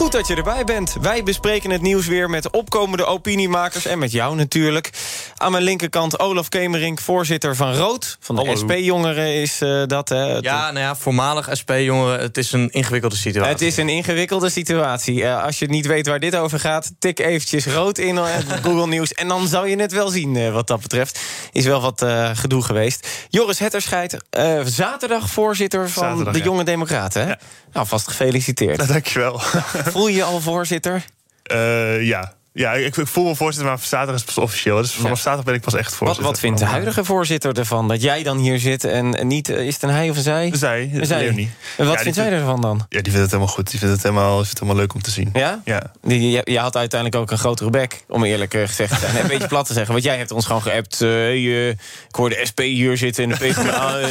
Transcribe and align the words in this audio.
Goed 0.00 0.12
dat 0.12 0.26
je 0.26 0.34
erbij 0.34 0.64
bent. 0.64 0.96
Wij 1.00 1.22
bespreken 1.22 1.70
het 1.70 1.82
nieuws 1.82 2.06
weer 2.06 2.30
met 2.30 2.50
opkomende 2.50 3.04
opiniemakers 3.04 3.86
en 3.86 3.98
met 3.98 4.12
jou 4.12 4.36
natuurlijk. 4.36 4.90
Aan 5.36 5.52
mijn 5.52 5.64
linkerkant 5.64 6.18
Olaf 6.18 6.48
Kemerink, 6.48 7.00
voorzitter 7.00 7.56
van 7.56 7.74
Rood. 7.74 8.16
Van 8.20 8.36
de 8.36 8.56
SP-jongeren 8.56 9.34
is 9.34 9.60
uh, 9.60 9.82
dat. 9.86 10.08
Hè? 10.08 10.24
Ja, 10.24 10.70
nou 10.70 10.78
ja, 10.78 10.96
voormalig 10.96 11.48
SP-jongeren. 11.52 12.20
Het 12.20 12.36
is 12.36 12.52
een 12.52 12.70
ingewikkelde 12.70 13.16
situatie. 13.16 13.52
Het 13.52 13.62
is 13.62 13.76
een 13.76 13.88
ingewikkelde 13.88 14.50
situatie. 14.50 15.14
Uh, 15.14 15.44
als 15.44 15.58
je 15.58 15.66
niet 15.66 15.86
weet 15.86 16.06
waar 16.06 16.20
dit 16.20 16.36
over 16.36 16.60
gaat, 16.60 16.92
tik 16.98 17.18
eventjes 17.18 17.66
Rood 17.66 17.98
in 17.98 18.14
uh, 18.14 18.24
Google 18.64 18.86
Nieuws. 18.86 19.12
En 19.12 19.28
dan 19.28 19.48
zou 19.48 19.68
je 19.68 19.76
het 19.76 19.92
wel 19.92 20.08
zien 20.08 20.52
wat 20.52 20.66
dat 20.66 20.80
betreft. 20.80 21.20
Is 21.52 21.64
wel 21.64 21.80
wat 21.80 22.04
gedoe 22.34 22.62
geweest. 22.62 23.08
Joris 23.28 23.58
Hetterscheid, 23.58 24.16
zaterdag 24.64 25.30
voorzitter 25.30 25.90
van 25.90 26.02
zaterdag, 26.02 26.34
de 26.34 26.42
Jonge 26.42 26.64
Democraten. 26.64 27.22
Hè? 27.22 27.28
Ja. 27.28 27.38
Nou, 27.72 27.86
vast 27.86 28.08
gefeliciteerd. 28.08 28.76
Nou, 28.76 28.92
dankjewel. 28.92 29.40
Voel 29.90 30.08
je 30.08 30.14
je 30.14 30.22
al 30.22 30.40
voorzitter? 30.40 31.04
Uh, 31.52 32.06
ja, 32.06 32.34
ja, 32.52 32.72
ik, 32.72 32.96
ik, 32.96 33.06
voel 33.06 33.24
me 33.24 33.34
voorzitter, 33.34 33.70
maar 33.70 33.78
zaterdag 33.82 34.16
is 34.16 34.22
pas 34.22 34.38
officieel. 34.38 34.76
Dus 34.76 34.92
vanaf 34.92 35.10
ja. 35.10 35.16
zaterdag 35.16 35.44
ben 35.44 35.54
ik 35.54 35.60
pas 35.60 35.74
echt 35.74 35.94
voorzitter. 35.94 36.24
Wat, 36.24 36.32
wat 36.32 36.40
vindt 36.40 36.58
de 36.58 36.64
huidige 36.64 37.04
voorzitter 37.04 37.58
ervan? 37.58 37.88
Dat 37.88 38.02
jij 38.02 38.22
dan 38.22 38.38
hier 38.38 38.58
zit 38.58 38.84
en 38.84 39.26
niet... 39.26 39.48
Is 39.48 39.74
het 39.74 39.82
een 39.82 39.90
hij 39.90 40.10
of 40.10 40.16
een 40.16 40.22
zij? 40.22 40.50
Zij, 40.54 40.90
een 40.92 41.06
zij. 41.06 41.20
Leonie. 41.20 41.50
En 41.76 41.86
wat 41.86 41.94
ja, 41.94 42.00
vindt 42.00 42.16
zij 42.16 42.32
ervan 42.32 42.60
dan? 42.60 42.86
Ja, 42.88 43.00
die 43.00 43.12
vindt 43.12 43.18
het 43.18 43.30
helemaal 43.30 43.54
goed. 43.54 43.70
Die 43.70 43.78
vindt 43.78 43.94
het 43.94 44.02
helemaal, 44.02 44.34
vindt 44.34 44.48
het 44.48 44.58
helemaal 44.58 44.80
leuk 44.80 44.94
om 44.94 45.02
te 45.02 45.10
zien. 45.10 45.30
Ja? 45.32 45.60
Ja. 45.64 45.92
Die, 46.02 46.30
je, 46.30 46.40
je, 46.44 46.58
had 46.58 46.76
uiteindelijk 46.76 47.22
ook 47.22 47.30
een 47.30 47.38
grotere 47.38 47.70
bek, 47.70 48.04
om 48.08 48.24
eerlijk 48.24 48.54
eh, 48.54 48.66
gezegd 48.66 48.90
te 48.90 48.98
zijn. 49.00 49.16
een 49.22 49.28
beetje 49.38 49.48
plat 49.48 49.66
te 49.66 49.72
zeggen. 49.72 49.92
Want 49.92 50.04
jij 50.04 50.16
hebt 50.16 50.30
ons 50.30 50.46
gewoon 50.46 50.62
geappt. 50.62 51.00
Uh, 51.00 51.34
je, 51.34 51.76
ik 52.08 52.14
hoor 52.14 52.28
de 52.28 52.40
SP 52.50 52.60
hier 52.60 52.96
zitten 52.96 53.24
en 53.24 53.30
de 53.30 53.36
PvdA. 53.36 54.00
uh, 54.00 54.06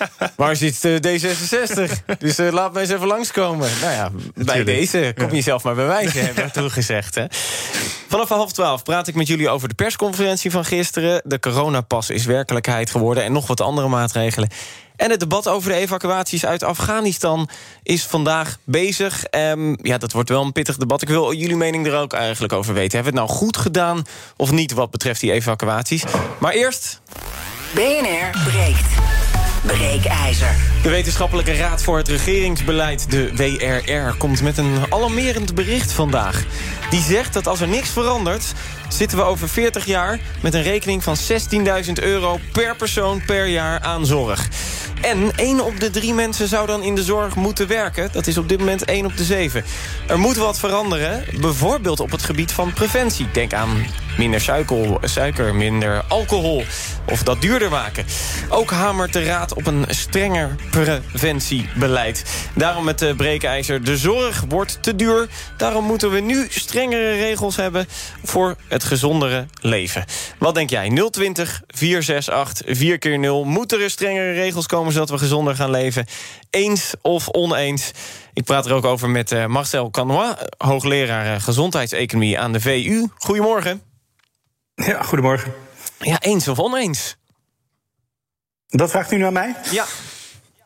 waar 0.36 0.56
zit 0.56 0.88
D66? 1.06 2.16
Dus 2.18 2.36
laat 2.36 2.72
me 2.72 2.80
eens 2.80 2.90
even 2.90 3.06
langskomen. 3.06 3.68
Nou 3.80 3.92
ja, 3.92 4.10
bij 4.34 4.64
deze 4.64 5.14
kom 5.16 5.34
je 5.34 5.42
zelf 5.42 5.62
maar 5.62 5.74
bewijzen, 5.74 6.24
hebben 6.24 6.44
we 6.44 6.50
toegezegd. 6.50 7.14
Hè? 7.14 7.24
Vanaf 8.08 8.28
half 8.28 8.52
twaalf 8.52 8.82
praat 8.82 9.08
ik 9.08 9.14
met 9.14 9.26
jullie 9.26 9.48
over 9.48 9.68
de 9.68 9.74
persconferentie 9.74 10.50
van 10.50 10.64
gisteren. 10.64 11.22
De 11.24 11.38
coronapas 11.38 12.10
is 12.10 12.24
werkelijkheid 12.24 12.90
geworden 12.90 13.24
en 13.24 13.32
nog 13.32 13.46
wat 13.46 13.60
andere 13.60 13.88
maatregelen. 13.88 14.48
En 14.96 15.10
het 15.10 15.20
debat 15.20 15.48
over 15.48 15.70
de 15.70 15.76
evacuaties 15.76 16.46
uit 16.46 16.62
Afghanistan 16.62 17.48
is 17.82 18.04
vandaag 18.04 18.58
bezig. 18.64 19.24
Um, 19.30 19.76
ja, 19.82 19.98
dat 19.98 20.12
wordt 20.12 20.28
wel 20.28 20.42
een 20.42 20.52
pittig 20.52 20.76
debat. 20.76 21.02
Ik 21.02 21.08
wil 21.08 21.32
jullie 21.32 21.56
mening 21.56 21.86
er 21.86 21.96
ook 21.96 22.12
eigenlijk 22.12 22.52
over 22.52 22.74
weten. 22.74 22.94
Hebben 22.94 23.14
we 23.14 23.18
het 23.18 23.28
nou 23.28 23.38
goed 23.38 23.56
gedaan 23.56 24.04
of 24.36 24.50
niet 24.50 24.72
wat 24.72 24.90
betreft 24.90 25.20
die 25.20 25.32
evacuaties? 25.32 26.02
Maar 26.38 26.52
eerst... 26.52 27.00
BNR 27.74 28.30
breekt. 28.44 28.86
Breekijzer. 29.66 30.56
De 30.82 30.88
Wetenschappelijke 30.88 31.56
Raad 31.56 31.82
voor 31.82 31.96
het 31.96 32.08
Regeringsbeleid, 32.08 33.10
de 33.10 33.32
WRR, 33.34 34.16
komt 34.16 34.42
met 34.42 34.58
een 34.58 34.76
alarmerend 34.88 35.54
bericht 35.54 35.92
vandaag. 35.92 36.44
Die 36.90 37.02
zegt 37.02 37.32
dat 37.32 37.46
als 37.46 37.60
er 37.60 37.68
niks 37.68 37.90
verandert, 37.90 38.52
zitten 38.88 39.18
we 39.18 39.24
over 39.24 39.48
40 39.48 39.84
jaar 39.84 40.18
met 40.42 40.54
een 40.54 40.62
rekening 40.62 41.02
van 41.02 41.16
16.000 41.86 41.92
euro 41.92 42.38
per 42.52 42.76
persoon 42.76 43.22
per 43.26 43.46
jaar 43.46 43.80
aan 43.80 44.06
zorg. 44.06 44.48
En 45.00 45.32
één 45.36 45.64
op 45.64 45.80
de 45.80 45.90
drie 45.90 46.14
mensen 46.14 46.48
zou 46.48 46.66
dan 46.66 46.82
in 46.82 46.94
de 46.94 47.02
zorg 47.02 47.34
moeten 47.34 47.66
werken. 47.66 48.08
Dat 48.12 48.26
is 48.26 48.38
op 48.38 48.48
dit 48.48 48.58
moment 48.58 48.84
1 48.84 49.04
op 49.04 49.16
de 49.16 49.24
7. 49.24 49.64
Er 50.06 50.18
moet 50.18 50.36
wat 50.36 50.58
veranderen, 50.58 51.24
bijvoorbeeld 51.40 52.00
op 52.00 52.10
het 52.10 52.22
gebied 52.22 52.52
van 52.52 52.72
preventie. 52.72 53.30
Denk 53.32 53.52
aan 53.52 53.86
minder 54.18 54.40
suiker, 54.40 54.98
suiker, 55.00 55.54
minder 55.54 56.04
alcohol 56.08 56.64
of 57.10 57.22
dat 57.22 57.40
duurder 57.40 57.70
maken. 57.70 58.04
Ook 58.48 58.70
hamert 58.70 59.12
de 59.12 59.24
Raad 59.24 59.54
op 59.54 59.66
een 59.66 59.84
strenger 59.88 60.54
preventiebeleid. 60.70 62.24
Daarom 62.54 62.84
met 62.84 62.98
de 62.98 63.14
breekijzer, 63.14 63.84
de 63.84 63.96
zorg 63.96 64.44
wordt 64.48 64.78
te 64.82 64.96
duur. 64.96 65.28
Daarom 65.56 65.84
moeten 65.84 66.10
we 66.10 66.20
nu 66.20 66.46
strengere 66.78 67.16
regels 67.16 67.56
hebben 67.56 67.86
voor 68.22 68.56
het 68.68 68.84
gezondere 68.84 69.46
leven. 69.60 70.04
Wat 70.38 70.54
denk 70.54 70.70
jij? 70.70 70.88
020 71.10 71.62
468 71.66 72.76
4 72.76 72.98
keer 72.98 73.18
0 73.18 73.44
Moeten 73.44 73.80
er 73.80 73.90
strengere 73.90 74.32
regels 74.32 74.66
komen 74.66 74.92
zodat 74.92 75.10
we 75.10 75.18
gezonder 75.18 75.54
gaan 75.54 75.70
leven? 75.70 76.06
Eens 76.50 76.94
of 77.02 77.28
oneens? 77.28 77.90
Ik 78.32 78.44
praat 78.44 78.66
er 78.66 78.72
ook 78.72 78.84
over 78.84 79.10
met 79.10 79.32
uh, 79.32 79.46
Marcel 79.46 79.90
Canois, 79.90 80.34
hoogleraar 80.58 81.26
uh, 81.34 81.42
gezondheidseconomie 81.42 82.38
aan 82.38 82.52
de 82.52 82.60
VU. 82.60 83.06
Goedemorgen. 83.16 83.82
Ja, 84.74 85.02
goedemorgen. 85.02 85.54
Ja, 85.98 86.20
eens 86.20 86.48
of 86.48 86.58
oneens? 86.58 87.16
Dat 88.66 88.90
vraagt 88.90 89.12
u 89.12 89.16
naar 89.16 89.32
mij? 89.32 89.54
Ja. 89.70 89.84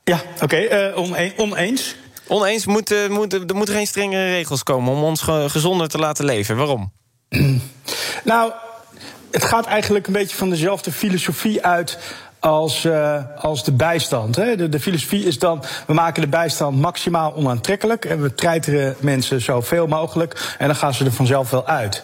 Ja, 0.04 0.22
oké. 0.34 0.44
Okay, 0.44 0.90
uh, 0.90 0.98
one 0.98 1.32
oneens? 1.36 1.96
Oneens, 2.32 2.66
moet, 2.66 3.08
moet, 3.08 3.32
er 3.32 3.56
moeten 3.56 3.74
geen 3.74 3.86
strengere 3.86 4.30
regels 4.30 4.62
komen 4.62 4.92
om 4.92 5.02
ons 5.02 5.22
gezonder 5.46 5.88
te 5.88 5.98
laten 5.98 6.24
leven. 6.24 6.56
Waarom? 6.56 6.92
nou, 8.24 8.52
het 9.30 9.44
gaat 9.44 9.66
eigenlijk 9.66 10.06
een 10.06 10.12
beetje 10.12 10.36
van 10.36 10.50
dezelfde 10.50 10.92
filosofie 10.92 11.64
uit 11.64 11.98
als, 12.40 12.84
uh, 12.84 13.18
als 13.36 13.64
de 13.64 13.72
bijstand. 13.72 14.36
Hè. 14.36 14.56
De, 14.56 14.68
de, 14.68 14.80
filosofie 14.80 15.24
is 15.24 15.38
dan, 15.38 15.62
we 15.86 15.92
maken 15.92 16.22
de 16.22 16.28
bijstand 16.28 16.80
maximaal 16.80 17.34
onaantrekkelijk... 17.34 18.04
en 18.04 18.22
we 18.22 18.34
treiteren 18.34 18.96
mensen 19.00 19.40
zoveel 19.40 19.86
mogelijk 19.86 20.54
en 20.58 20.66
dan 20.66 20.76
gaan 20.76 20.94
ze 20.94 21.04
er 21.04 21.12
vanzelf 21.12 21.50
wel 21.50 21.66
uit. 21.66 22.02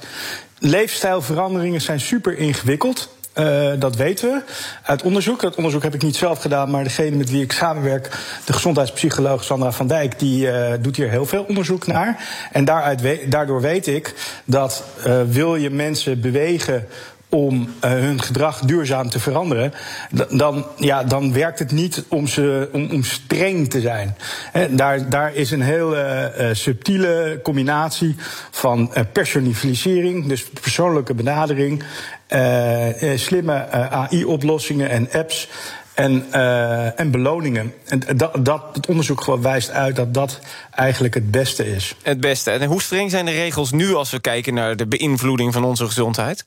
Leefstijlveranderingen 0.58 1.80
zijn 1.80 2.00
super 2.00 2.38
ingewikkeld. 2.38 3.17
Uh, 3.38 3.72
dat 3.78 3.96
weten 3.96 4.30
we 4.30 4.42
uit 4.82 5.02
onderzoek. 5.02 5.40
Dat 5.40 5.54
onderzoek 5.54 5.82
heb 5.82 5.94
ik 5.94 6.02
niet 6.02 6.16
zelf 6.16 6.40
gedaan, 6.40 6.70
maar 6.70 6.84
degene 6.84 7.16
met 7.16 7.30
wie 7.30 7.42
ik 7.42 7.52
samenwerk, 7.52 8.10
de 8.44 8.52
gezondheidspsycholoog 8.52 9.44
Sandra 9.44 9.72
van 9.72 9.86
Dijk, 9.86 10.18
die 10.18 10.46
uh, 10.46 10.72
doet 10.80 10.96
hier 10.96 11.10
heel 11.10 11.26
veel 11.26 11.44
onderzoek 11.48 11.86
naar. 11.86 12.28
En 12.52 12.64
daaruit 12.64 13.30
daardoor 13.30 13.60
weet 13.60 13.86
ik 13.86 14.14
dat 14.44 14.84
uh, 15.06 15.20
wil 15.28 15.56
je 15.56 15.70
mensen 15.70 16.20
bewegen 16.20 16.86
om 17.28 17.60
uh, 17.84 17.90
hun 17.90 18.22
gedrag 18.22 18.60
duurzaam 18.60 19.10
te 19.10 19.20
veranderen, 19.20 19.72
dan, 20.30 20.66
ja, 20.76 21.04
dan 21.04 21.32
werkt 21.32 21.58
het 21.58 21.72
niet 21.72 22.04
om, 22.08 22.26
ze, 22.26 22.68
om, 22.72 23.02
streng 23.02 23.70
te 23.70 23.80
zijn. 23.80 24.16
Daar, 24.70 25.08
daar 25.08 25.34
is 25.34 25.50
een 25.50 25.62
heel 25.62 25.96
uh, 25.96 26.24
subtiele 26.52 27.40
combinatie 27.42 28.16
van 28.50 28.92
personalisering, 29.12 30.26
dus 30.26 30.44
persoonlijke 30.60 31.14
benadering, 31.14 31.82
slimme 33.14 33.68
AI-oplossingen 33.70 34.90
en 34.90 35.08
apps. 35.12 35.48
En, 35.94 36.32
en 36.96 37.10
beloningen. 37.10 37.74
En 37.86 38.02
dat, 38.16 38.44
dat, 38.44 38.62
het 38.72 38.86
onderzoek 38.86 39.36
wijst 39.40 39.70
uit 39.70 39.96
dat 39.96 40.14
dat 40.14 40.40
eigenlijk 40.70 41.14
het 41.14 41.30
beste 41.30 41.74
is. 41.74 41.94
Het 42.02 42.20
beste. 42.20 42.50
En 42.50 42.68
hoe 42.68 42.82
streng 42.82 43.10
zijn 43.10 43.24
de 43.24 43.30
regels 43.30 43.72
nu 43.72 43.94
als 43.94 44.10
we 44.10 44.20
kijken 44.20 44.54
naar 44.54 44.76
de 44.76 44.86
beïnvloeding 44.86 45.52
van 45.52 45.64
onze 45.64 45.86
gezondheid? 45.86 46.44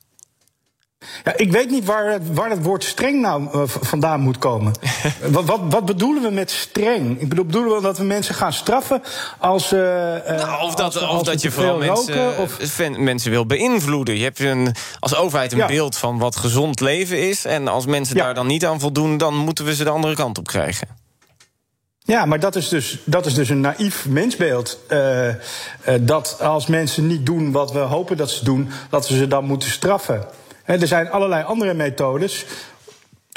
Ja, 1.24 1.36
ik 1.36 1.52
weet 1.52 1.70
niet 1.70 1.84
waar, 1.84 2.18
waar 2.32 2.50
het 2.50 2.62
woord 2.62 2.84
streng 2.84 3.20
nou 3.20 3.42
uh, 3.42 3.62
vandaan 3.66 4.20
moet 4.20 4.38
komen. 4.38 4.72
wat, 5.30 5.44
wat, 5.44 5.60
wat, 5.68 5.84
bedoelen 5.84 6.22
we 6.22 6.30
met 6.30 6.50
streng? 6.50 7.20
Ik 7.20 7.28
bedoel, 7.28 7.44
bedoelen 7.44 7.76
we 7.76 7.82
dat 7.82 7.98
we 7.98 8.04
mensen 8.04 8.34
gaan 8.34 8.52
straffen 8.52 9.02
als. 9.38 9.72
Uh, 9.72 9.80
nou, 9.80 10.62
of 10.62 10.74
dat, 10.74 10.94
als, 10.94 11.04
als 11.04 11.20
of 11.20 11.26
dat 11.26 11.42
je 11.42 11.50
vooral 11.50 11.78
mensen, 11.78 12.38
of... 12.38 12.78
mensen 12.98 13.30
wil 13.30 13.46
beïnvloeden. 13.46 14.16
Je 14.16 14.24
hebt 14.24 14.40
een, 14.40 14.74
als 14.98 15.14
overheid 15.14 15.52
een 15.52 15.58
ja. 15.58 15.66
beeld 15.66 15.96
van 15.96 16.18
wat 16.18 16.36
gezond 16.36 16.80
leven 16.80 17.28
is. 17.28 17.44
En 17.44 17.68
als 17.68 17.86
mensen 17.86 18.16
ja. 18.16 18.24
daar 18.24 18.34
dan 18.34 18.46
niet 18.46 18.66
aan 18.66 18.80
voldoen, 18.80 19.16
dan 19.16 19.34
moeten 19.34 19.64
we 19.64 19.74
ze 19.74 19.84
de 19.84 19.90
andere 19.90 20.14
kant 20.14 20.38
op 20.38 20.46
krijgen. 20.46 20.88
Ja, 22.04 22.24
maar 22.24 22.40
dat 22.40 22.56
is 22.56 22.68
dus, 22.68 22.98
dat 23.04 23.26
is 23.26 23.34
dus 23.34 23.48
een 23.48 23.60
naïef 23.60 24.06
mensbeeld. 24.08 24.78
Uh, 24.88 25.28
uh, 25.28 25.34
dat 26.00 26.36
als 26.40 26.66
mensen 26.66 27.06
niet 27.06 27.26
doen 27.26 27.52
wat 27.52 27.72
we 27.72 27.78
hopen 27.78 28.16
dat 28.16 28.30
ze 28.30 28.44
doen, 28.44 28.68
dat 28.90 29.08
we 29.08 29.16
ze 29.16 29.26
dan 29.28 29.44
moeten 29.44 29.70
straffen. 29.70 30.24
Er 30.80 30.86
zijn 30.86 31.10
allerlei 31.10 31.44
andere 31.44 31.74
methodes 31.74 32.44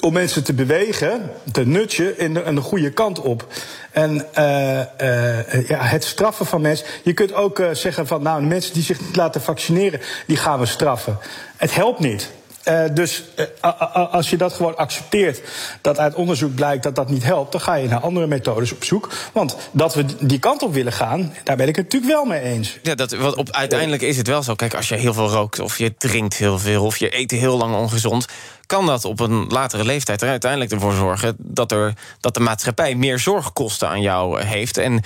om 0.01 0.13
mensen 0.13 0.43
te 0.43 0.53
bewegen, 0.53 1.31
te 1.51 1.65
nutje 1.65 2.17
in 2.17 2.33
de, 2.33 2.53
de 2.53 2.61
goede 2.61 2.91
kant 2.91 3.19
op. 3.19 3.47
En 3.91 4.27
uh, 4.37 4.79
uh, 5.01 5.67
ja, 5.67 5.81
het 5.81 6.03
straffen 6.03 6.45
van 6.45 6.61
mensen. 6.61 6.87
Je 7.03 7.13
kunt 7.13 7.33
ook 7.33 7.59
uh, 7.59 7.69
zeggen 7.71 8.07
van, 8.07 8.21
nou, 8.21 8.41
mensen 8.41 8.73
die 8.73 8.83
zich 8.83 9.01
niet 9.01 9.15
laten 9.15 9.41
vaccineren, 9.41 10.01
die 10.27 10.37
gaan 10.37 10.59
we 10.59 10.65
straffen. 10.65 11.17
Het 11.57 11.75
helpt 11.75 11.99
niet. 11.99 12.31
Eh, 12.65 12.83
dus 12.91 13.23
eh, 13.35 14.11
als 14.11 14.29
je 14.29 14.37
dat 14.37 14.53
gewoon 14.53 14.77
accepteert, 14.77 15.41
dat 15.81 15.99
uit 15.99 16.15
onderzoek 16.15 16.55
blijkt 16.55 16.83
dat 16.83 16.95
dat 16.95 17.09
niet 17.09 17.23
helpt, 17.23 17.51
dan 17.51 17.61
ga 17.61 17.73
je 17.73 17.87
naar 17.87 17.99
andere 17.99 18.27
methodes 18.27 18.71
op 18.71 18.83
zoek. 18.83 19.09
Want 19.31 19.55
dat 19.71 19.93
we 19.93 20.05
die 20.19 20.39
kant 20.39 20.61
op 20.61 20.73
willen 20.73 20.93
gaan, 20.93 21.33
daar 21.43 21.55
ben 21.55 21.67
ik 21.67 21.75
het 21.75 21.85
natuurlijk 21.85 22.11
wel 22.11 22.25
mee 22.25 22.41
eens. 22.41 22.79
Ja, 22.81 22.95
dat, 22.95 23.11
wat 23.11 23.35
op, 23.35 23.51
uiteindelijk 23.51 24.01
is 24.01 24.17
het 24.17 24.27
wel 24.27 24.43
zo. 24.43 24.55
Kijk, 24.55 24.73
als 24.75 24.89
je 24.89 24.95
heel 24.95 25.13
veel 25.13 25.29
rookt, 25.29 25.59
of 25.59 25.77
je 25.77 25.93
drinkt 25.97 26.35
heel 26.35 26.59
veel, 26.59 26.85
of 26.85 26.97
je 26.97 27.17
eet 27.17 27.31
heel 27.31 27.57
lang 27.57 27.75
ongezond, 27.75 28.25
kan 28.65 28.85
dat 28.85 29.05
op 29.05 29.19
een 29.19 29.47
latere 29.47 29.85
leeftijd 29.85 30.21
er 30.21 30.29
uiteindelijk 30.29 30.71
ervoor 30.71 30.93
zorgen 30.93 31.35
dat, 31.37 31.71
er, 31.71 31.93
dat 32.19 32.33
de 32.33 32.39
maatschappij 32.39 32.95
meer 32.95 33.19
zorgkosten 33.19 33.89
aan 33.89 34.01
jou 34.01 34.39
eh, 34.39 34.47
heeft 34.47 34.77
en 34.77 35.01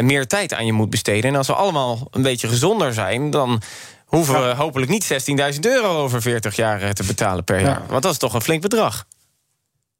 meer 0.00 0.26
tijd 0.26 0.54
aan 0.54 0.66
je 0.66 0.72
moet 0.72 0.90
besteden. 0.90 1.30
En 1.30 1.36
als 1.36 1.46
we 1.46 1.54
allemaal 1.54 2.08
een 2.10 2.22
beetje 2.22 2.48
gezonder 2.48 2.94
zijn, 2.94 3.30
dan 3.30 3.62
hoeven 4.04 4.48
we 4.48 4.54
hopelijk 4.54 4.90
niet 4.90 5.12
16.000 5.54 5.60
euro 5.60 6.02
over 6.02 6.22
40 6.22 6.56
jaar 6.56 6.82
eh, 6.82 6.90
te 6.90 7.02
betalen 7.04 7.44
per 7.44 7.60
jaar. 7.60 7.82
Want 7.88 8.02
dat 8.02 8.12
is 8.12 8.18
toch 8.18 8.34
een 8.34 8.40
flink 8.42 8.62
bedrag. 8.62 9.04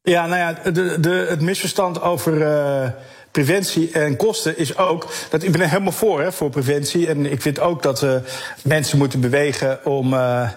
Ja, 0.01 0.25
nou 0.25 0.39
ja, 0.39 0.71
de, 0.71 0.99
de, 0.99 1.25
het 1.29 1.41
misverstand 1.41 2.01
over 2.01 2.41
eh, 2.41 2.89
preventie 3.31 3.91
en 3.91 4.15
kosten 4.17 4.57
is 4.57 4.77
ook. 4.77 5.07
Dat, 5.29 5.43
ik 5.43 5.51
ben 5.51 5.61
er 5.61 5.69
helemaal 5.69 5.91
voor, 5.91 6.21
hè, 6.21 6.31
voor 6.31 6.49
preventie. 6.49 7.07
En 7.07 7.31
ik 7.31 7.41
vind 7.41 7.59
ook 7.59 7.83
dat 7.83 7.99
we 7.99 8.21
mensen 8.63 8.97
moeten 8.97 9.19
bewegen 9.19 9.85
om. 9.85 10.13
eh, 10.13 10.41
eh, 10.43 10.49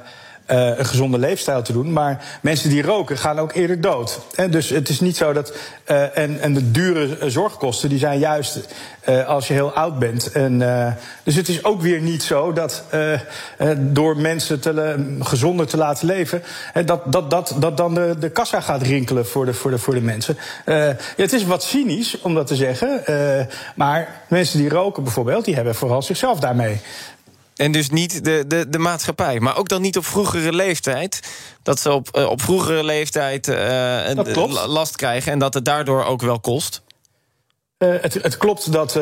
een 0.56 0.86
gezonde 0.86 1.18
leefstijl 1.18 1.62
te 1.62 1.72
doen. 1.72 1.92
Maar 1.92 2.24
mensen 2.40 2.70
die 2.70 2.82
roken 2.82 3.18
gaan 3.18 3.38
ook 3.38 3.52
eerder 3.54 3.80
dood. 3.80 4.20
Hè? 4.34 4.48
Dus 4.48 4.68
het 4.68 4.88
is 4.88 5.00
niet 5.00 5.16
zo 5.16 5.32
dat. 5.32 5.52
eh, 5.84 6.16
en, 6.18 6.40
en 6.40 6.54
de 6.54 6.70
dure 6.70 7.18
eh, 7.18 7.28
zorgkosten 7.28 7.88
die 7.88 7.98
zijn 7.98 8.18
juist 8.18 8.58
eh, 9.00 9.26
als 9.26 9.48
je 9.48 9.54
heel 9.54 9.72
oud 9.72 9.98
bent. 9.98 10.32
En, 10.32 10.62
eh, 10.86 10.92
dus 11.22 11.34
het 11.34 11.48
is 11.48 11.64
ook 11.64 11.80
weer 11.82 12.00
niet 12.00 12.22
zo 12.22 12.52
dat 12.52 12.82
eh, 12.90 13.12
eh, 13.14 13.20
door 13.78 14.16
mensen 14.16 14.60
te, 14.60 14.96
gezonder 15.20 15.66
te 15.66 15.76
laten 15.76 16.06
leven. 16.06 16.42
dat, 16.84 17.12
dat, 17.12 17.30
dat, 17.30 17.54
dat 17.58 17.76
dan 17.76 17.94
de, 17.94 18.14
de 18.18 18.30
kassa 18.30 18.60
gaat 18.60 18.82
rinkelen 18.82 19.26
voor 19.26 19.44
de, 19.46 19.54
voor 19.54 19.70
de, 19.70 19.78
voor 19.78 19.94
de 19.94 20.00
mensen. 20.00 20.38
Eh, 20.64 20.88
het 21.16 21.32
is 21.32 21.44
wat 21.44 21.62
cynisch 21.62 22.20
om 22.20 22.34
dat 22.34 22.46
te 22.46 22.56
zeggen. 22.56 23.06
eh, 23.06 23.46
maar 23.74 24.08
mensen 24.28 24.58
die 24.58 24.68
roken 24.68 25.02
bijvoorbeeld, 25.02 25.44
die 25.44 25.54
hebben 25.54 25.74
vooral 25.74 26.02
zichzelf 26.02 26.40
daarmee. 26.40 26.80
En 27.58 27.72
dus 27.72 27.90
niet 27.90 28.24
de, 28.24 28.44
de, 28.46 28.68
de 28.68 28.78
maatschappij. 28.78 29.40
Maar 29.40 29.56
ook 29.56 29.68
dan 29.68 29.82
niet 29.82 29.96
op 29.96 30.04
vroegere 30.04 30.52
leeftijd. 30.52 31.20
Dat 31.62 31.80
ze 31.80 31.92
op, 31.92 32.08
eh, 32.16 32.30
op 32.30 32.42
vroegere 32.42 32.84
leeftijd 32.84 33.46
la- 34.50 34.66
last 34.66 34.96
krijgen. 34.96 35.32
En 35.32 35.38
dat 35.38 35.54
het 35.54 35.64
daardoor 35.64 36.04
ook 36.04 36.20
wel 36.20 36.40
kost. 36.40 36.82
Het, 37.78 38.14
het 38.14 38.36
klopt 38.36 38.72
dat 38.72 38.94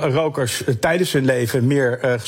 rokers 0.00 0.62
tijdens 0.80 1.12
hun 1.12 1.24
leven 1.24 1.66
meer 1.66 1.98
eh, 2.00 2.18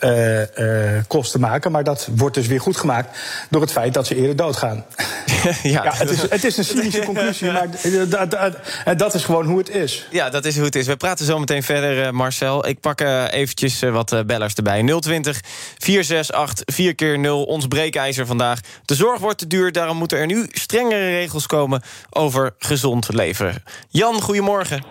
gezondheidskosten 0.00 1.40
maken. 1.40 1.72
Maar 1.72 1.84
dat 1.84 2.08
wordt 2.16 2.34
dus 2.34 2.46
weer 2.46 2.60
goed 2.60 2.76
gemaakt 2.76 3.18
door 3.50 3.60
het 3.60 3.72
feit 3.72 3.94
dat 3.94 4.06
ze 4.06 4.16
eerder 4.16 4.36
doodgaan. 4.36 4.84
ja, 5.62 5.84
Ja, 5.84 5.92
het, 5.94 6.10
is, 6.10 6.22
het 6.22 6.44
is 6.44 6.56
een 6.56 6.64
cynische 6.64 7.02
conclusie, 7.12 7.52
maar 7.52 7.68
eh, 7.82 8.10
dat, 8.10 8.30
dat, 8.30 8.56
eh, 8.84 8.96
dat 8.96 9.14
is 9.14 9.24
gewoon 9.24 9.46
hoe 9.46 9.58
het 9.58 9.70
is. 9.70 10.06
Ja, 10.10 10.30
dat 10.30 10.44
is 10.44 10.56
hoe 10.56 10.64
het 10.64 10.74
is. 10.74 10.86
We 10.86 10.96
praten 10.96 11.26
zo 11.26 11.38
meteen 11.38 11.62
verder, 11.62 12.04
eh, 12.04 12.10
Marcel. 12.10 12.66
Ik 12.68 12.80
pak 12.80 13.00
eh, 13.00 13.24
eventjes 13.30 13.82
eh, 13.82 13.90
wat 13.90 14.12
eh, 14.12 14.20
bellers 14.20 14.54
erbij. 14.54 14.82
020 15.00 15.40
468 15.78 16.74
4 16.74 16.94
keer 16.94 17.18
0 17.18 17.44
ons 17.44 17.66
breekijzer 17.66 18.26
vandaag. 18.26 18.60
De 18.84 18.94
zorg 18.94 19.20
wordt 19.20 19.38
te 19.38 19.46
duur, 19.46 19.72
daarom 19.72 19.96
moeten 19.96 20.18
er 20.18 20.26
nu 20.26 20.46
strengere 20.52 21.10
regels 21.10 21.46
komen... 21.46 21.82
over 22.10 22.54
gezond 22.58 23.12
leven. 23.12 23.62
Jan, 23.88 24.20
goedemorgen. 24.20 24.84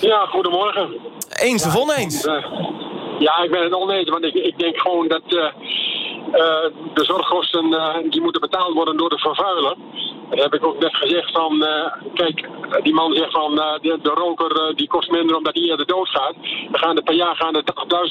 Ja, 0.00 0.26
goedemorgen. 0.26 0.88
Eens 1.28 1.64
of 1.66 1.76
oneens? 1.76 2.24
Eh, 2.24 2.34
ja, 3.24 3.42
ik 3.42 3.50
ben 3.50 3.62
het 3.62 3.74
oneens, 3.74 4.10
want 4.10 4.24
ik, 4.24 4.34
ik 4.34 4.58
denk 4.58 4.78
gewoon 4.80 5.08
dat 5.08 5.22
eh, 5.26 5.44
eh, 5.44 6.70
de 6.94 7.04
zorgkosten 7.04 7.74
eh, 7.74 8.10
die 8.10 8.22
moeten 8.22 8.40
betaald 8.40 8.74
worden 8.74 8.96
door 8.96 9.10
de 9.10 9.18
vervuiler. 9.18 9.76
Dat 10.30 10.42
heb 10.42 10.54
ik 10.54 10.66
ook 10.66 10.78
net 10.78 10.94
gezegd 10.96 11.30
van, 11.32 11.66
kijk, 12.14 12.48
die 12.82 12.94
man 12.94 13.14
zegt 13.14 13.32
van 13.32 13.54
de, 13.54 13.98
de, 14.02 14.10
roker 14.10 14.76
die 14.76 14.88
kost 14.88 15.10
minder 15.10 15.36
omdat 15.36 15.54
hij 15.54 15.64
eerder 15.64 15.86
doodgaat. 15.86 16.34
Dan 16.70 16.78
gaan 16.78 16.96
er 16.96 17.02
per 17.02 17.14
jaar 17.14 17.36
gaan 17.36 17.54
er 17.54 17.62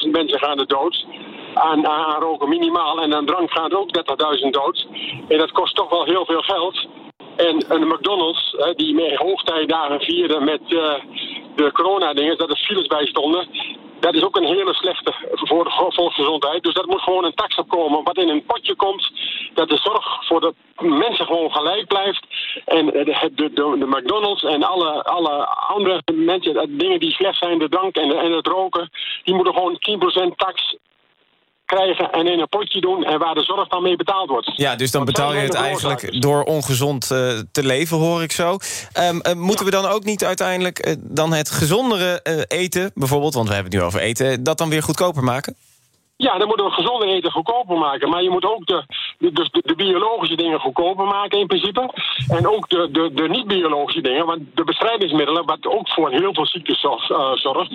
80.000 0.04 0.10
mensen 0.10 0.38
gaan 0.38 0.58
er 0.58 0.66
dood. 0.66 1.06
Aan, 1.54 1.86
aan 1.86 2.20
roken 2.20 2.48
minimaal 2.48 3.02
en 3.02 3.14
aan 3.14 3.26
drank 3.26 3.50
gaan 3.50 3.70
er 3.70 3.78
ook 3.78 3.96
30.000 4.42 4.50
dood. 4.50 4.86
En 5.28 5.38
dat 5.38 5.50
kost 5.50 5.76
toch 5.76 5.90
wel 5.90 6.04
heel 6.04 6.24
veel 6.24 6.42
geld. 6.42 6.86
En 7.36 7.64
een 7.68 7.88
McDonald's, 7.88 8.56
die 8.76 8.94
met 8.94 9.14
hoogtijdagen 9.14 10.00
vierden 10.00 10.44
met 10.44 10.60
de 11.56 11.72
corona-dingen, 11.72 12.38
dat 12.38 12.50
er 12.50 12.56
files 12.56 12.86
bij 12.86 13.06
stonden. 13.06 13.48
Dat 14.04 14.14
is 14.14 14.24
ook 14.24 14.36
een 14.36 14.54
hele 14.56 14.74
slechte 14.74 15.12
voor 15.32 15.64
de 15.64 15.70
volksgezondheid. 15.70 16.62
Dus 16.62 16.74
dat 16.74 16.86
moet 16.86 17.00
gewoon 17.00 17.24
een 17.24 17.34
tax 17.34 17.56
opkomen. 17.56 18.04
Wat 18.04 18.16
in 18.16 18.28
een 18.28 18.44
potje 18.44 18.74
komt, 18.74 19.12
dat 19.54 19.68
de 19.68 19.76
zorg 19.76 20.26
voor 20.26 20.40
de 20.40 20.54
mensen 20.76 21.26
gewoon 21.26 21.52
gelijk 21.52 21.86
blijft. 21.86 22.26
En 22.64 22.86
de, 22.86 23.04
de, 23.04 23.30
de, 23.34 23.52
de 23.52 23.86
McDonald's 23.86 24.42
en 24.42 24.62
alle, 24.62 25.04
alle 25.04 25.46
andere 25.46 26.02
mensen, 26.14 26.78
dingen 26.78 27.00
die 27.00 27.12
slecht 27.12 27.38
zijn, 27.38 27.58
de 27.58 27.68
drank 27.68 27.96
en, 27.96 28.18
en 28.18 28.32
het 28.32 28.46
roken, 28.46 28.90
die 29.22 29.34
moeten 29.34 29.54
gewoon 29.54 29.78
10% 30.30 30.34
tax 30.36 30.76
krijgen 31.64 32.10
en 32.10 32.26
in 32.26 32.38
een 32.38 32.48
potje 32.48 32.80
doen 32.80 33.04
en 33.04 33.18
waar 33.18 33.34
de 33.34 33.42
zorg 33.42 33.68
dan 33.68 33.82
mee 33.82 33.96
betaald 33.96 34.28
wordt. 34.28 34.52
Ja, 34.56 34.76
dus 34.76 34.90
dan 34.90 35.04
betaal 35.04 35.34
je 35.34 35.40
het 35.40 35.54
eigenlijk 35.54 36.20
door 36.22 36.42
ongezond 36.42 37.10
uh, 37.12 37.38
te 37.52 37.64
leven, 37.64 37.96
hoor 37.96 38.22
ik 38.22 38.32
zo. 38.32 38.50
Um, 38.52 39.20
uh, 39.26 39.32
moeten 39.34 39.66
ja. 39.66 39.70
we 39.70 39.82
dan 39.82 39.90
ook 39.90 40.04
niet 40.04 40.24
uiteindelijk 40.24 40.86
uh, 40.86 40.94
dan 40.98 41.32
het 41.32 41.50
gezondere 41.50 42.20
eten, 42.48 42.90
bijvoorbeeld, 42.94 43.34
want 43.34 43.48
we 43.48 43.54
hebben 43.54 43.72
het 43.72 43.80
nu 43.80 43.86
over 43.86 44.00
eten, 44.00 44.42
dat 44.42 44.58
dan 44.58 44.68
weer 44.68 44.82
goedkoper 44.82 45.24
maken? 45.24 45.56
Ja, 46.16 46.38
dan 46.38 46.48
moeten 46.48 46.66
we 46.66 46.72
gezonde 46.72 47.06
eten 47.06 47.30
goedkoper 47.30 47.78
maken. 47.78 48.08
Maar 48.08 48.22
je 48.22 48.30
moet 48.30 48.44
ook 48.44 48.66
de, 48.66 48.84
de, 49.18 49.48
de, 49.50 49.74
biologische 49.74 50.36
dingen 50.36 50.60
goedkoper 50.60 51.06
maken 51.06 51.38
in 51.38 51.46
principe. 51.46 51.90
En 52.28 52.48
ook 52.48 52.68
de, 52.68 52.88
de, 52.92 53.10
de 53.14 53.28
niet-biologische 53.28 54.00
dingen. 54.00 54.26
Want 54.26 54.40
de 54.54 54.64
bestrijdingsmiddelen, 54.64 55.46
wat 55.46 55.66
ook 55.66 55.88
voor 55.88 56.10
heel 56.10 56.34
veel 56.34 56.46
ziektes 56.46 56.80
zorgt, 56.80 57.10
uh, 57.10 57.32
zorgt 57.32 57.70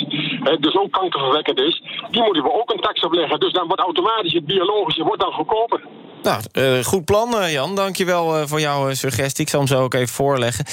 dus 0.60 0.76
ook 0.78 0.92
kankerverwekkend 0.92 1.60
is, 1.62 1.82
die 2.12 2.24
moeten 2.24 2.44
we 2.44 2.54
ook 2.54 2.72
een 2.72 2.82
tax 2.82 3.02
opleggen. 3.02 3.40
Dus 3.40 3.52
dan 3.52 3.68
wordt 3.68 3.82
automatisch 3.82 4.34
het 4.34 4.46
biologische 4.46 5.04
wordt 5.04 5.22
dan 5.22 5.34
goedkoper. 5.34 5.82
Nou, 6.22 6.42
uh, 6.54 6.84
goed 6.84 7.06
plan, 7.06 7.36
uh, 7.36 7.54
Jan. 7.54 7.76
Dankjewel 7.76 8.40
uh, 8.40 8.46
voor 8.46 8.60
jouw 8.60 8.94
suggestie. 8.94 9.44
Ik 9.44 9.50
zal 9.50 9.60
hem 9.60 9.70
zo 9.70 9.84
ook 9.84 9.94
even 9.94 10.16
voorleggen. 10.16 10.66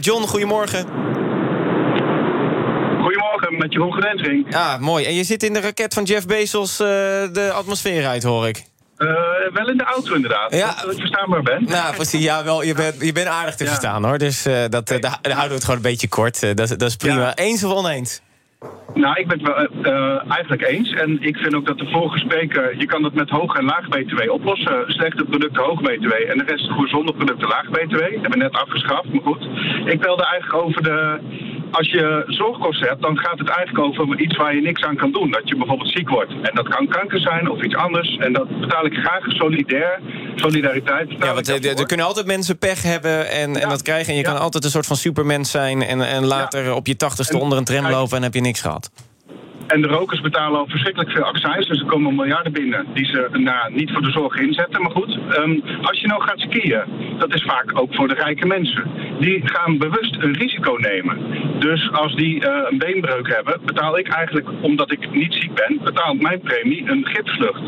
John, 0.00 0.22
goedemorgen. 0.22 1.33
Met 3.64 3.72
Jeroen 3.72 3.92
Grensing. 3.92 4.54
Ah, 4.54 4.78
mooi. 4.78 5.04
En 5.04 5.14
je 5.14 5.24
zit 5.24 5.42
in 5.42 5.52
de 5.52 5.60
raket 5.60 5.94
van 5.94 6.04
Jeff 6.04 6.26
Bezos 6.26 6.76
de 6.76 7.50
atmosfeer 7.54 8.06
uit, 8.06 8.22
hoor 8.22 8.48
ik. 8.48 8.64
Uh, 8.98 9.10
wel 9.52 9.68
in 9.68 9.76
de 9.76 9.84
auto 9.84 10.14
inderdaad, 10.14 10.54
ja. 10.54 10.74
dat 10.82 10.92
ik 10.92 10.98
verstaanbaar 10.98 11.42
ben. 11.42 11.64
Nou, 11.64 11.94
precies. 11.94 12.24
Ja, 12.24 12.44
wel, 12.44 12.62
je, 12.62 12.74
bent, 12.74 13.00
je 13.00 13.12
bent 13.12 13.26
aardig 13.26 13.54
te 13.54 13.64
ja. 13.64 13.70
verstaan, 13.70 14.04
hoor. 14.04 14.18
Dus 14.18 14.46
uh, 14.46 14.64
dat, 14.68 14.90
uh, 14.90 15.00
daar, 15.00 15.18
houden 15.22 15.48
we 15.48 15.54
het 15.54 15.64
gewoon 15.64 15.76
een 15.76 15.90
beetje 15.90 16.08
kort. 16.08 16.56
dat, 16.56 16.68
dat 16.68 16.82
is 16.82 16.96
prima. 16.96 17.20
Ja. 17.20 17.34
Eens 17.34 17.64
of 17.64 17.72
oneens? 17.72 18.22
Nou, 18.94 19.20
ik 19.20 19.26
ben 19.28 19.38
het 19.38 19.46
wel 19.48 19.92
uh, 19.92 20.32
eigenlijk 20.32 20.66
eens. 20.66 20.90
En 20.92 21.22
ik 21.22 21.36
vind 21.36 21.54
ook 21.54 21.66
dat 21.66 21.78
de 21.78 21.90
vorige 21.90 22.18
spreker... 22.18 22.78
je 22.78 22.86
kan 22.86 23.02
dat 23.02 23.14
met 23.14 23.30
hoog 23.30 23.56
en 23.56 23.64
laag 23.64 23.88
BTW 23.88 24.30
oplossen. 24.30 24.84
Slechte 24.86 25.24
producten 25.24 25.62
hoog 25.62 25.80
BTW 25.80 26.12
en 26.12 26.38
de 26.38 26.44
rest 26.46 26.70
gezonde 26.70 27.12
producten 27.12 27.48
laag 27.48 27.68
BTW. 27.70 27.98
Dat 27.98 28.10
hebben 28.10 28.30
we 28.30 28.36
net 28.36 28.52
afgeschaft, 28.52 29.12
maar 29.12 29.22
goed. 29.22 29.48
Ik 29.84 30.02
wilde 30.02 30.24
eigenlijk 30.26 30.64
over 30.64 30.82
de... 30.82 31.18
Als 31.78 31.90
je 31.90 32.24
zorgkosten 32.26 32.88
hebt, 32.88 33.02
dan 33.02 33.18
gaat 33.18 33.38
het 33.38 33.48
eigenlijk 33.48 33.86
over 33.86 34.20
iets 34.20 34.36
waar 34.36 34.54
je 34.54 34.60
niks 34.60 34.82
aan 34.82 34.96
kan 34.96 35.12
doen. 35.12 35.30
Dat 35.30 35.48
je 35.48 35.56
bijvoorbeeld 35.56 35.90
ziek 35.90 36.08
wordt. 36.08 36.30
En 36.30 36.54
dat 36.54 36.68
kan 36.68 36.88
kanker 36.88 37.20
zijn 37.20 37.50
of 37.50 37.62
iets 37.62 37.74
anders. 37.74 38.16
En 38.16 38.32
dat 38.32 38.60
betaal 38.60 38.86
ik 38.86 38.94
graag 38.94 39.24
solidair. 39.26 40.00
Solidariteit. 40.34 41.10
Ja, 41.18 41.34
want 41.34 41.48
er, 41.48 41.78
er 41.78 41.86
kunnen 41.86 42.06
altijd 42.06 42.26
mensen 42.26 42.58
pech 42.58 42.82
hebben 42.82 43.30
en, 43.30 43.52
ja. 43.52 43.60
en 43.60 43.68
dat 43.68 43.82
krijgen. 43.82 44.08
En 44.08 44.18
je 44.18 44.24
ja. 44.24 44.32
kan 44.32 44.40
altijd 44.40 44.64
een 44.64 44.70
soort 44.70 44.86
van 44.86 44.96
supermens 44.96 45.50
zijn. 45.50 45.82
En, 45.82 46.00
en 46.00 46.24
later 46.24 46.64
ja. 46.64 46.74
op 46.74 46.86
je 46.86 46.96
tachtigste 46.96 47.38
onder 47.38 47.58
een 47.58 47.64
tram 47.64 47.88
lopen 47.88 48.16
en 48.16 48.22
heb 48.22 48.34
je 48.34 48.40
niks 48.40 48.60
gehad. 48.60 48.90
En 49.66 49.80
de 49.80 49.88
rokers 49.88 50.20
betalen 50.20 50.58
al 50.58 50.66
verschrikkelijk 50.68 51.10
veel 51.10 51.22
accijns. 51.22 51.66
Dus 51.66 51.80
er 51.80 51.86
komen 51.86 52.14
miljarden 52.14 52.52
binnen 52.52 52.86
die 52.94 53.06
ze 53.06 53.28
nou, 53.32 53.74
niet 53.74 53.90
voor 53.92 54.02
de 54.02 54.10
zorg 54.10 54.36
inzetten. 54.36 54.82
Maar 54.82 54.90
goed, 54.90 55.18
um, 55.38 55.62
als 55.82 56.00
je 56.00 56.06
nou 56.06 56.22
gaat 56.22 56.40
skiën, 56.40 56.82
dat 57.18 57.34
is 57.34 57.42
vaak 57.42 57.78
ook 57.78 57.94
voor 57.94 58.08
de 58.08 58.14
rijke 58.14 58.46
mensen. 58.46 58.84
Die 59.20 59.40
gaan 59.44 59.78
bewust 59.78 60.16
een 60.18 60.32
risico 60.32 60.76
nemen. 60.78 61.18
Dus 61.58 61.92
als 61.92 62.14
die 62.14 62.34
uh, 62.34 62.56
een 62.70 62.78
beenbreuk 62.78 63.34
hebben, 63.34 63.60
betaal 63.64 63.98
ik 63.98 64.08
eigenlijk, 64.08 64.48
omdat 64.60 64.92
ik 64.92 65.10
niet 65.10 65.34
ziek 65.34 65.54
ben, 65.54 65.80
betaalt 65.84 66.20
mijn 66.20 66.40
premie 66.40 66.90
een 66.90 67.06
gipsvlucht. 67.06 67.62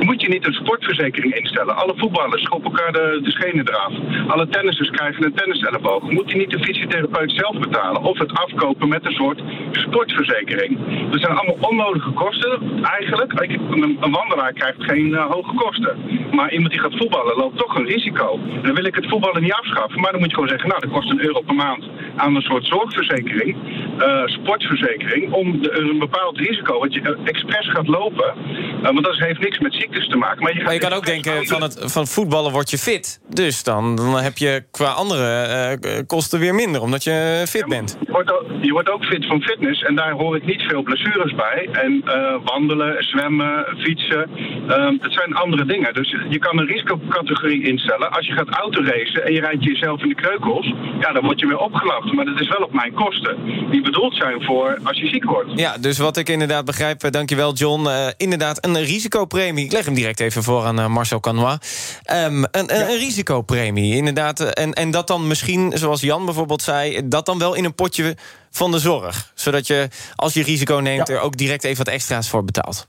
Moet 0.00 0.20
je 0.20 0.28
niet 0.28 0.46
een 0.46 0.52
sportverzekering 0.52 1.34
instellen? 1.34 1.76
Alle 1.76 1.94
voetballers 1.96 2.42
schoppen 2.42 2.70
elkaar 2.70 2.92
de, 2.92 3.20
de 3.22 3.30
schenen 3.30 3.68
eraf. 3.68 3.92
Alle 4.26 4.48
tennissers 4.48 4.90
krijgen 4.90 5.24
een 5.24 5.34
tenniselleboog. 5.34 6.10
Moet 6.10 6.30
je 6.30 6.36
niet 6.36 6.50
de 6.50 6.58
fysiotherapeut 6.58 7.32
zelf 7.32 7.58
betalen? 7.58 8.02
Of 8.02 8.18
het 8.18 8.32
afkopen 8.32 8.88
met 8.88 9.06
een 9.06 9.12
soort 9.12 9.42
sportverzekering? 9.72 10.78
Er 11.12 11.18
zijn 11.18 11.36
allemaal 11.40 11.68
onnodige 11.70 12.10
kosten 12.10 12.82
eigenlijk. 12.82 13.32
Een, 13.40 13.96
een 14.00 14.10
wandelaar 14.12 14.52
krijgt 14.52 14.82
geen 14.82 15.06
uh, 15.08 15.26
hoge 15.30 15.54
kosten. 15.54 15.94
Maar 16.36 16.52
iemand 16.52 16.70
die 16.70 16.80
gaat 16.80 16.96
voetballen 16.96 17.36
loopt 17.36 17.58
toch 17.58 17.74
een 17.76 17.84
risico. 17.86 18.38
Dan 18.62 18.74
wil 18.74 18.84
ik 18.84 18.94
het 18.94 19.08
voetballen 19.08 19.42
niet 19.42 19.52
afschaffen. 19.52 20.00
Maar 20.00 20.10
dan 20.10 20.20
moet 20.20 20.28
je 20.30 20.34
gewoon 20.34 20.48
zeggen, 20.54 20.68
nou 20.68 20.80
dat 20.80 20.90
kost 20.90 21.10
een 21.10 21.24
euro 21.24 21.40
per 21.40 21.54
maand 21.54 21.84
aan 22.16 22.34
een 22.36 22.42
soort 22.42 22.66
zorgverzekering, 22.66 23.56
eh, 23.98 24.22
sportverzekering, 24.26 25.32
om 25.32 25.62
de- 25.62 25.72
een 25.92 25.98
bepaald 25.98 26.38
risico 26.38 26.78
wat 26.78 26.94
je 26.94 27.00
eh, 27.00 27.10
expres 27.24 27.68
gaat 27.70 27.86
lopen. 27.88 28.34
eh, 28.82 28.82
want 28.82 29.04
dat 29.04 29.16
heeft 29.18 29.40
niks 29.40 29.58
met 29.58 29.74
ziektes 29.74 30.08
te 30.08 30.16
maken. 30.16 30.42
Maar 30.42 30.50
je, 30.50 30.56
gaat 30.56 30.64
Maar 30.64 30.74
je 30.74 30.80
kan 30.80 30.92
ook 30.92 31.06
denken, 31.06 31.46
van 31.46 31.62
het 31.62 31.92
van 31.92 32.06
voetballen 32.06 32.52
word 32.52 32.70
je 32.70 32.78
fit. 32.78 33.20
Dus 33.28 33.62
dan, 33.62 33.96
dan 33.96 34.16
heb 34.16 34.38
je 34.38 34.64
qua 34.70 34.86
andere 34.88 35.24
eh, 35.42 35.98
kosten 36.06 36.38
weer 36.40 36.54
minder, 36.54 36.80
omdat 36.82 37.04
je 37.04 37.44
fit 37.48 37.66
bent. 37.66 37.98
Je 38.06 38.12
wordt, 38.12 38.32
ook, 38.32 38.44
je 38.60 38.72
wordt 38.72 38.90
ook 38.90 39.04
fit 39.04 39.26
van 39.26 39.42
fitness 39.42 39.82
en 39.82 39.94
daar 39.94 40.10
hoor 40.12 40.36
ik 40.36 40.44
niet 40.46 40.62
veel 40.62 40.82
blessures 40.82 41.29
bij. 41.34 41.68
En 41.72 42.02
eh, 42.04 42.34
wandelen, 42.44 43.04
zwemmen, 43.04 43.66
fietsen, 43.78 44.30
ehm, 44.68 44.96
het 45.00 45.12
zijn 45.12 45.34
andere 45.34 45.64
dingen. 45.64 45.94
Dus 45.94 46.16
je 46.28 46.38
kan 46.38 46.58
een 46.58 46.66
risicocategorie 46.66 47.62
instellen. 47.68 48.12
Als 48.12 48.26
je 48.26 48.32
gaat 48.32 48.48
autoracen 48.48 49.24
en 49.24 49.32
je 49.32 49.40
rijdt 49.40 49.64
jezelf 49.64 50.02
in 50.02 50.08
de 50.08 50.14
kreukels, 50.14 50.74
ja, 51.00 51.12
dan 51.12 51.24
word 51.24 51.40
je 51.40 51.46
weer 51.46 51.58
opgelapt. 51.58 52.12
Maar 52.12 52.24
dat 52.24 52.40
is 52.40 52.48
wel 52.48 52.66
op 52.66 52.72
mijn 52.72 52.92
kosten. 52.92 53.36
Die 53.70 53.82
bedoeld 53.82 54.14
zijn 54.14 54.42
voor 54.42 54.78
als 54.82 54.98
je 54.98 55.06
ziek 55.08 55.24
wordt. 55.24 55.50
Ja, 55.54 55.78
dus 55.78 55.98
wat 55.98 56.16
ik 56.16 56.28
inderdaad 56.28 56.64
begrijp, 56.64 57.02
eh, 57.02 57.10
dankjewel 57.10 57.52
John. 57.52 57.86
eh, 57.86 58.06
inderdaad, 58.16 58.66
een 58.66 58.82
risicopremie. 58.84 59.64
Ik 59.64 59.72
leg 59.72 59.84
hem 59.84 59.94
direct 59.94 60.20
even 60.20 60.42
voor 60.42 60.64
aan 60.64 60.92
Marcel 60.92 61.20
Canois. 61.20 61.58
Ehm, 62.02 62.42
een, 62.42 62.48
een, 62.50 62.90
een 62.90 62.98
risicopremie, 62.98 63.96
inderdaad. 63.96 64.40
En, 64.40 64.72
en 64.72 64.90
dat 64.90 65.06
dan 65.06 65.26
misschien, 65.26 65.72
zoals 65.74 66.00
Jan 66.00 66.24
bijvoorbeeld 66.24 66.62
zei... 66.62 67.08
dat 67.08 67.26
dan 67.26 67.38
wel 67.38 67.54
in 67.54 67.64
een 67.64 67.74
potje 67.74 68.16
van 68.50 68.70
de 68.70 68.78
zorg. 68.78 69.32
Zodat 69.34 69.66
je, 69.66 69.88
als 70.16 70.34
je 70.34 70.42
risico 70.42 70.74
neemt, 70.76 71.08
Ja. 71.08 71.14
er 71.14 71.20
ook 71.20 71.36
direct 71.36 71.64
even 71.64 71.84
wat 71.84 71.94
extra's 71.94 72.28
voor 72.28 72.44
betaalt. 72.44 72.88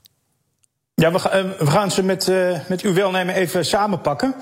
Ja, 0.94 1.12
we, 1.12 1.28
eh, 1.28 1.44
we 1.58 1.66
gaan 1.66 1.90
ze 1.90 2.02
met, 2.02 2.28
eh, 2.28 2.58
met 2.68 2.80
uw 2.80 2.92
welnemen 2.94 3.34
even 3.34 3.64
samenpakken. 3.64 4.34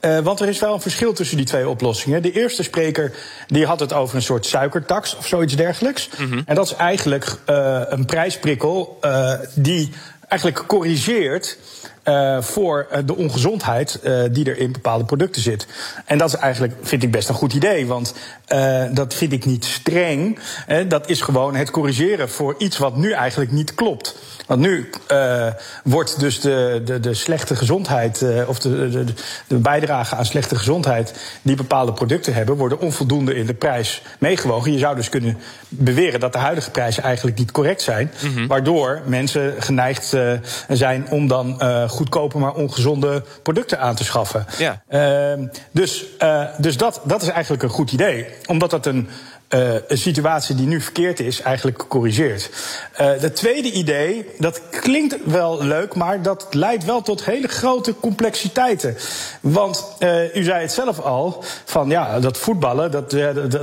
Eh, 0.00 0.18
want 0.18 0.40
er 0.40 0.48
is 0.48 0.58
wel 0.58 0.74
een 0.74 0.80
verschil 0.80 1.12
tussen 1.12 1.36
die 1.36 1.46
twee 1.46 1.68
oplossingen. 1.68 2.22
De 2.22 2.32
eerste 2.32 2.62
spreker 2.62 3.12
die 3.46 3.66
had 3.66 3.80
het 3.80 3.92
over 3.92 4.16
een 4.16 4.22
soort 4.22 4.46
suikertax 4.46 5.16
of 5.16 5.26
zoiets 5.26 5.56
dergelijks. 5.56 6.08
En 6.46 6.54
dat 6.54 6.66
is 6.66 6.74
eigenlijk 6.74 7.36
een 7.88 8.04
prijsprikkel 8.04 8.98
die 9.54 9.92
eigenlijk 10.28 10.66
corrigeert. 10.66 11.58
voor 12.40 12.88
de 13.04 13.16
ongezondheid 13.16 14.00
die 14.30 14.44
er 14.50 14.58
in 14.58 14.72
bepaalde 14.72 15.04
producten 15.04 15.42
zit. 15.42 15.66
En 16.04 16.18
dat 16.18 16.28
is 16.28 16.34
eigenlijk, 16.34 16.74
vind 16.82 17.02
ik 17.02 17.10
best 17.10 17.28
een 17.28 17.34
goed 17.34 17.52
idee. 17.52 17.86
Want 17.86 18.14
eh, 18.46 18.82
dat 18.92 19.14
vind 19.14 19.32
ik 19.32 19.44
niet 19.44 19.64
streng. 19.64 20.38
Hè, 20.66 20.86
dat 20.86 21.08
is 21.08 21.20
gewoon 21.20 21.54
het 21.54 21.70
corrigeren 21.70 22.30
voor 22.30 22.54
iets 22.58 22.78
wat 22.78 22.96
nu 22.96 23.12
eigenlijk 23.12 23.52
niet 23.52 23.74
klopt. 23.74 24.16
Want 24.46 24.60
nu 24.60 24.90
eh, 25.06 25.46
wordt 25.84 26.20
dus 26.20 26.40
de, 26.40 26.82
de, 26.84 27.00
de 27.00 27.14
slechte 27.14 27.56
gezondheid, 27.56 28.22
eh, 28.22 28.48
of 28.48 28.58
de, 28.58 28.90
de, 28.90 29.04
de 29.46 29.56
bijdrage 29.56 30.16
aan 30.16 30.26
slechte 30.26 30.56
gezondheid 30.56 31.38
die 31.42 31.56
bepaalde 31.56 31.92
producten 31.92 32.34
hebben, 32.34 32.56
worden 32.56 32.80
onvoldoende 32.80 33.34
in 33.34 33.46
de 33.46 33.54
prijs 33.54 34.02
meegewogen. 34.18 34.72
Je 34.72 34.78
zou 34.78 34.96
dus 34.96 35.08
kunnen 35.08 35.38
beweren 35.68 36.20
dat 36.20 36.32
de 36.32 36.38
huidige 36.38 36.70
prijzen 36.70 37.02
eigenlijk 37.02 37.38
niet 37.38 37.52
correct 37.52 37.82
zijn. 37.82 38.10
Waardoor 38.48 39.02
mensen 39.06 39.54
geneigd 39.58 40.12
eh, 40.12 40.32
zijn 40.68 41.10
om 41.10 41.28
dan 41.28 41.60
eh, 41.60 41.88
goedkope 41.88 42.38
maar 42.38 42.54
ongezonde 42.54 43.22
producten 43.42 43.80
aan 43.80 43.94
te 43.94 44.04
schaffen. 44.04 44.46
Ja. 44.58 44.82
Ehm, 44.88 45.46
dus 45.70 46.04
eh, 46.18 46.44
dus 46.58 46.76
dat, 46.76 47.00
dat 47.04 47.22
is 47.22 47.28
eigenlijk 47.28 47.62
een 47.62 47.68
goed 47.68 47.92
idee. 47.92 48.26
Omdat 48.46 48.70
dat 48.70 48.86
een, 48.86 49.08
eh, 49.54 49.74
een 49.88 49.98
situatie 49.98 50.54
die 50.54 50.66
nu 50.66 50.80
verkeerd 50.80 51.20
is, 51.20 51.40
eigenlijk 51.40 51.84
corrigeert. 51.88 52.50
Eh 52.92 53.12
het 53.18 53.36
tweede 53.36 53.70
idee, 53.70 54.26
dat 54.38 54.60
klinkt 54.70 55.16
wel 55.24 55.64
leuk, 55.64 55.94
maar 55.94 56.22
dat 56.22 56.46
leidt 56.50 56.84
wel 56.84 57.02
tot 57.02 57.24
hele 57.24 57.48
grote 57.48 57.94
complexiteiten. 58.00 58.96
Want 59.40 59.94
eh, 59.98 60.36
u 60.36 60.42
zei 60.42 60.60
het 60.60 60.72
zelf 60.72 61.00
al, 61.00 61.44
van 61.64 61.88
ja, 61.88 62.20
dat 62.20 62.38
voetballen, 62.38 62.90
dat, 62.90 63.10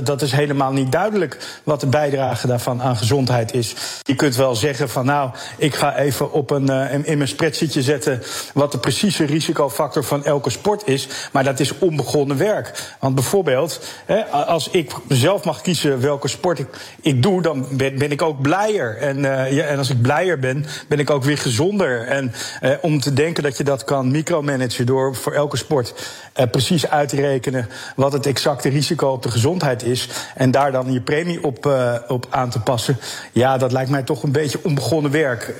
dat, 0.06 0.22
is 0.22 0.32
helemaal 0.32 0.72
niet 0.72 0.92
duidelijk 0.92 1.60
wat 1.64 1.80
de 1.80 1.86
bijdrage 1.86 2.46
daarvan 2.46 2.82
aan 2.82 2.96
gezondheid 2.96 3.54
is. 3.54 3.74
Je 4.02 4.14
kunt 4.14 4.36
wel 4.36 4.54
zeggen 4.54 4.88
van 4.88 5.06
nou, 5.06 5.30
ik 5.56 5.74
ga 5.74 5.96
even 5.96 6.32
op 6.32 6.50
een, 6.50 6.68
in 7.04 7.16
mijn 7.16 7.28
spreadsheetje 7.28 7.82
zetten 7.82 8.22
wat 8.54 8.72
de 8.72 8.78
precieze 8.78 9.24
risicofactor 9.24 10.04
van 10.04 10.24
elke 10.24 10.50
sport 10.50 10.86
is. 10.86 11.08
Maar 11.32 11.44
dat 11.44 11.60
is 11.60 11.78
onbegonnen 11.78 12.36
werk. 12.36 12.96
Want 13.00 13.14
bijvoorbeeld, 13.14 13.80
hè, 14.06 14.24
als 14.26 14.68
ik 14.70 14.92
zelf 15.08 15.44
mag 15.44 15.60
kiezen 15.60 15.81
welke 15.82 16.28
sport 16.28 16.64
ik, 17.00 17.22
doe, 17.22 17.42
dan 17.42 17.66
ben, 17.70 18.12
ik 18.12 18.22
ook 18.22 18.40
blijer. 18.40 18.96
En, 18.96 19.24
eh, 19.24 19.52
ja, 19.52 19.64
en 19.64 19.78
als 19.78 19.90
ik 19.90 20.02
blijer 20.02 20.38
ben, 20.38 20.66
ben 20.88 20.98
ik 20.98 21.10
ook 21.10 21.24
weer 21.24 21.38
gezonder. 21.38 22.06
En 22.06 22.32
eh, 22.60 22.70
om 22.80 23.00
te 23.00 23.12
denken 23.12 23.42
dat 23.42 23.56
je 23.56 23.64
dat 23.64 23.84
kan 23.84 24.10
micromanagen 24.10 24.86
door 24.86 25.14
voor 25.14 25.32
elke 25.32 25.56
sport 25.56 25.94
eh, 26.32 26.46
precies 26.50 26.88
uit 26.88 27.08
te 27.08 27.16
rekenen 27.16 27.68
wat 27.96 28.12
het 28.12 28.26
exacte 28.26 28.68
risico 28.68 29.08
op 29.08 29.22
de 29.22 29.30
gezondheid 29.30 29.82
is. 29.82 30.08
En 30.34 30.50
daar 30.50 30.72
dan 30.72 30.92
je 30.92 31.00
premie 31.00 31.44
op, 31.44 31.66
eh, 31.66 31.94
op 32.08 32.26
aan 32.30 32.50
te 32.50 32.60
passen. 32.60 32.98
Ja, 33.32 33.58
dat 33.58 33.72
lijkt 33.72 33.90
mij 33.90 34.02
toch 34.02 34.22
een 34.22 34.32
beetje 34.32 34.58
onbegonnen 34.62 35.10
werk. 35.10 35.54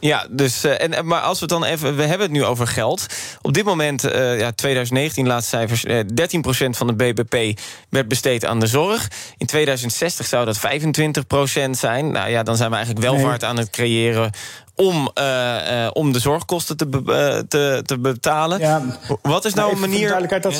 Ja, 0.00 0.26
dus, 0.30 0.64
eh, 0.64 0.82
en, 0.82 1.06
maar 1.06 1.20
als 1.20 1.38
we 1.40 1.44
het 1.44 1.54
dan 1.60 1.64
even. 1.64 1.96
We 1.96 2.02
hebben 2.02 2.20
het 2.26 2.30
nu 2.36 2.44
over 2.44 2.66
geld. 2.66 3.06
Op 3.42 3.52
dit 3.54 3.64
moment, 3.64 4.04
eh, 4.04 4.38
ja, 4.38 4.52
2019, 4.52 5.26
laatste 5.26 5.56
cijfers. 5.56 5.84
eh 5.84 5.98
13% 6.14 6.76
van 6.76 6.86
de 6.86 6.94
BBP 6.94 7.58
werd 7.90 8.08
besteed 8.08 8.44
aan 8.44 8.60
de 8.60 8.66
zorg. 8.66 9.08
In 9.36 9.46
2060 9.46 10.26
zou 10.26 10.44
dat 10.44 10.58
25% 10.58 11.76
zijn. 11.78 12.10
Nou 12.12 12.30
ja, 12.30 12.42
dan 12.42 12.56
zijn 12.56 12.70
we 12.70 12.76
eigenlijk 12.76 13.06
welvaart 13.06 13.44
aan 13.44 13.56
het 13.56 13.70
creëren. 13.70 14.30
Om, 14.74 15.10
eh, 15.14 15.84
eh, 15.84 15.90
om 15.92 16.12
de 16.12 16.18
zorgkosten 16.18 16.76
te, 16.76 16.86
be- 16.86 17.12
eh, 17.14 17.38
te, 17.48 17.82
te 17.84 17.98
betalen. 17.98 18.58
Ja, 18.60 18.82
Wat 19.22 19.44
is 19.44 19.54
nou 19.54 19.72
een 19.72 19.80
manier. 19.80 20.08
duidelijkheid, 20.08 20.42
dat 20.42 20.52
Ja. 20.52 20.58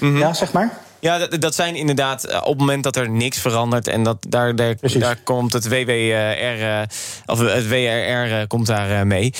zijn- 0.00 0.16
ja, 0.16 0.32
zeg 0.34 0.52
maar. 0.52 0.78
Ja, 1.00 1.18
dat, 1.18 1.40
dat 1.40 1.54
zijn 1.54 1.74
inderdaad 1.74 2.24
eh, 2.24 2.36
op 2.38 2.48
het 2.48 2.58
moment 2.58 2.82
dat 2.82 2.96
er 2.96 3.10
niks 3.10 3.38
verandert... 3.38 3.88
en 3.88 4.02
dat, 4.02 4.16
daar, 4.28 4.56
daar, 4.56 5.16
komt 5.24 5.52
het 5.52 5.68
WWR, 5.68 5.90
eh, 5.90 6.82
of 7.26 7.38
het 7.38 7.68
WRR 7.68 8.38
eh, 8.38 8.46
komt 8.46 8.66
daar 8.66 9.06
mee. 9.06 9.34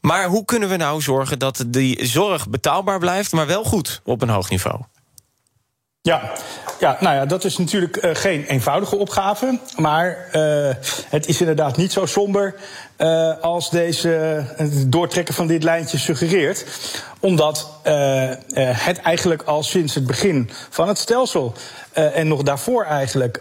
Maar 0.00 0.26
hoe 0.26 0.44
kunnen 0.44 0.68
we 0.68 0.76
nou 0.76 1.00
zorgen 1.00 1.38
dat 1.38 1.64
die 1.66 2.06
zorg 2.06 2.48
betaalbaar 2.48 2.98
blijft... 2.98 3.32
maar 3.32 3.46
wel 3.46 3.64
goed 3.64 4.00
op 4.04 4.22
een 4.22 4.28
hoog 4.28 4.50
niveau? 4.50 4.80
Ja, 6.00 6.32
ja, 6.80 6.96
nou 7.00 7.14
ja, 7.14 7.26
dat 7.26 7.44
is 7.44 7.58
natuurlijk 7.58 7.98
geen 8.12 8.44
eenvoudige 8.44 8.96
opgave. 8.96 9.58
Maar 9.76 10.28
het 11.08 11.26
is 11.26 11.40
inderdaad 11.40 11.76
niet 11.76 11.92
zo 11.92 12.06
somber 12.06 12.54
eh, 13.02 13.32
als 13.40 13.70
deze, 13.70 14.44
eh, 14.56 14.66
doortrekken 14.86 15.34
van 15.34 15.46
dit 15.46 15.62
lijntje 15.62 15.98
suggereert. 15.98 16.64
Omdat 17.20 17.70
eh, 17.82 18.30
eh, 18.30 18.36
het 18.56 19.00
eigenlijk 19.00 19.42
al 19.42 19.62
sinds 19.62 19.94
het 19.94 20.06
begin 20.06 20.50
van 20.70 20.88
het 20.88 20.98
stelsel. 20.98 21.52
en 21.92 22.28
nog 22.28 22.42
daarvoor 22.42 22.84
eigenlijk 22.84 23.40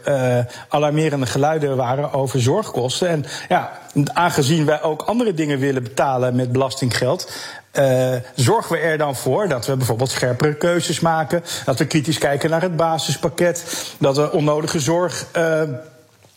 alarmerende 0.69 1.25
geluiden 1.25 1.75
waren 1.75 2.13
over 2.13 2.41
zorgkosten. 2.41 3.07
En 3.07 3.25
ja, 3.49 3.71
aangezien 4.13 4.65
wij 4.65 4.81
ook 4.81 5.01
andere 5.01 5.33
dingen 5.33 5.59
willen 5.59 5.83
betalen 5.83 6.35
met 6.35 6.51
belastinggeld. 6.51 7.31
eh, 7.71 8.13
zorgen 8.35 8.71
we 8.75 8.77
er 8.81 8.97
dan 8.97 9.15
voor 9.15 9.47
dat 9.47 9.65
we 9.65 9.75
bijvoorbeeld 9.77 10.09
scherpere 10.09 10.55
keuzes 10.55 10.99
maken. 10.99 11.43
Dat 11.65 11.77
we 11.77 11.85
kritisch 11.87 12.17
kijken 12.17 12.49
naar 12.49 12.61
het 12.61 12.75
basispakket. 12.75 13.63
Dat 13.97 14.17
we 14.17 14.31
onnodige 14.31 14.79
zorg. 14.79 15.25
eh, 15.31 15.61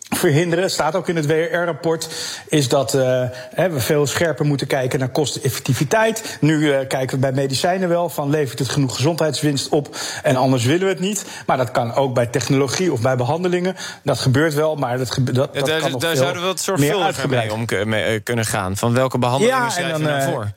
verhinderen, 0.09 0.71
staat 0.71 0.95
ook 0.95 1.09
in 1.09 1.17
het 1.17 1.27
WR-rapport, 1.27 2.09
is 2.49 2.69
dat 2.69 2.95
eh, 2.95 3.23
hè, 3.55 3.71
we 3.71 3.81
veel 3.81 4.07
scherper 4.07 4.45
moeten 4.47 4.67
kijken 4.67 4.99
naar 4.99 5.09
kosteneffectiviteit. 5.09 6.39
Nu 6.41 6.73
eh, 6.73 6.87
kijken 6.89 7.15
we 7.15 7.21
bij 7.21 7.33
medicijnen 7.33 7.89
wel 7.89 8.09
van 8.09 8.31
levert 8.31 8.59
het 8.59 8.69
genoeg 8.69 8.97
gezondheidswinst 8.97 9.69
op 9.69 9.97
en 10.23 10.37
anders 10.37 10.65
willen 10.65 10.87
we 10.87 10.93
het 10.93 11.01
niet. 11.01 11.25
Maar 11.47 11.57
dat 11.57 11.71
kan 11.71 11.95
ook 11.95 12.15
bij 12.15 12.27
technologie 12.27 12.93
of 12.93 13.01
bij 13.01 13.17
behandelingen. 13.17 13.77
Dat 14.03 14.19
gebeurt 14.19 14.55
wel, 14.55 14.77
maar 14.77 14.99
dat, 14.99 15.19
dat, 15.23 15.35
dat 15.35 15.67
daar 15.67 15.81
kan 15.81 15.91
nog 15.91 16.01
daar 16.01 16.11
veel 16.11 16.23
zouden 16.23 16.43
we 16.43 16.49
wat 16.49 16.79
meer 16.79 16.93
zorgvuldiger 16.93 17.29
mee 17.29 17.53
om 17.53 17.89
mee, 17.89 18.05
eh, 18.05 18.21
kunnen 18.23 18.45
gaan. 18.45 18.77
Van 18.77 18.95
welke 18.95 19.19
behandelingen 19.19 19.61
Ja, 19.61 19.71
schrijven 19.71 20.03
dan, 20.03 20.11
nou 20.11 20.33
voor? 20.33 20.53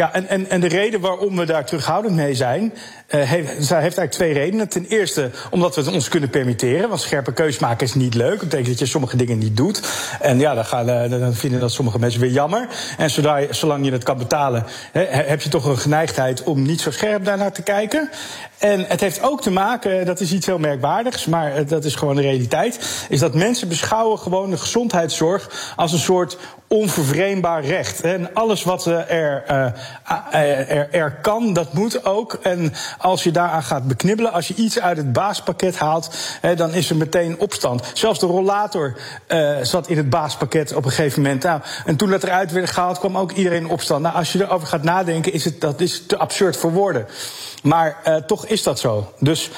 Ja, 0.00 0.12
en, 0.12 0.28
en, 0.28 0.50
en 0.50 0.60
de 0.60 0.68
reden 0.68 1.00
waarom 1.00 1.36
we 1.36 1.44
daar 1.44 1.64
terughoudend 1.64 2.14
mee 2.14 2.34
zijn, 2.34 2.72
eh, 3.06 3.20
heeft, 3.20 3.48
heeft 3.48 3.70
eigenlijk 3.72 4.10
twee 4.10 4.32
redenen. 4.32 4.68
Ten 4.68 4.86
eerste 4.86 5.30
omdat 5.50 5.74
we 5.74 5.80
het 5.80 5.92
ons 5.92 6.08
kunnen 6.08 6.30
permitteren, 6.30 6.88
want 6.88 7.00
scherpe 7.00 7.32
keus 7.32 7.58
maken 7.58 7.86
is 7.86 7.94
niet 7.94 8.14
leuk. 8.14 8.30
Dat 8.30 8.38
betekent 8.38 8.68
dat 8.68 8.78
je 8.78 8.86
sommige 8.86 9.16
dingen 9.16 9.38
niet 9.38 9.56
doet. 9.56 9.82
En 10.20 10.38
ja, 10.38 10.54
dan, 10.54 10.64
gaan, 10.64 10.88
eh, 10.88 11.10
dan 11.10 11.34
vinden 11.34 11.60
dat 11.60 11.72
sommige 11.72 11.98
mensen 11.98 12.20
weer 12.20 12.30
jammer. 12.30 12.68
En 12.98 13.10
zodra 13.10 13.40
zolang 13.50 13.84
je 13.84 13.92
het 13.92 14.02
kan 14.02 14.18
betalen, 14.18 14.64
heb 14.92 15.42
je 15.42 15.48
toch 15.48 15.64
een 15.64 15.78
geneigdheid 15.78 16.42
om 16.42 16.62
niet 16.62 16.80
zo 16.80 16.90
scherp 16.90 17.24
daarnaar 17.24 17.52
te 17.52 17.62
kijken. 17.62 18.10
En 18.58 18.84
het 18.88 19.00
heeft 19.00 19.22
ook 19.22 19.42
te 19.42 19.50
maken, 19.50 20.06
dat 20.06 20.20
is 20.20 20.32
iets 20.32 20.46
heel 20.46 20.58
merkwaardigs, 20.58 21.26
maar 21.26 21.54
eh, 21.54 21.68
dat 21.68 21.84
is 21.84 21.94
gewoon 21.94 22.16
de 22.16 22.22
realiteit, 22.22 23.06
is 23.08 23.20
dat 23.20 23.34
mensen 23.34 23.68
beschouwen 23.68 24.18
gewoon 24.18 24.50
de 24.50 24.56
gezondheidszorg 24.56 25.72
als 25.76 25.92
een 25.92 25.98
soort 25.98 26.38
onvervreembaar 26.68 27.64
recht. 27.64 28.00
En 28.00 28.34
alles 28.34 28.64
wat 28.64 28.86
eh, 28.86 29.10
er, 29.10 29.44
eh, 29.46 29.66
eh, 30.32 30.70
er, 30.70 30.88
er 30.90 31.18
kan, 31.22 31.52
dat 31.52 31.72
moet 31.72 32.04
ook. 32.04 32.38
En 32.42 32.72
als 32.98 33.22
je 33.22 33.30
daaraan 33.30 33.62
gaat 33.62 33.88
beknibbelen, 33.88 34.32
als 34.32 34.48
je 34.48 34.54
iets 34.54 34.80
uit 34.80 34.96
het 34.96 35.12
baaspakket 35.12 35.78
haalt, 35.78 36.14
dan 36.56 36.74
is 36.74 36.90
er 36.90 36.96
meteen 36.96 37.40
opstand. 37.40 37.90
Zelfs 37.94 38.18
de 38.18 38.26
rollator 38.26 38.96
zat 39.62 39.88
in 39.88 39.96
het 39.96 40.10
baaspakket 40.10 40.74
op 40.74 40.84
een 40.84 40.90
gegeven 40.90 41.22
moment. 41.22 41.42
Nou, 41.42 41.60
en 41.84 41.96
toen 41.96 42.10
dat 42.10 42.22
eruit 42.22 42.52
werd 42.52 42.70
gehaald, 42.70 42.98
kwam 42.98 43.18
ook 43.18 43.32
iedereen 43.32 43.68
opstand. 43.68 44.02
Nou, 44.02 44.14
als 44.14 44.32
je 44.32 44.42
erover 44.42 44.66
gaat 44.66 44.82
nadenken, 44.82 45.32
is 45.32 45.44
het 45.44 45.60
dat 45.60 45.80
is 45.80 46.06
te 46.06 46.16
absurd 46.16 46.56
voor 46.56 46.72
woorden. 46.72 47.06
Maar 47.62 48.22
toch 48.26 48.46
is 48.46 48.62
dat 48.62 48.78
zo. 48.78 49.12
Dus. 49.18 49.50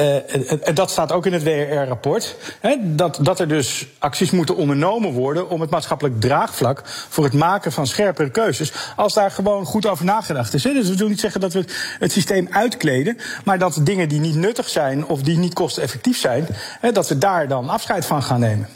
Eh, 0.00 0.68
en 0.68 0.74
dat 0.74 0.90
staat 0.90 1.12
ook 1.12 1.26
in 1.26 1.32
het 1.32 1.42
WRR-rapport, 1.42 2.36
dat, 2.80 3.18
dat 3.22 3.40
er 3.40 3.48
dus 3.48 3.86
acties 3.98 4.30
moeten 4.30 4.56
ondernomen 4.56 5.12
worden 5.12 5.48
om 5.48 5.60
het 5.60 5.70
maatschappelijk 5.70 6.20
draagvlak 6.20 6.82
voor 7.08 7.24
het 7.24 7.32
maken 7.32 7.72
van 7.72 7.86
scherpere 7.86 8.30
keuzes, 8.30 8.72
als 8.96 9.14
daar 9.14 9.30
gewoon 9.30 9.64
goed 9.64 9.86
over 9.86 10.04
nagedacht 10.04 10.54
is. 10.54 10.64
Hè. 10.64 10.72
Dus 10.72 10.88
we 10.88 10.94
willen 10.94 11.08
niet 11.08 11.20
zeggen 11.20 11.40
dat 11.40 11.52
we 11.52 11.64
het 11.98 12.12
systeem 12.12 12.48
uitkleden, 12.50 13.18
maar 13.44 13.58
dat 13.58 13.80
dingen 13.82 14.08
die 14.08 14.20
niet 14.20 14.34
nuttig 14.34 14.68
zijn 14.68 15.06
of 15.06 15.22
die 15.22 15.38
niet 15.38 15.54
kosteneffectief 15.54 16.18
zijn, 16.18 16.46
hè, 16.80 16.92
dat 16.92 17.08
we 17.08 17.18
daar 17.18 17.48
dan 17.48 17.68
afscheid 17.68 18.06
van 18.06 18.22
gaan 18.22 18.40
nemen. 18.40 18.68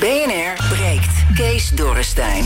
BNR 0.00 0.74
breekt. 0.74 1.24
Kees 1.34 1.70
Dorrestein. 1.70 2.44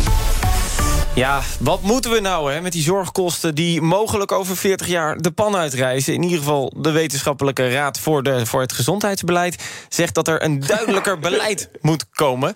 Ja, 1.17 1.43
wat 1.61 1.83
moeten 1.83 2.11
we 2.11 2.21
nou 2.21 2.53
hè, 2.53 2.61
met 2.61 2.73
die 2.73 2.83
zorgkosten 2.83 3.55
die 3.55 3.81
mogelijk 3.81 4.33
over 4.33 4.57
40 4.57 4.87
jaar 4.87 5.17
de 5.17 5.31
pan 5.31 5.57
uitreizen? 5.57 6.15
In 6.15 6.23
ieder 6.23 6.39
geval 6.39 6.73
de 6.77 6.91
Wetenschappelijke 6.91 7.71
Raad 7.71 7.99
voor, 7.99 8.23
de, 8.23 8.47
voor 8.47 8.61
het 8.61 8.73
Gezondheidsbeleid 8.73 9.63
zegt 9.89 10.15
dat 10.15 10.29
er 10.29 10.43
een 10.43 10.61
duidelijker 10.67 11.19
beleid 11.19 11.69
moet 11.81 12.07
komen. 12.11 12.55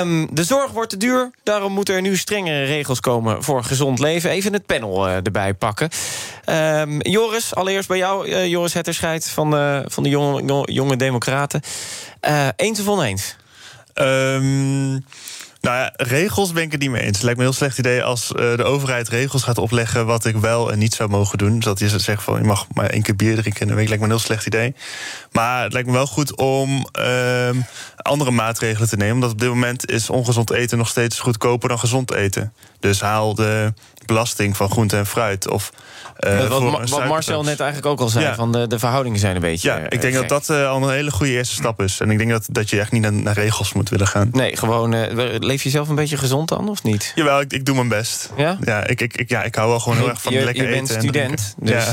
Um, 0.00 0.34
de 0.34 0.44
zorg 0.44 0.70
wordt 0.70 0.90
te 0.90 0.96
duur, 0.96 1.30
daarom 1.42 1.72
moeten 1.72 1.94
er 1.94 2.00
nu 2.00 2.16
strengere 2.16 2.64
regels 2.64 3.00
komen 3.00 3.42
voor 3.42 3.64
gezond 3.64 3.98
leven. 3.98 4.30
Even 4.30 4.52
het 4.52 4.66
panel 4.66 5.08
uh, 5.08 5.14
erbij 5.14 5.54
pakken. 5.54 5.88
Um, 6.46 7.00
Joris, 7.02 7.54
allereerst 7.54 7.88
bij 7.88 7.98
jou, 7.98 8.28
uh, 8.28 8.46
Joris 8.46 8.74
Hetterscheid 8.74 9.28
van, 9.28 9.54
uh, 9.54 9.80
van 9.86 10.02
de 10.02 10.08
jonge, 10.08 10.72
jonge 10.72 10.96
Democraten. 10.96 11.60
eens 12.56 12.80
of 12.80 12.88
oneens? 12.88 13.36
Um... 13.94 15.04
Nou 15.60 15.76
ja, 15.76 15.92
regels 15.96 16.52
ben 16.52 16.62
ik 16.62 16.72
het 16.72 16.80
niet 16.80 16.90
mee 16.90 17.02
eens. 17.02 17.16
Het 17.16 17.22
lijkt 17.22 17.38
me 17.38 17.44
een 17.44 17.50
heel 17.50 17.58
slecht 17.58 17.78
idee 17.78 18.02
als 18.02 18.32
uh, 18.36 18.56
de 18.56 18.64
overheid 18.64 19.08
regels 19.08 19.42
gaat 19.42 19.58
opleggen 19.58 20.06
wat 20.06 20.24
ik 20.24 20.36
wel 20.36 20.72
en 20.72 20.78
niet 20.78 20.94
zou 20.94 21.10
mogen 21.10 21.38
doen. 21.38 21.54
Dus 21.54 21.64
dat 21.64 21.78
je 21.78 21.98
zegt 21.98 22.22
van 22.22 22.38
je 22.38 22.44
mag 22.44 22.66
maar 22.72 22.86
één 22.86 23.02
keer 23.02 23.16
bier 23.16 23.36
drinken 23.36 23.60
in 23.60 23.68
de 23.68 23.74
week, 23.74 23.88
lijkt 23.88 24.02
me 24.02 24.08
een 24.08 24.14
heel 24.14 24.24
slecht 24.24 24.46
idee. 24.46 24.74
Maar 25.32 25.62
het 25.62 25.72
lijkt 25.72 25.88
me 25.88 25.94
wel 25.94 26.06
goed 26.06 26.36
om 26.36 26.86
uh, 27.00 27.48
andere 27.96 28.30
maatregelen 28.30 28.88
te 28.88 28.96
nemen. 28.96 29.14
Omdat 29.14 29.30
op 29.30 29.40
dit 29.40 29.48
moment 29.48 29.90
is 29.90 30.10
ongezond 30.10 30.50
eten 30.50 30.78
nog 30.78 30.88
steeds 30.88 31.18
goedkoper 31.18 31.68
dan 31.68 31.78
gezond 31.78 32.12
eten. 32.12 32.52
Dus 32.80 33.00
haal 33.00 33.34
de 33.34 33.72
belasting 34.06 34.56
van 34.56 34.70
groente 34.70 34.96
en 34.96 35.06
fruit. 35.06 35.48
Of, 35.48 35.72
uh, 36.20 36.48
wat, 36.48 36.90
wat 36.90 37.06
Marcel 37.06 37.42
net 37.42 37.60
eigenlijk 37.60 37.90
ook 37.90 38.00
al 38.00 38.08
zei, 38.08 38.24
ja. 38.24 38.34
van 38.34 38.52
de, 38.52 38.66
de 38.66 38.78
verhoudingen 38.78 39.18
zijn 39.18 39.34
een 39.34 39.40
beetje. 39.40 39.68
Ja, 39.68 39.76
ik 39.88 40.00
denk 40.00 40.14
dat 40.14 40.28
dat 40.28 40.48
uh, 40.48 40.68
al 40.68 40.82
een 40.82 40.94
hele 40.94 41.10
goede 41.10 41.32
eerste 41.32 41.54
stap 41.54 41.82
is. 41.82 42.00
En 42.00 42.10
ik 42.10 42.18
denk 42.18 42.30
dat, 42.30 42.46
dat 42.50 42.70
je 42.70 42.80
echt 42.80 42.92
niet 42.92 43.02
naar, 43.02 43.12
naar 43.12 43.34
regels 43.34 43.72
moet 43.72 43.88
willen 43.88 44.06
gaan. 44.06 44.28
Nee, 44.32 44.56
gewoon. 44.56 44.90
Uh, 45.50 45.56
leef 45.56 45.62
je 45.62 45.70
zelf 45.70 45.88
een 45.88 45.94
beetje 45.94 46.16
gezond 46.16 46.48
dan, 46.48 46.68
of 46.68 46.82
niet? 46.82 47.12
Jawel, 47.14 47.40
ik, 47.40 47.52
ik 47.52 47.64
doe 47.64 47.74
mijn 47.74 47.88
best. 47.88 48.30
Ja? 48.36 48.58
Ja, 48.64 48.86
ik, 48.86 49.00
ik, 49.00 49.16
ik, 49.16 49.28
ja, 49.28 49.42
ik 49.42 49.54
hou 49.54 49.68
wel 49.68 49.80
gewoon 49.80 49.98
heel 49.98 50.08
erg 50.08 50.22
van 50.22 50.32
je, 50.32 50.44
lekker 50.44 50.68
eten. 50.68 50.76
Je 50.76 50.80
bent 50.80 50.90
eten 50.90 51.02
student, 51.02 51.54
dus 51.58 51.92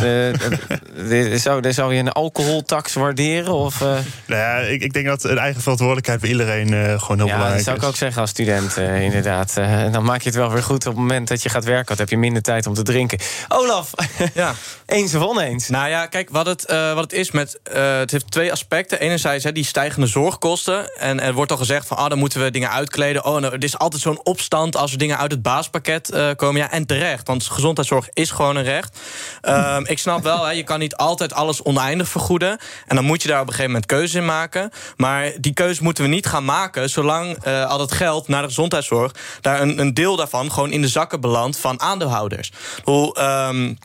ja. 1.22 1.38
zou, 1.38 1.74
zou 1.74 1.94
je 1.94 2.00
een 2.00 2.12
alcoholtax 2.12 2.94
waarderen? 2.94 3.54
Of, 3.54 3.80
nou 3.80 4.04
ja, 4.26 4.58
ik, 4.58 4.82
ik 4.82 4.94
denk 4.94 5.06
dat 5.06 5.24
een 5.24 5.38
eigen 5.38 5.62
verantwoordelijkheid 5.62 6.20
bij 6.20 6.30
iedereen 6.30 7.00
gewoon 7.00 7.18
heel 7.18 7.28
ja, 7.28 7.34
belangrijk 7.34 7.60
is. 7.60 7.66
dat 7.66 7.74
zou 7.74 7.78
ik 7.78 7.84
ook 7.84 7.96
zeggen 7.96 8.22
als 8.22 8.30
student, 8.30 8.78
inderdaad. 8.78 9.54
dan 9.92 10.04
maak 10.04 10.22
je 10.22 10.30
het 10.30 10.38
wel 10.38 10.52
weer 10.52 10.64
goed 10.64 10.86
op 10.86 10.94
het 10.94 11.02
moment 11.02 11.28
dat 11.28 11.44
je 11.44 11.50
gaat 11.50 11.64
werken. 11.64 11.88
Dan 11.88 11.98
heb 11.98 12.10
je 12.10 12.18
minder 12.18 12.42
tijd 12.42 12.68
om 12.68 12.74
te 12.74 12.84
drinken. 12.84 13.20
Olaf, 13.48 13.92
ja. 14.34 14.54
eens 14.86 15.16
of 15.16 15.22
oneens? 15.22 15.70
Nou 15.70 15.90
ja, 15.90 16.06
kijk, 16.06 16.30
wat 16.30 16.46
het, 16.46 16.66
uh, 16.72 16.94
wat 16.94 17.04
het 17.04 17.14
is 17.14 17.32
met... 17.32 17.60
Uh, 17.74 17.98
het 17.98 18.12
heeft 18.12 18.32
twee 18.32 18.52
aspecten. 18.52 19.00
Enerzijds 19.00 19.44
hè, 19.44 19.52
die 19.52 19.66
stijgende 19.66 20.08
zorgkosten. 20.08 20.98
En 20.98 21.20
er 21.20 21.34
wordt 21.34 21.52
al 21.52 21.58
gezegd 21.58 21.88
van, 21.88 21.98
ah, 21.98 22.10
dan 22.10 22.18
moeten 22.18 22.44
we 22.44 22.52
dingen 22.52 22.72
uitkleden. 22.72 23.26
Oh, 23.26 23.42
er 23.54 23.64
is 23.64 23.78
altijd 23.78 24.02
zo'n 24.02 24.20
opstand 24.24 24.76
als 24.76 24.92
er 24.92 24.98
dingen 24.98 25.18
uit 25.18 25.32
het 25.32 25.42
baaspakket 25.42 26.14
uh, 26.14 26.30
komen. 26.36 26.62
Ja, 26.62 26.72
en 26.72 26.86
terecht, 26.86 27.28
want 27.28 27.44
gezondheidszorg 27.44 28.10
is 28.14 28.32
gewoon 28.32 28.56
een 28.56 28.64
recht. 28.64 29.00
Um, 29.42 29.86
ik 29.86 30.00
snap 30.00 30.24
wel, 30.24 30.52
je 30.52 30.64
kan 30.64 30.80
niet 30.80 30.96
altijd 30.96 31.34
alles 31.34 31.64
oneindig 31.64 32.08
vergoeden. 32.08 32.60
En 32.88 32.96
dan 32.96 33.06
moet 33.06 33.22
je 33.22 33.28
daar 33.28 33.42
op 33.42 33.48
een 33.48 33.54
gegeven 33.54 33.72
moment 33.72 33.92
keuze 33.92 34.18
in 34.18 34.26
maken. 34.26 34.72
Maar 34.98 35.32
die 35.40 35.54
keuze 35.54 35.84
moeten 35.84 36.04
we 36.04 36.10
niet 36.10 36.26
gaan 36.26 36.46
maken... 36.46 36.90
zolang 36.90 37.46
al 37.46 37.78
dat 37.78 37.92
geld 37.92 38.28
naar 38.28 38.42
de 38.42 38.48
gezondheidszorg... 38.48 39.12
daar 39.42 39.62
een, 39.62 39.80
een 39.80 39.94
deel 39.94 40.16
daarvan 40.16 40.52
gewoon 40.52 40.72
in 40.72 40.82
de 40.82 40.88
zakken 40.88 41.22
belandt 41.22 41.58
van 41.58 41.82
aandeelhouders. 41.82 42.52
Hoe... 42.84 43.20
Um, 43.50 43.78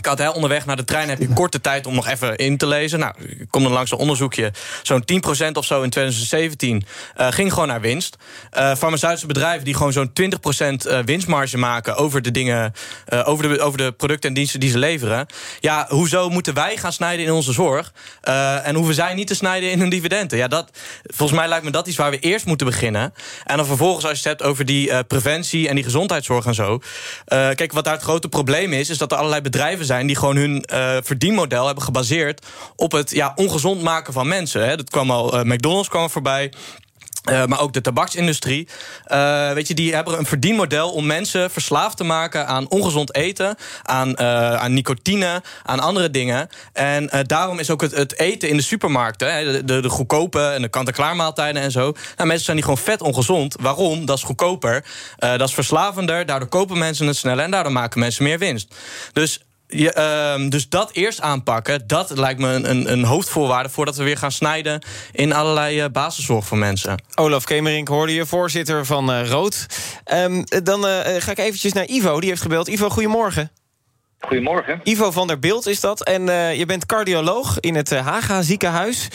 ik 0.00 0.06
had 0.06 0.18
hè, 0.18 0.28
onderweg 0.28 0.66
naar 0.66 0.76
de 0.76 0.84
trein 0.84 1.08
heb 1.08 1.18
je 1.18 1.28
korte 1.28 1.60
tijd 1.60 1.86
om 1.86 1.94
nog 1.94 2.06
even 2.06 2.36
in 2.36 2.56
te 2.56 2.66
lezen. 2.66 2.98
Nou, 2.98 3.14
ik 3.18 3.46
kom 3.50 3.62
dan 3.62 3.72
langs 3.72 3.90
een 3.90 3.98
onderzoekje. 3.98 4.52
Zo'n 4.82 5.04
10% 5.46 5.52
of 5.52 5.64
zo 5.64 5.82
in 5.82 5.90
2017 5.90 6.84
uh, 7.16 7.26
ging 7.30 7.52
gewoon 7.52 7.68
naar 7.68 7.80
winst. 7.80 8.16
Uh, 8.58 8.74
farmaceutische 8.74 9.26
bedrijven 9.26 9.64
die 9.64 9.74
gewoon 9.74 9.92
zo'n 9.92 10.10
20% 10.22 10.86
uh, 10.86 10.98
winstmarge 11.04 11.58
maken 11.58 11.96
over 11.96 12.22
de 12.22 12.30
dingen, 12.30 12.72
over, 13.24 13.48
de, 13.48 13.60
over 13.60 13.78
de 13.78 13.92
producten 13.92 14.28
en 14.28 14.34
diensten 14.34 14.60
die 14.60 14.70
ze 14.70 14.78
leveren. 14.78 15.26
Ja, 15.60 15.86
hoezo 15.88 16.28
moeten 16.28 16.54
wij 16.54 16.76
gaan 16.76 16.92
snijden 16.92 17.24
in 17.24 17.32
onze 17.32 17.52
zorg? 17.52 17.92
En 18.62 18.74
hoeven 18.74 18.94
zij 18.94 19.14
niet 19.14 19.26
te 19.26 19.34
snijden 19.34 19.70
in 19.70 19.80
hun 19.80 19.88
dividenden? 19.88 20.38
Ja, 20.38 20.48
dat, 20.48 20.70
volgens 21.02 21.38
mij 21.38 21.48
lijkt 21.48 21.64
me 21.64 21.70
dat 21.70 21.86
iets 21.86 21.96
waar 21.96 22.10
we 22.10 22.18
eerst 22.18 22.46
moeten 22.46 22.66
beginnen. 22.66 23.14
En 23.44 23.56
dan 23.56 23.66
vervolgens, 23.66 24.04
als 24.04 24.22
je 24.22 24.28
het 24.28 24.38
hebt 24.38 24.50
over 24.50 24.64
die 24.64 25.04
preventie 25.04 25.68
en 25.68 25.74
die 25.74 25.84
gezondheidszorg 25.84 26.46
en 26.46 26.54
zo. 26.54 26.80
Kijk, 27.26 27.72
wat 27.72 27.84
daar 27.84 27.94
het 27.94 28.02
grote 28.02 28.28
probleem 28.28 28.72
is, 28.72 28.90
is 28.90 28.98
dat 28.98 29.12
er 29.12 29.18
allerlei 29.18 29.42
bedrijven 29.42 29.84
zijn 29.84 29.89
die 29.98 30.16
gewoon 30.16 30.36
hun 30.36 30.64
uh, 30.72 30.96
verdienmodel 31.02 31.66
hebben 31.66 31.84
gebaseerd 31.84 32.46
op 32.76 32.92
het 32.92 33.10
ja, 33.10 33.32
ongezond 33.34 33.82
maken 33.82 34.12
van 34.12 34.28
mensen. 34.28 34.68
Hè. 34.68 34.76
Dat 34.76 34.90
kwam 34.90 35.10
al, 35.10 35.34
uh, 35.34 35.42
McDonald's 35.42 35.88
kwam 35.88 36.10
voorbij. 36.10 36.52
Uh, 37.30 37.44
maar 37.44 37.60
ook 37.60 37.72
de 37.72 37.80
tabaksindustrie. 37.80 38.68
Weet 39.54 39.68
je, 39.68 39.74
die 39.74 39.94
hebben 39.94 40.18
een 40.18 40.26
verdienmodel 40.26 40.90
om 40.90 41.06
mensen 41.06 41.50
verslaafd 41.50 41.96
te 41.96 42.04
maken 42.04 42.46
aan 42.46 42.68
ongezond 42.68 43.14
eten, 43.14 43.56
aan, 43.82 44.18
aan 44.58 44.72
nicotine, 44.72 45.42
aan 45.62 45.80
andere 45.80 46.10
dingen. 46.10 46.48
En 46.72 47.10
daarom 47.26 47.58
is 47.58 47.70
ook 47.70 47.80
het, 47.80 47.94
het, 47.94 48.18
eten 48.18 48.48
in 48.48 48.56
de 48.56 48.62
supermarkten, 48.62 49.34
hè, 49.34 49.64
de, 49.64 49.88
goedkope 49.88 50.40
en 50.40 50.62
de 50.62 50.68
kant-en-klaar 50.68 51.16
maaltijden 51.16 51.62
en 51.62 51.70
zo. 51.70 51.92
Nou, 52.16 52.28
mensen 52.28 52.44
zijn 52.44 52.56
die 52.56 52.64
gewoon 52.64 52.84
vet 52.84 53.02
ongezond. 53.02 53.56
Waarom? 53.60 54.06
Dat 54.06 54.16
is 54.16 54.22
goedkoper, 54.22 54.84
dat 55.16 55.48
is 55.48 55.54
verslavender. 55.54 56.26
Daardoor 56.26 56.48
kopen 56.48 56.78
mensen 56.78 57.06
het 57.06 57.16
sneller 57.16 57.44
en 57.44 57.50
daardoor 57.50 57.72
maken 57.72 58.00
mensen 58.00 58.24
meer 58.24 58.38
winst. 58.38 58.74
Dus 59.12 59.40
ja, 59.70 60.32
um, 60.34 60.50
dus 60.50 60.68
dat 60.68 60.92
eerst 60.92 61.20
aanpakken, 61.20 61.86
dat 61.86 62.18
lijkt 62.18 62.40
me 62.40 62.48
een, 62.48 62.70
een, 62.70 62.92
een, 62.92 63.04
hoofdvoorwaarde 63.04 63.68
voordat 63.68 63.96
we 63.96 64.04
weer 64.04 64.16
gaan 64.16 64.32
snijden 64.32 64.82
in 65.12 65.32
allerlei 65.32 65.84
uh, 65.84 65.88
basiszorg 65.92 66.46
voor 66.46 66.58
mensen. 66.58 67.02
Olaf 67.14 67.44
Kemerink 67.44 67.88
hoorde 67.88 68.14
je, 68.14 68.26
voorzitter 68.26 68.86
van 68.86 69.10
uh, 69.10 69.28
Rood. 69.28 69.66
Um, 70.14 70.44
dan 70.62 70.86
uh, 70.86 70.98
ga 71.18 71.30
ik 71.30 71.38
eventjes 71.38 71.72
naar 71.72 71.88
Ivo, 71.88 72.20
die 72.20 72.28
heeft 72.28 72.42
gebeld. 72.42 72.68
Ivo, 72.68 72.88
goedemorgen. 72.88 73.50
Goedemorgen. 74.18 74.80
Ivo 74.84 75.10
van 75.10 75.26
der 75.26 75.38
Beeld 75.38 75.66
is 75.66 75.80
dat. 75.80 76.04
En 76.04 76.26
uh, 76.26 76.54
je 76.54 76.66
bent 76.66 76.86
cardioloog 76.86 77.60
in 77.60 77.74
het 77.74 77.90
Haga 77.90 78.42
ziekenhuis. 78.42 79.08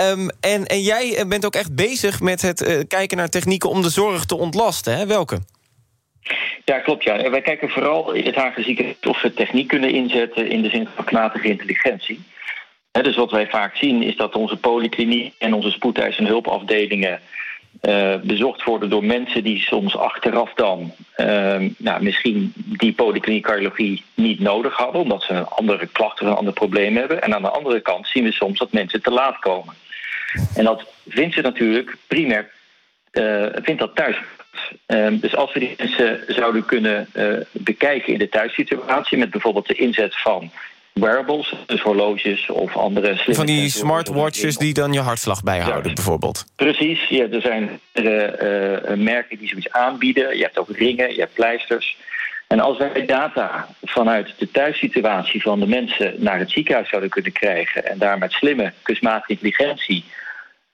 Um, 0.00 0.30
en, 0.40 0.66
en 0.66 0.82
jij 0.82 1.24
bent 1.28 1.44
ook 1.46 1.54
echt 1.54 1.74
bezig 1.74 2.20
met 2.20 2.42
het 2.42 2.62
uh, 2.68 2.80
kijken 2.88 3.16
naar 3.16 3.28
technieken 3.28 3.68
om 3.68 3.82
de 3.82 3.90
zorg 3.90 4.24
te 4.24 4.36
ontlasten. 4.36 4.96
Hè? 4.96 5.06
Welke? 5.06 5.38
Ja, 6.64 6.78
klopt. 6.78 7.04
Ja. 7.04 7.30
Wij 7.30 7.42
kijken 7.42 7.70
vooral 7.70 8.12
in 8.12 8.26
het 8.26 8.34
Haagse 8.34 8.96
of 9.02 9.22
we 9.22 9.34
techniek 9.34 9.68
kunnen 9.68 9.90
inzetten 9.90 10.50
in 10.50 10.62
de 10.62 10.68
zin 10.68 10.88
van 10.94 11.04
knatige 11.04 11.48
intelligentie. 11.48 12.20
Dus 12.90 13.16
wat 13.16 13.30
wij 13.30 13.46
vaak 13.46 13.76
zien 13.76 14.02
is 14.02 14.16
dat 14.16 14.34
onze 14.34 14.56
polykliniek 14.56 15.34
en 15.38 15.54
onze 15.54 15.70
spoedeis- 15.70 16.16
en 16.16 16.26
hulpafdelingen 16.26 17.20
uh, 17.82 18.16
bezocht 18.22 18.64
worden 18.64 18.90
door 18.90 19.04
mensen 19.04 19.44
die 19.44 19.60
soms 19.60 19.96
achteraf 19.96 20.52
dan 20.54 20.92
uh, 21.16 21.56
nou, 21.78 22.02
misschien 22.02 22.52
die 22.56 22.92
polykliniek 22.92 23.44
cardiologie 23.44 24.04
niet 24.14 24.40
nodig 24.40 24.76
hadden, 24.76 25.00
omdat 25.00 25.22
ze 25.22 25.48
andere 25.48 25.86
klachten 25.86 26.26
of 26.26 26.32
een 26.32 26.38
ander 26.38 26.52
probleem 26.52 26.96
hebben. 26.96 27.22
En 27.22 27.34
aan 27.34 27.42
de 27.42 27.50
andere 27.50 27.80
kant 27.80 28.06
zien 28.06 28.24
we 28.24 28.32
soms 28.32 28.58
dat 28.58 28.72
mensen 28.72 29.02
te 29.02 29.10
laat 29.10 29.38
komen. 29.38 29.74
En 30.54 30.64
dat 30.64 30.86
vindt 31.08 31.34
ze 31.34 31.40
natuurlijk 31.40 31.96
primair 32.06 32.50
uh, 33.12 33.46
vindt 33.52 33.80
dat 33.80 33.94
thuis 33.94 34.16
Um, 34.86 35.20
dus 35.20 35.36
als 35.36 35.52
we 35.52 35.58
die 35.58 35.74
mensen 35.78 36.24
zouden 36.26 36.64
kunnen 36.64 37.08
uh, 37.14 37.36
bekijken 37.50 38.12
in 38.12 38.18
de 38.18 38.28
thuissituatie, 38.28 39.18
met 39.18 39.30
bijvoorbeeld 39.30 39.66
de 39.66 39.74
inzet 39.74 40.20
van 40.20 40.50
wearables, 40.92 41.54
dus 41.66 41.80
horloges 41.80 42.50
of 42.50 42.76
andere 42.76 43.06
slimme 43.06 43.34
Van 43.34 43.46
die 43.46 43.70
smartwatches 43.70 44.56
die 44.56 44.74
dan 44.74 44.92
je 44.92 45.00
hartslag 45.00 45.42
bijhouden, 45.42 45.88
ja. 45.88 45.94
bijvoorbeeld. 45.94 46.44
Precies, 46.56 47.08
ja, 47.08 47.26
er 47.30 47.40
zijn 47.40 47.80
uh, 47.92 48.04
uh, 48.04 48.96
merken 48.96 49.38
die 49.38 49.48
zoiets 49.48 49.70
aanbieden. 49.70 50.36
Je 50.36 50.42
hebt 50.42 50.58
ook 50.58 50.70
ringen, 50.70 51.14
je 51.14 51.20
hebt 51.20 51.34
pleisters. 51.34 51.96
En 52.46 52.60
als 52.60 52.78
wij 52.78 53.06
data 53.06 53.68
vanuit 53.82 54.34
de 54.38 54.50
thuissituatie 54.50 55.42
van 55.42 55.60
de 55.60 55.66
mensen 55.66 56.14
naar 56.16 56.38
het 56.38 56.50
ziekenhuis 56.50 56.88
zouden 56.88 57.10
kunnen 57.10 57.32
krijgen 57.32 57.86
en 57.86 57.98
daar 57.98 58.18
met 58.18 58.32
slimme 58.32 58.72
kunstmatige 58.82 59.32
intelligentie 59.32 60.04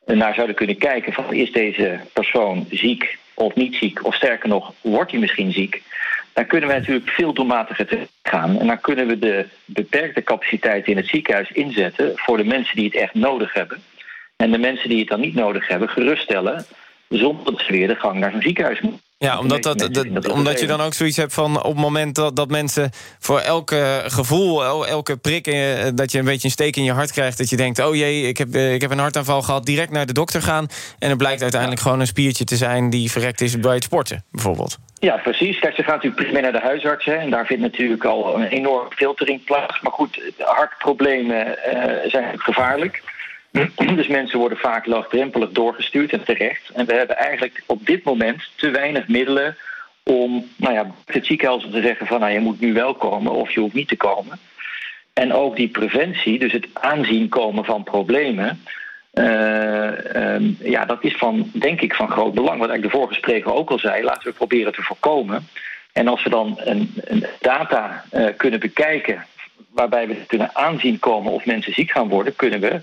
naar 0.07 0.35
zouden 0.35 0.57
kunnen 0.57 0.79
kijken 0.79 1.13
van 1.13 1.33
is 1.35 1.53
deze 1.53 2.01
persoon 2.13 2.67
ziek 2.71 3.19
of 3.39 3.55
niet 3.55 3.75
ziek, 3.75 4.05
of 4.07 4.15
sterker 4.15 4.49
nog, 4.49 4.73
wordt 4.81 5.11
hij 5.11 5.21
misschien 5.21 5.53
ziek, 5.53 5.83
dan 6.33 6.47
kunnen 6.47 6.69
we 6.69 6.75
natuurlijk 6.75 7.09
veel 7.09 7.33
doelmatiger 7.33 8.07
gaan. 8.23 8.59
En 8.59 8.67
dan 8.67 8.81
kunnen 8.81 9.07
we 9.07 9.19
de 9.19 9.47
beperkte 9.65 10.23
capaciteit 10.23 10.87
in 10.87 10.97
het 10.97 11.07
ziekenhuis 11.07 11.51
inzetten 11.51 12.13
voor 12.15 12.37
de 12.37 12.45
mensen 12.45 12.77
die 12.77 12.85
het 12.85 12.95
echt 12.95 13.15
nodig 13.15 13.53
hebben. 13.53 13.83
En 14.37 14.51
de 14.51 14.59
mensen 14.59 14.89
die 14.89 14.99
het 14.99 15.09
dan 15.09 15.21
niet 15.21 15.35
nodig 15.35 15.69
hebben, 15.69 15.89
geruststellen, 15.89 16.65
zonder 17.09 17.45
dat 17.45 17.61
ze 17.61 17.73
weer 17.73 17.89
de 17.89 17.95
gang 17.95 18.19
naar 18.19 18.31
zo'n 18.31 18.43
ziekenhuis 18.43 18.81
moeten. 18.81 19.08
Ja, 19.21 19.39
omdat, 19.39 19.63
dat, 19.63 20.29
omdat 20.29 20.61
je 20.61 20.67
dan 20.67 20.81
ook 20.81 20.95
zoiets 20.95 21.17
hebt 21.17 21.35
van 21.35 21.57
op 21.63 21.73
het 21.73 21.81
moment 21.81 22.15
dat, 22.15 22.37
dat 22.37 22.51
mensen 22.51 22.91
voor 23.19 23.39
elke 23.41 24.03
gevoel, 24.07 24.65
el- 24.65 24.87
elke 24.87 25.17
prik, 25.17 25.47
eh, 25.47 25.87
dat 25.95 26.13
je 26.13 26.19
een 26.19 26.25
beetje 26.25 26.45
een 26.45 26.53
steek 26.53 26.77
in 26.77 26.85
je 26.85 26.93
hart 26.93 27.13
krijgt, 27.13 27.39
dat 27.39 27.51
je 27.51 27.57
denkt: 27.57 27.79
oh 27.79 27.95
jee, 27.95 28.23
ik 28.23 28.39
heb, 28.39 28.55
eh, 28.55 28.75
ik 28.75 28.81
heb 28.81 28.91
een 28.91 28.99
hartaanval 28.99 29.43
gehad, 29.43 29.65
direct 29.67 29.91
naar 29.91 30.07
de 30.07 30.13
dokter 30.13 30.43
gaan. 30.43 30.67
En 30.99 31.09
het 31.09 31.19
blijkt 31.19 31.43
uiteindelijk 31.43 31.81
gewoon 31.81 32.01
een 32.01 32.07
spiertje 32.07 32.45
te 32.45 32.57
zijn 32.57 32.91
die 32.91 33.11
verrekt 33.11 33.41
is 33.41 33.61
bij 33.61 33.75
het 33.75 33.85
sporten, 33.85 34.25
bijvoorbeeld. 34.31 34.79
Ja, 34.99 35.17
precies. 35.17 35.59
Kijk, 35.59 35.75
ze 35.75 35.83
gaat 35.83 35.95
natuurlijk 35.95 36.23
primair 36.23 36.43
naar 36.43 36.61
de 36.61 36.67
huisarts. 36.67 37.05
Hè, 37.05 37.15
en 37.15 37.31
daar 37.31 37.47
vindt 37.47 37.63
natuurlijk 37.63 38.05
al 38.05 38.37
een 38.37 38.47
enorme 38.47 38.91
filtering 38.95 39.45
plaats. 39.45 39.81
Maar 39.81 39.93
goed, 39.93 40.21
hartproblemen 40.39 41.63
eh, 41.65 42.11
zijn 42.11 42.39
gevaarlijk. 42.41 43.03
Dus 43.97 44.07
mensen 44.07 44.39
worden 44.39 44.59
vaak 44.59 44.87
laagdrempelig 44.87 45.51
doorgestuurd 45.51 46.13
en 46.13 46.25
terecht. 46.25 46.71
En 46.75 46.87
we 46.87 46.95
hebben 46.95 47.17
eigenlijk 47.17 47.63
op 47.67 47.87
dit 47.87 48.05
moment 48.05 48.51
te 48.57 48.71
weinig 48.71 49.09
middelen 49.09 49.57
om 50.03 50.49
nou 50.57 50.75
ja, 50.75 50.95
het 51.07 51.27
ziekenhuis 51.27 51.67
te 51.71 51.81
zeggen 51.81 52.07
van 52.07 52.21
nou, 52.21 52.33
je 52.33 52.41
moet 52.41 52.61
nu 52.61 52.73
wel 52.73 52.95
komen 52.95 53.33
of 53.33 53.51
je 53.51 53.61
hoeft 53.61 53.75
niet 53.75 53.89
te 53.89 53.97
komen. 53.97 54.39
En 55.13 55.33
ook 55.33 55.57
die 55.57 55.69
preventie, 55.69 56.39
dus 56.39 56.53
het 56.53 56.67
aanzien 56.73 57.29
komen 57.29 57.65
van 57.65 57.83
problemen. 57.83 58.63
eh, 59.13 60.15
ehm, 60.15 60.45
ja, 60.61 60.85
dat 60.85 61.05
is 61.05 61.17
van, 61.17 61.51
denk 61.53 61.81
ik, 61.81 61.95
van 61.95 62.11
groot 62.11 62.35
belang. 62.35 62.59
Wat 62.59 62.69
eigenlijk 62.69 62.93
de 62.93 62.99
vorige 62.99 63.15
spreker 63.15 63.55
ook 63.55 63.71
al 63.71 63.79
zei, 63.79 64.05
laten 64.05 64.29
we 64.29 64.37
proberen 64.37 64.73
te 64.73 64.83
voorkomen. 64.83 65.49
En 65.93 66.09
als 66.09 66.23
we 66.23 66.31
dan 66.31 66.61
een, 66.65 66.93
een 67.05 67.27
data 67.41 68.05
eh, 68.11 68.27
kunnen 68.37 68.61
bekijken, 68.61 69.27
waarbij 69.71 70.09
we 70.09 70.17
kunnen 70.27 70.55
aanzien 70.55 70.99
komen 70.99 71.33
of 71.33 71.47
mensen 71.47 71.73
ziek 71.73 71.91
gaan 71.91 72.09
worden, 72.09 72.37
kunnen 72.37 72.61
we 72.61 72.81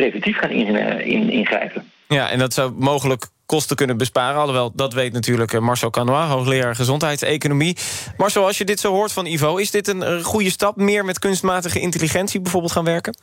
preventief 0.00 0.38
gaan 0.38 0.50
eh, 0.50 1.06
in- 1.06 1.30
ingrijpen. 1.30 1.90
Ja, 2.08 2.30
en 2.30 2.38
dat 2.38 2.54
zou 2.54 2.72
mogelijk 2.76 3.26
kosten 3.46 3.76
kunnen 3.76 3.96
besparen. 3.96 4.40
Alhoewel, 4.40 4.72
dat 4.74 4.92
weet 4.92 5.12
natuurlijk 5.12 5.52
eh, 5.52 5.60
Marcel 5.60 5.90
Canois, 5.90 6.28
hoogleraar 6.28 6.74
gezondheidseconomie. 6.74 7.76
Marcel, 8.16 8.46
als 8.46 8.58
je 8.58 8.64
dit 8.64 8.80
zo 8.80 8.92
hoort 8.92 9.12
van 9.12 9.26
Ivo, 9.26 9.56
is 9.56 9.70
dit 9.70 9.88
een 9.88 10.02
eh, 10.02 10.24
goede 10.24 10.50
stap? 10.50 10.76
Meer 10.76 11.04
met 11.04 11.18
kunstmatige 11.18 11.80
intelligentie 11.80 12.40
bijvoorbeeld 12.40 12.72
gaan 12.72 12.84
werken? 12.84 13.16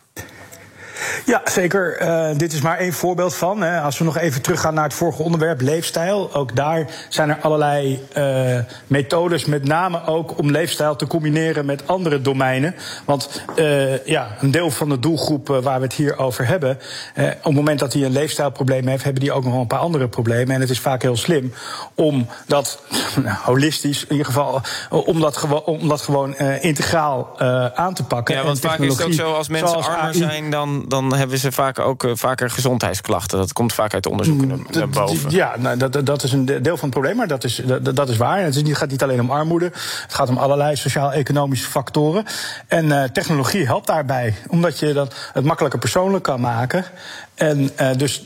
Ja, 1.25 1.41
zeker. 1.45 1.97
Eh, 1.97 2.37
dit 2.37 2.53
is 2.53 2.61
maar 2.61 2.77
één 2.77 2.93
voorbeeld 2.93 3.35
van. 3.35 3.61
Hè. 3.61 3.81
Als 3.81 3.97
we 3.97 4.03
nog 4.03 4.17
even 4.17 4.41
teruggaan 4.41 4.73
naar 4.73 4.83
het 4.83 4.93
vorige 4.93 5.21
onderwerp, 5.21 5.61
leefstijl. 5.61 6.33
Ook 6.33 6.55
daar 6.55 6.85
zijn 7.09 7.29
er 7.29 7.37
allerlei 7.41 8.05
eh, 8.13 8.57
methodes, 8.87 9.45
met 9.45 9.63
name 9.63 10.05
ook 10.05 10.37
om 10.37 10.51
leefstijl 10.51 10.95
te 10.95 11.07
combineren 11.07 11.65
met 11.65 11.87
andere 11.87 12.21
domeinen. 12.21 12.75
Want 13.05 13.43
eh, 13.55 14.05
ja, 14.05 14.27
een 14.39 14.51
deel 14.51 14.71
van 14.71 14.89
de 14.89 14.99
doelgroep 14.99 15.47
waar 15.47 15.79
we 15.79 15.85
het 15.85 15.93
hier 15.93 16.17
over 16.17 16.47
hebben, 16.47 16.79
op 17.15 17.43
het 17.43 17.53
moment 17.53 17.79
dat 17.79 17.93
hij 17.93 18.03
een 18.03 18.11
leefstijlprobleem 18.11 18.87
heeft, 18.87 19.03
hebben 19.03 19.21
die 19.21 19.31
ook 19.31 19.43
nog 19.43 19.51
wel 19.51 19.61
een 19.61 19.67
paar 19.67 19.79
andere 19.79 20.07
problemen. 20.07 20.55
En 20.55 20.61
het 20.61 20.69
is 20.69 20.79
vaak 20.79 21.01
heel 21.01 21.17
slim 21.17 21.53
om 21.95 22.27
dat 22.45 22.79
nou, 23.23 23.37
holistisch, 23.43 24.03
in 24.03 24.11
ieder 24.11 24.25
geval, 24.25 24.61
om 24.89 25.19
dat, 25.19 25.37
gewo- 25.37 25.63
om 25.65 25.87
dat 25.87 26.01
gewoon 26.01 26.37
integraal 26.37 27.39
aan 27.75 27.93
te 27.93 28.03
pakken. 28.03 28.33
Ja, 28.33 28.39
En 28.39 28.45
want 28.45 28.59
vaak 28.59 28.79
is 28.79 28.93
het 28.93 29.03
ook 29.03 29.13
zo, 29.13 29.33
als 29.33 29.47
mensen 29.47 29.75
armer 29.75 29.99
AI 29.99 30.13
zijn... 30.13 30.49
dan, 30.49 30.85
dan 30.87 31.15
hebben 31.15 31.37
ze 31.37 31.51
vaak 31.51 31.79
ook 31.79 32.03
eh, 32.03 32.11
vaker 32.13 32.49
gezondheidsklachten. 32.49 33.37
Dat 33.37 33.53
komt 33.53 33.73
vaak 33.73 33.93
uit 33.93 34.05
onderzoeken 34.05 34.47
naar, 34.47 34.59
naar 34.71 34.89
boven. 34.89 35.31
Ja, 35.31 35.55
nou, 35.57 35.77
dat, 35.77 36.05
dat 36.05 36.23
is 36.23 36.31
een 36.31 36.45
deel 36.45 36.61
van 36.77 36.79
het 36.79 36.89
probleem, 36.89 37.15
maar 37.15 37.27
dat 37.27 37.43
is, 37.43 37.61
dat, 37.65 37.95
dat 37.95 38.09
is 38.09 38.17
waar. 38.17 38.41
Het 38.41 38.55
is 38.55 38.77
gaat 38.77 38.89
niet 38.89 39.03
alleen 39.03 39.21
om 39.21 39.31
armoede, 39.31 39.65
het 40.01 40.13
gaat 40.13 40.29
om 40.29 40.37
allerlei 40.37 40.75
sociaal-economische 40.75 41.69
factoren. 41.69 42.25
En 42.67 43.01
eh, 43.01 43.09
technologie 43.09 43.65
helpt 43.65 43.87
daarbij, 43.87 44.35
omdat 44.47 44.79
je 44.79 44.93
dat 44.93 45.15
het 45.33 45.45
makkelijker 45.45 45.79
persoonlijk 45.79 46.23
kan 46.23 46.41
maken. 46.41 46.85
En 47.35 47.69
eh, 47.75 47.97
dus, 47.97 48.25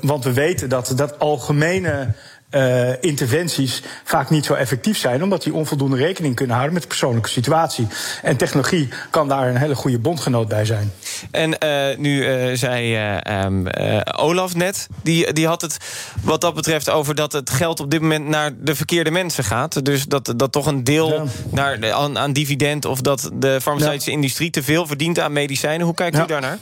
want 0.00 0.24
we 0.24 0.32
weten 0.32 0.68
dat, 0.68 0.92
dat 0.96 1.18
algemene 1.18 2.08
eh, 2.50 3.02
interventies 3.02 3.82
vaak 4.04 4.30
niet 4.30 4.44
zo 4.44 4.54
effectief 4.54 4.98
zijn, 4.98 5.22
omdat 5.22 5.42
die 5.42 5.54
onvoldoende 5.54 5.96
rekening 5.96 6.34
kunnen 6.34 6.54
houden 6.54 6.74
met 6.74 6.82
de 6.82 6.88
persoonlijke 6.88 7.28
situatie. 7.28 7.86
En 8.22 8.36
technologie 8.36 8.88
kan 9.10 9.28
daar 9.28 9.48
een 9.48 9.56
hele 9.56 9.74
goede 9.74 9.98
bondgenoot 9.98 10.48
bij 10.48 10.64
zijn. 10.64 10.92
En 11.30 11.58
eh, 11.58 11.98
nu 11.98 12.26
eh, 12.26 12.56
zei 12.56 12.94
eh, 12.94 13.26
ehm, 13.26 13.66
eh, 13.66 14.00
Olaf 14.24 14.54
net, 14.54 14.86
die, 15.02 15.32
die 15.32 15.46
had 15.46 15.60
het 15.60 15.76
wat 16.22 16.40
dat 16.40 16.54
betreft 16.54 16.90
over 16.90 17.14
dat 17.14 17.32
het 17.32 17.50
geld 17.50 17.80
op 17.80 17.90
dit 17.90 18.00
moment 18.00 18.28
naar 18.28 18.50
de 18.58 18.74
verkeerde 18.74 19.10
mensen 19.10 19.44
gaat. 19.44 19.84
Dus 19.84 20.04
dat, 20.04 20.32
dat 20.36 20.52
toch 20.52 20.66
een 20.66 20.84
deel 20.84 21.12
Ja. 21.12 21.24
naar, 21.50 21.92
aan, 21.92 22.18
aan 22.18 22.32
dividend 22.32 22.84
of 22.84 23.00
dat 23.00 23.30
de 23.34 23.58
farmaceutische 23.62 24.10
industrie 24.10 24.50
te 24.50 24.62
veel 24.62 24.86
verdient 24.86 25.18
aan 25.18 25.32
medicijnen. 25.32 25.86
Hoe 25.86 25.94
kijkt 25.94 26.18
u 26.18 26.26
daarnaar? 26.26 26.58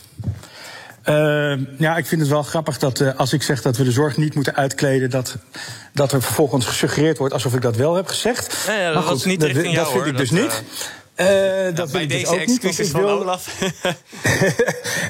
Eh, 1.08 1.52
ja, 1.78 1.96
ik 1.96 2.06
vind 2.06 2.20
het 2.20 2.30
wel 2.30 2.42
grappig 2.42 2.78
dat 2.78 3.00
eh, 3.00 3.16
als 3.16 3.32
ik 3.32 3.42
zeg 3.42 3.62
dat 3.62 3.76
we 3.76 3.84
de 3.84 3.90
zorg 3.90 4.16
niet 4.16 4.34
moeten 4.34 4.54
uitkleden, 4.54 5.10
dat, 5.10 5.36
dat 5.92 6.12
er 6.12 6.22
vervolgens 6.22 6.66
gesuggereerd 6.66 7.18
wordt 7.18 7.34
alsof 7.34 7.54
ik 7.54 7.62
dat 7.62 7.76
wel 7.76 7.94
heb 7.94 8.06
gezegd. 8.06 8.64
Ja, 8.66 8.84
dat 8.84 8.94
Maar 8.94 9.12
was 9.12 9.24
niet 9.24 9.40
dat, 9.40 9.48
richting 9.48 9.74
dat 9.74 9.84
jou, 9.84 9.86
vind 9.86 10.02
hoor. 10.04 10.12
ik 10.12 10.16
dus 10.18 10.30
Dat, 10.30 10.40
niet. 10.40 10.62
Eh, 11.18 11.26
dat 11.74 11.92
Bij 11.92 12.06
dus 12.06 12.20
deze 12.20 12.32
ook 12.32 12.38
niet, 12.38 12.46
want 12.46 12.64
excuses 12.64 12.90
van 12.90 13.00
wil- 13.00 13.20
Olaf. 13.20 13.46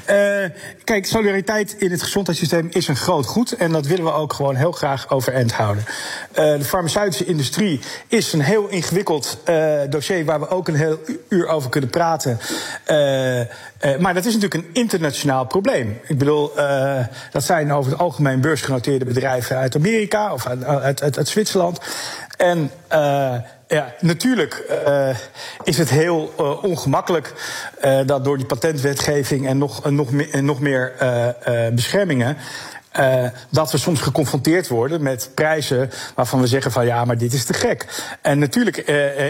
Eh, 0.05 0.45
kijk, 0.83 1.05
solidariteit 1.05 1.75
in 1.77 1.91
het 1.91 2.01
gezondheidssysteem 2.03 2.67
is 2.71 2.87
een 2.87 2.95
groot 2.95 3.25
goed. 3.25 3.51
En 3.51 3.71
dat 3.71 3.85
willen 3.85 4.03
we 4.05 4.11
ook 4.11 4.33
gewoon 4.33 4.55
heel 4.55 4.71
graag 4.71 5.09
overeind 5.09 5.51
houden. 5.51 5.85
Eh, 6.31 6.57
de 6.57 6.63
farmaceutische 6.63 7.25
industrie 7.25 7.79
is 8.07 8.33
een 8.33 8.41
heel 8.41 8.67
ingewikkeld 8.67 9.37
eh, 9.43 9.79
dossier 9.89 10.25
waar 10.25 10.39
we 10.39 10.47
ook 10.47 10.67
een 10.67 10.75
heel 10.75 10.99
uur 11.29 11.47
over 11.47 11.69
kunnen 11.69 11.89
praten. 11.89 12.39
Maar 13.99 14.13
dat 14.13 14.25
is 14.25 14.33
natuurlijk 14.33 14.53
een 14.53 14.69
internationaal 14.73 15.45
probleem. 15.45 15.99
Ik 16.07 16.17
bedoel, 16.17 16.51
dat 17.31 17.43
zijn 17.43 17.73
over 17.73 17.91
het 17.91 18.01
algemeen 18.01 18.41
beursgenoteerde 18.41 19.05
bedrijven 19.05 19.57
uit 19.57 19.75
Amerika 19.75 20.33
of 20.33 20.47
uit, 20.47 20.63
uit, 20.63 21.01
uit, 21.01 21.17
uit 21.17 21.27
Zwitserland. 21.27 21.79
En 22.37 22.71
ja, 23.69 23.93
natuurlijk 23.99 24.53
eh, 24.53 25.17
is 25.63 25.77
het 25.77 25.89
heel 25.89 26.33
eh, 26.37 26.63
ongemakkelijk 26.63 27.33
eh, 27.79 27.99
dat 28.05 28.23
door 28.23 28.37
die 28.37 28.45
patentwetgeving 28.45 29.47
en 29.47 29.57
nog, 29.57 29.89
nog, 29.89 30.11
meer, 30.11 30.29
en 30.31 30.45
nog 30.45 30.59
meer 30.59 30.93
beschermingen. 31.73 32.37
dat 33.49 33.71
we 33.71 33.77
soms 33.77 34.01
geconfronteerd 34.01 34.67
worden 34.67 35.03
met 35.03 35.31
prijzen 35.33 35.89
waarvan 36.15 36.41
we 36.41 36.47
zeggen 36.47 36.71
van 36.71 36.85
ja, 36.85 37.05
maar 37.05 37.17
dit 37.17 37.33
is 37.33 37.45
te 37.45 37.53
gek. 37.53 38.03
En 38.21 38.39
natuurlijk 38.39 38.77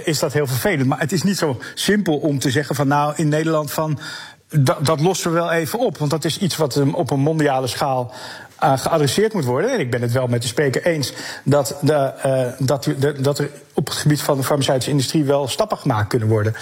is 0.04 0.20
dat 0.20 0.34
heel 0.34 0.48
vervelend, 0.48 0.88
maar 0.88 1.00
het 1.00 1.12
is 1.12 1.24
niet 1.24 1.38
zo 1.38 1.60
simpel 1.74 2.18
om 2.18 2.40
te 2.40 2.52
zeggen 2.52 2.76
van 2.76 2.88
nou 2.88 3.14
in 3.16 3.28
Nederland 3.28 3.72
van 3.72 4.00
dat, 4.50 4.86
dat 4.86 5.02
lossen 5.02 5.32
we 5.32 5.38
wel 5.38 5.52
even 5.52 5.80
op. 5.80 5.98
Want 5.98 6.12
dat 6.12 6.26
is 6.26 6.38
iets 6.38 6.58
wat 6.58 6.76
um, 6.76 6.94
op 6.94 7.12
een 7.12 7.20
mondiale 7.20 7.68
schaal 7.68 8.14
uh, 8.64 8.78
geadresseerd 8.78 9.34
moet 9.34 9.46
worden. 9.46 9.72
En 9.72 9.80
ik 9.80 9.92
ben 9.92 10.02
het 10.02 10.12
wel 10.12 10.28
met 10.28 10.42
de 10.42 10.48
spreker 10.48 10.86
eens 10.86 11.14
dat, 11.44 11.78
de, 11.82 12.14
uh, 12.26 12.68
dat, 12.68 12.84
de, 12.84 13.22
dat 13.22 13.40
er 13.40 13.50
op 13.74 13.86
het 13.86 13.96
gebied 13.96 14.22
van 14.22 14.38
de 14.38 14.44
farmaceutische 14.44 14.92
industrie 14.92 15.24
wel 15.24 15.48
stappen 15.48 15.78
gemaakt 15.78 16.10
kunnen 16.10 16.28
worden. 16.28 16.56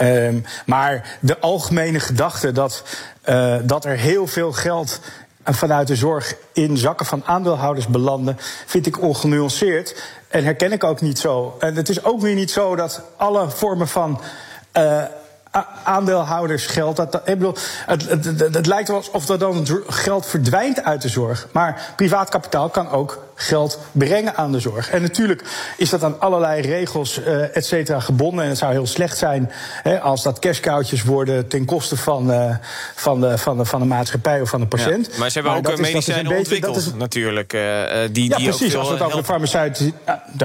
Um, 0.00 0.44
maar 0.66 1.18
de 1.20 1.38
algemene 1.38 2.00
gedachte 2.00 2.52
dat, 2.52 2.84
uh, 3.28 3.56
dat 3.62 3.84
er 3.84 3.96
heel 3.96 4.26
veel 4.26 4.52
geld 4.52 5.00
vanuit 5.44 5.86
de 5.86 5.96
zorg 5.96 6.36
in 6.52 6.76
zakken 6.76 7.06
van 7.06 7.22
aandeelhouders 7.24 7.86
belanden, 7.86 8.36
vind 8.66 8.86
ik 8.86 9.02
ongenuanceerd. 9.02 10.02
En 10.28 10.44
herken 10.44 10.72
ik 10.72 10.84
ook 10.84 11.00
niet 11.00 11.18
zo. 11.18 11.56
En 11.58 11.74
het 11.74 11.88
is 11.88 12.04
ook 12.04 12.20
weer 12.20 12.34
niet 12.34 12.50
zo 12.50 12.76
dat 12.76 13.02
alle 13.16 13.50
vormen 13.50 13.88
van. 13.88 14.20
Aandeelhoudersgeld. 15.84 16.96
Dat, 16.96 17.12
dat, 17.12 17.28
ik 17.28 17.38
bedoel, 17.38 17.56
het, 17.86 18.08
het, 18.08 18.24
het, 18.24 18.54
het, 18.54 18.66
lijkt 18.66 18.88
wel 18.88 18.96
alsof 18.96 19.28
er 19.28 19.38
dan 19.38 19.66
geld 19.86 20.26
verdwijnt 20.26 20.84
uit 20.84 21.02
de 21.02 21.08
zorg. 21.08 21.48
Maar 21.52 21.92
privaat 21.96 22.28
kapitaal 22.28 22.68
kan 22.68 22.90
ook 22.90 23.18
geld 23.42 23.78
brengen 23.92 24.36
aan 24.36 24.52
de 24.52 24.60
zorg. 24.60 24.90
En 24.90 25.02
natuurlijk 25.02 25.42
is 25.76 25.90
dat 25.90 26.04
aan 26.04 26.20
allerlei 26.20 26.62
regels, 26.62 27.18
uh, 27.18 27.56
et 27.56 27.66
cetera, 27.66 28.00
gebonden. 28.00 28.44
En 28.44 28.50
het 28.50 28.58
zou 28.58 28.72
heel 28.72 28.86
slecht 28.86 29.18
zijn 29.18 29.50
hè, 29.82 30.00
als 30.00 30.22
dat 30.22 30.38
cashcoutjes 30.38 31.02
worden 31.02 31.48
ten 31.48 31.64
koste 31.64 31.96
van, 31.96 32.30
uh, 32.30 32.54
van, 32.94 33.20
de, 33.20 33.38
van, 33.38 33.56
de, 33.56 33.64
van 33.64 33.80
de 33.80 33.86
maatschappij 33.86 34.40
of 34.40 34.48
van 34.48 34.60
de 34.60 34.66
patiënt. 34.66 35.08
Ja, 35.12 35.18
maar 35.18 35.30
ze 35.30 35.34
hebben 35.40 35.62
maar 35.62 35.72
ook 35.72 35.80
medicijnen 35.80 36.36
ontwikkeld, 36.36 36.74
beetje, 36.74 36.96
natuurlijk. 36.96 37.52
Uh, 37.52 37.60
die, 38.12 38.28
ja, 38.28 38.36
die 38.36 38.48
precies. 38.48 38.76
als 38.76 38.88
het 38.88 39.02
over 39.02 39.16
de 39.18 39.24
farmaceutische, 39.24 39.92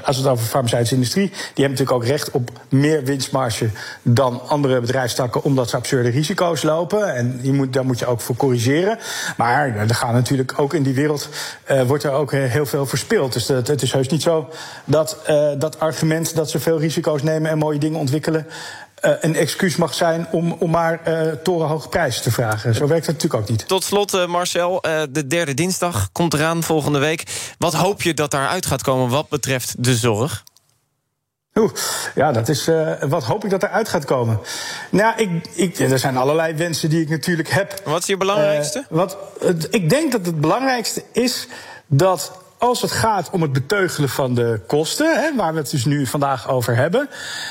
als 0.03 0.17
het 0.17 0.27
over 0.27 0.43
de 0.43 0.49
farmaceutische 0.49 0.95
industrie, 0.95 1.27
die 1.27 1.37
hebben 1.65 1.69
natuurlijk 1.69 1.97
ook 1.97 2.05
recht 2.05 2.31
op 2.31 2.49
meer 2.69 3.03
winstmarge 3.03 3.69
dan 4.01 4.41
andere 4.47 4.79
bedrijfstakken, 4.79 5.43
omdat 5.43 5.69
ze 5.69 5.75
absurde 5.75 6.09
risico's 6.09 6.63
lopen. 6.63 7.15
En 7.15 7.39
die 7.41 7.53
moet, 7.53 7.73
daar 7.73 7.85
moet 7.85 7.99
je 7.99 8.05
ook 8.05 8.21
voor 8.21 8.35
corrigeren. 8.35 8.99
Maar 9.37 9.75
er 9.75 9.95
gaan 9.95 10.13
natuurlijk 10.13 10.53
ook 10.59 10.73
in 10.73 10.83
die 10.83 10.93
wereld 10.93 11.29
wordt 11.87 12.03
er 12.03 12.11
ook 12.11 12.31
heel 12.31 12.65
veel 12.65 12.84
verspeeld. 12.85 13.33
Dus 13.33 13.47
het, 13.47 13.67
het 13.67 13.81
is 13.81 13.91
heus 13.91 14.07
niet 14.07 14.21
zo 14.21 14.49
dat 14.85 15.17
uh, 15.29 15.51
dat 15.57 15.79
argument 15.79 16.35
dat 16.35 16.49
ze 16.49 16.59
veel 16.59 16.79
risico's 16.79 17.23
nemen 17.23 17.51
en 17.51 17.57
mooie 17.57 17.79
dingen 17.79 17.99
ontwikkelen. 17.99 18.47
Uh, 19.01 19.11
een 19.21 19.35
excuus 19.35 19.75
mag 19.75 19.93
zijn 19.93 20.27
om, 20.31 20.51
om 20.51 20.71
maar 20.71 21.01
uh, 21.07 21.31
torenhoge 21.31 21.89
prijzen 21.89 22.23
te 22.23 22.31
vragen. 22.31 22.75
Zo 22.75 22.87
werkt 22.87 23.05
het 23.05 23.15
natuurlijk 23.15 23.41
ook 23.43 23.49
niet. 23.49 23.67
Tot 23.67 23.83
slot, 23.83 24.27
Marcel, 24.27 24.81
de 25.09 25.27
derde 25.27 25.53
dinsdag 25.53 26.09
komt 26.11 26.33
eraan 26.33 26.63
volgende 26.63 26.99
week. 26.99 27.23
Wat 27.57 27.73
hoop 27.73 28.01
je 28.01 28.13
dat 28.13 28.31
daaruit 28.31 28.65
gaat 28.65 28.81
komen 28.81 29.09
wat 29.09 29.29
betreft 29.29 29.83
de 29.83 29.95
zorg? 29.95 30.43
Oeh, 31.59 31.71
ja, 32.15 32.31
dat 32.31 32.49
is. 32.49 32.67
Uh, 32.67 33.01
wat 33.01 33.23
hoop 33.23 33.43
ik 33.43 33.49
dat 33.49 33.63
eruit 33.63 33.89
gaat 33.89 34.05
komen? 34.05 34.39
Nou, 34.89 35.13
ik, 35.17 35.47
ik, 35.53 35.79
er 35.79 35.99
zijn 35.99 36.17
allerlei 36.17 36.53
wensen 36.53 36.89
die 36.89 37.01
ik 37.01 37.09
natuurlijk 37.09 37.49
heb. 37.49 37.81
Wat 37.85 38.01
is 38.01 38.07
je 38.07 38.17
belangrijkste? 38.17 38.79
Uh, 38.79 38.97
wat, 38.97 39.17
ik 39.69 39.89
denk 39.89 40.11
dat 40.11 40.25
het 40.25 40.41
belangrijkste 40.41 41.03
is 41.11 41.47
dat 41.87 42.31
als 42.57 42.81
het 42.81 42.91
gaat 42.91 43.29
om 43.29 43.41
het 43.41 43.53
beteugelen 43.53 44.09
van 44.09 44.35
de 44.35 44.59
kosten, 44.67 45.21
hè, 45.21 45.35
waar 45.35 45.53
we 45.53 45.59
het 45.59 45.69
dus 45.69 45.85
nu 45.85 46.05
vandaag 46.05 46.49
over 46.49 46.75
hebben, 46.75 47.09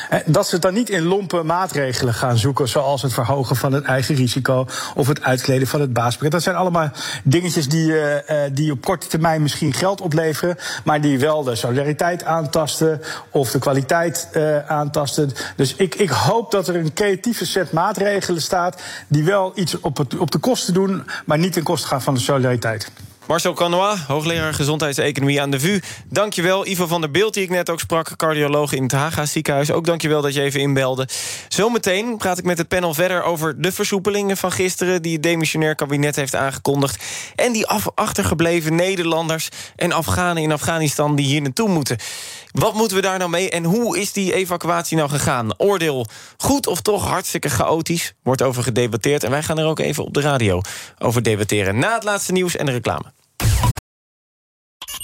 hè, 0.08 0.18
dat 0.26 0.46
ze 0.46 0.54
het 0.54 0.62
dan 0.62 0.74
niet 0.74 0.90
in 0.90 1.02
lompe 1.02 1.42
maatregelen 1.42 2.14
gaan 2.14 2.38
zoeken, 2.38 2.68
zoals 2.68 3.02
het 3.02 3.12
verhogen 3.12 3.56
van 3.56 3.72
het 3.72 3.84
eigen 3.84 4.14
risico 4.14 4.66
of 4.94 5.06
het 5.06 5.22
uitkleden 5.22 5.68
van 5.68 5.80
het 5.80 5.92
baaspakket. 5.92 6.32
Dat 6.32 6.42
zijn 6.42 6.56
allemaal 6.56 6.90
dingetjes 7.24 7.68
die, 7.68 7.92
eh, 7.92 8.44
eh, 8.44 8.52
die 8.54 8.72
op 8.72 8.84
korte 8.84 9.06
termijn 9.06 9.42
misschien 9.42 9.72
geld 9.72 10.00
opleveren, 10.00 10.56
maar 10.84 11.00
die 11.00 11.18
wel 11.18 11.42
de 11.42 11.54
solidariteit 11.54 12.24
aantasten 12.24 13.00
of 13.30 13.50
de 13.50 13.58
kwaliteit 13.58 14.28
eh, 14.32 14.70
aantasten. 14.70 15.32
Dus 15.56 15.74
ik, 15.74 15.94
ik 15.94 16.10
hoop 16.10 16.50
dat 16.50 16.68
er 16.68 16.76
een 16.76 16.92
creatieve 16.92 17.46
set 17.46 17.72
maatregelen 17.72 18.42
staat 18.42 18.82
die 19.08 19.24
wel 19.24 19.52
iets 19.54 19.80
op, 19.80 19.98
op 20.18 20.30
de 20.30 20.38
kosten 20.38 20.74
doen, 20.74 21.06
maar 21.24 21.38
niet 21.38 21.52
ten 21.52 21.62
koste 21.62 21.86
gaan 21.86 22.02
van 22.02 22.14
de 22.14 22.20
solidariteit. 22.20 22.90
Marcel 23.26 23.52
Canois, 23.52 24.00
hoogleraar 24.00 24.54
gezondheidseconomie 24.54 25.40
aan 25.40 25.50
de 25.50 25.60
VU. 25.60 25.80
Dankjewel. 26.08 26.66
Ivo 26.66 26.86
van 26.86 27.00
der 27.00 27.10
Beeld, 27.10 27.34
die 27.34 27.42
ik 27.42 27.50
net 27.50 27.70
ook 27.70 27.80
sprak, 27.80 28.16
cardioloog 28.16 28.72
in 28.72 28.82
het 28.82 28.92
Haga 28.92 29.26
ziekenhuis. 29.26 29.70
Ook 29.70 29.86
dankjewel 29.86 30.22
dat 30.22 30.34
je 30.34 30.40
even 30.40 30.60
inbelde. 30.60 31.08
Zometeen 31.48 32.16
praat 32.16 32.38
ik 32.38 32.44
met 32.44 32.58
het 32.58 32.68
panel 32.68 32.94
verder 32.94 33.22
over 33.22 33.62
de 33.62 33.72
versoepelingen 33.72 34.36
van 34.36 34.52
gisteren... 34.52 35.02
die 35.02 35.12
het 35.12 35.22
demissionair 35.22 35.74
kabinet 35.74 36.16
heeft 36.16 36.34
aangekondigd. 36.34 37.04
En 37.34 37.52
die 37.52 37.66
af 37.66 37.88
achtergebleven 37.94 38.74
Nederlanders 38.74 39.48
en 39.76 39.92
Afghanen 39.92 40.42
in 40.42 40.52
Afghanistan... 40.52 41.16
die 41.16 41.26
hier 41.26 41.42
naartoe 41.42 41.68
moeten. 41.68 41.96
Wat 42.50 42.74
moeten 42.74 42.96
we 42.96 43.02
daar 43.02 43.18
nou 43.18 43.30
mee 43.30 43.50
en 43.50 43.64
hoe 43.64 43.98
is 43.98 44.12
die 44.12 44.34
evacuatie 44.34 44.96
nou 44.96 45.08
gegaan? 45.08 45.58
Oordeel 45.58 46.06
goed 46.36 46.66
of 46.66 46.80
toch 46.80 47.08
hartstikke 47.08 47.48
chaotisch? 47.48 48.14
Wordt 48.22 48.42
over 48.42 48.62
gedebatteerd 48.62 49.24
en 49.24 49.30
wij 49.30 49.42
gaan 49.42 49.58
er 49.58 49.66
ook 49.66 49.78
even 49.78 50.04
op 50.04 50.14
de 50.14 50.20
radio 50.20 50.60
over 50.98 51.22
debatteren. 51.22 51.78
Na 51.78 51.94
het 51.94 52.04
laatste 52.04 52.32
nieuws 52.32 52.56
en 52.56 52.66
de 52.66 52.72
reclame. 52.72 53.12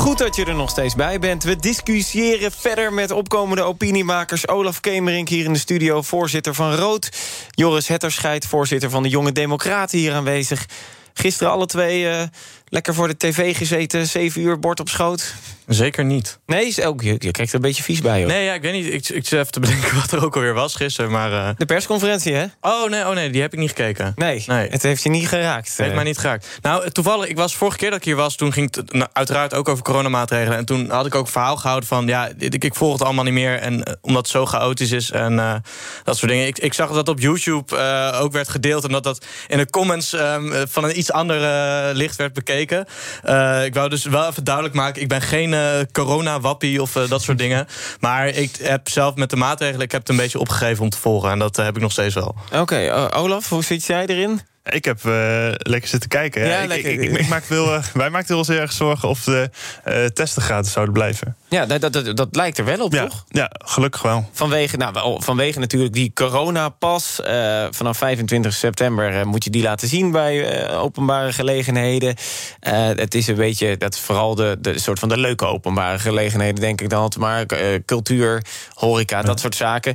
Goed 0.00 0.18
dat 0.18 0.36
je 0.36 0.44
er 0.44 0.54
nog 0.54 0.70
steeds 0.70 0.94
bij 0.94 1.18
bent. 1.18 1.42
We 1.42 1.56
discussiëren 1.56 2.52
verder 2.52 2.92
met 2.92 3.10
opkomende 3.10 3.62
opiniemakers. 3.62 4.48
Olaf 4.48 4.80
Kemerink 4.80 5.28
hier 5.28 5.44
in 5.44 5.52
de 5.52 5.58
studio, 5.58 6.02
voorzitter 6.02 6.54
van 6.54 6.74
Rood. 6.74 7.08
Joris 7.50 7.88
Hetterscheid, 7.88 8.46
voorzitter 8.46 8.90
van 8.90 9.02
de 9.02 9.08
Jonge 9.08 9.32
Democraten 9.32 9.98
hier 9.98 10.12
aanwezig. 10.12 10.66
Gisteren 11.14 11.52
alle 11.52 11.66
twee 11.66 12.02
uh, 12.02 12.22
lekker 12.70 12.94
voor 12.94 13.08
de 13.08 13.16
tv 13.16 13.56
gezeten, 13.56 14.06
zeven 14.06 14.40
uur 14.40 14.58
bord 14.58 14.80
op 14.80 14.88
schoot. 14.88 15.34
Zeker 15.66 16.04
niet. 16.04 16.38
Nee, 16.46 16.86
ook, 16.86 17.02
je, 17.02 17.14
je 17.18 17.30
kijkt 17.30 17.48
er 17.48 17.54
een 17.54 17.60
beetje 17.60 17.82
vies 17.82 18.00
bij. 18.00 18.18
Hoor. 18.18 18.28
Nee, 18.28 18.44
ja, 18.44 18.54
ik 18.54 18.62
weet 18.62 18.72
niet. 18.72 18.86
Ik, 18.86 19.08
ik 19.08 19.26
zit 19.26 19.38
even 19.38 19.52
te 19.52 19.60
bedenken 19.60 19.94
wat 20.00 20.12
er 20.12 20.24
ook 20.24 20.34
alweer 20.34 20.54
was 20.54 20.74
gisteren. 20.74 21.10
Maar, 21.10 21.32
uh... 21.32 21.48
De 21.56 21.66
persconferentie, 21.66 22.34
hè? 22.34 22.46
Oh 22.60 22.90
nee, 22.90 23.06
oh 23.06 23.14
nee, 23.14 23.30
die 23.30 23.40
heb 23.40 23.52
ik 23.52 23.58
niet 23.58 23.68
gekeken. 23.68 24.12
Nee, 24.16 24.44
nee. 24.46 24.68
het 24.68 24.82
heeft 24.82 25.02
je 25.02 25.08
niet 25.08 25.28
geraakt. 25.28 25.68
Het 25.68 25.76
heeft 25.76 25.94
mij 25.94 26.04
niet 26.04 26.18
geraakt. 26.18 26.58
Nou, 26.62 26.90
toevallig, 26.90 27.28
ik 27.28 27.36
was 27.36 27.56
vorige 27.56 27.76
keer 27.76 27.90
dat 27.90 27.98
ik 27.98 28.04
hier 28.04 28.16
was... 28.16 28.36
toen 28.36 28.52
ging 28.52 28.76
het 28.76 28.92
nou, 28.92 29.10
uiteraard 29.12 29.54
ook 29.54 29.68
over 29.68 29.84
coronamaatregelen. 29.84 30.58
En 30.58 30.64
toen 30.64 30.90
had 30.90 31.06
ik 31.06 31.14
ook 31.14 31.26
een 31.26 31.32
verhaal 31.32 31.56
gehouden 31.56 31.88
van... 31.88 32.06
ja, 32.06 32.30
ik, 32.38 32.64
ik 32.64 32.74
volg 32.74 32.92
het 32.92 33.02
allemaal 33.02 33.24
niet 33.24 33.32
meer. 33.32 33.58
En 33.58 33.74
uh, 33.74 33.80
omdat 34.00 34.22
het 34.22 34.30
zo 34.30 34.46
chaotisch 34.46 34.90
is 34.90 35.10
en 35.10 35.32
uh, 35.32 35.54
dat 36.04 36.16
soort 36.16 36.30
dingen. 36.30 36.46
Ik, 36.46 36.58
ik 36.58 36.74
zag 36.74 36.92
dat 36.92 37.08
op 37.08 37.20
YouTube 37.20 37.76
ook 38.20 38.32
werd 38.32 38.48
gedeeld... 38.48 38.84
en 38.84 38.92
dat 38.92 39.04
dat 39.04 39.26
in 39.48 39.58
de 39.58 39.70
comments 39.70 40.12
um, 40.12 40.52
van 40.68 40.84
een 40.84 40.98
iets 40.98 41.12
ander 41.12 41.40
licht 41.94 42.16
werd 42.16 42.32
bekeken. 42.32 42.59
Ik 43.64 43.74
wou 43.74 43.88
dus 43.88 44.04
wel 44.04 44.28
even 44.28 44.44
duidelijk 44.44 44.74
maken... 44.74 45.02
ik 45.02 45.08
ben 45.08 45.22
geen 45.22 45.54
corona 45.92 46.40
wappie 46.40 46.82
of 46.82 46.96
uh, 46.96 47.08
dat 47.08 47.22
soort 47.22 47.38
dingen. 47.44 47.66
Maar 48.00 48.28
ik 48.28 48.56
heb 48.62 48.88
zelf 48.88 49.14
met 49.14 49.30
de 49.30 49.36
maatregelen... 49.36 49.84
ik 49.84 49.92
heb 49.92 50.00
het 50.00 50.10
een 50.10 50.16
beetje 50.16 50.38
opgegeven 50.38 50.82
om 50.82 50.90
te 50.90 50.98
volgen. 50.98 51.30
En 51.30 51.38
dat 51.38 51.56
heb 51.56 51.76
ik 51.76 51.82
nog 51.82 51.92
steeds 51.92 52.14
wel. 52.14 52.34
Oké, 52.46 52.58
okay, 52.58 53.08
Olaf, 53.10 53.48
hoe 53.48 53.64
zit 53.64 53.84
jij 53.84 54.06
erin? 54.06 54.40
Ik 54.70 54.84
heb 54.84 54.98
uh, 55.04 55.12
lekker 55.52 55.88
zitten 55.88 56.08
kijken. 56.08 56.46
Ja, 56.46 56.60
ik, 56.60 56.84
ik, 56.84 57.00
ik, 57.00 57.18
ik 57.18 57.28
maak 57.28 57.44
veel, 57.44 57.74
uh, 57.74 57.84
wij 57.94 58.10
maakten 58.10 58.36
ons 58.36 58.48
heel 58.48 58.58
erg 58.58 58.72
zorgen 58.72 59.08
of 59.08 59.24
de 59.24 59.50
uh, 59.88 60.04
testen 60.04 60.42
gratis 60.42 60.72
zouden 60.72 60.94
blijven. 60.94 61.36
Ja, 61.48 61.66
dat, 61.66 61.92
dat, 61.92 62.16
dat 62.16 62.28
lijkt 62.30 62.58
er 62.58 62.64
wel 62.64 62.84
op, 62.84 62.92
ja, 62.92 63.06
toch? 63.06 63.24
Ja, 63.28 63.50
gelukkig 63.52 64.02
wel. 64.02 64.28
Vanwege, 64.32 64.76
nou, 64.76 65.22
vanwege 65.22 65.58
natuurlijk 65.58 65.92
die 65.92 66.12
coronapas. 66.14 67.20
vanaf 67.70 67.98
25 67.98 68.52
september 68.52 69.26
moet 69.26 69.44
je 69.44 69.50
die 69.50 69.62
laten 69.62 69.88
zien 69.88 70.10
bij 70.10 70.68
openbare 70.70 71.32
gelegenheden. 71.32 72.16
het 72.96 73.14
is 73.14 73.26
een 73.26 73.34
beetje, 73.34 73.76
dat 73.76 73.98
vooral 73.98 74.34
de, 74.34 74.56
de 74.60 74.78
soort 74.78 74.98
van 74.98 75.08
de 75.08 75.18
leuke 75.18 75.46
openbare 75.46 75.98
gelegenheden, 75.98 76.60
denk 76.60 76.80
ik 76.80 76.88
dan 76.88 77.00
altijd 77.00 77.24
maar. 77.24 77.46
cultuur, 77.84 78.44
horeca, 78.74 79.16
ja. 79.16 79.22
dat 79.22 79.40
soort 79.40 79.56
zaken. 79.56 79.94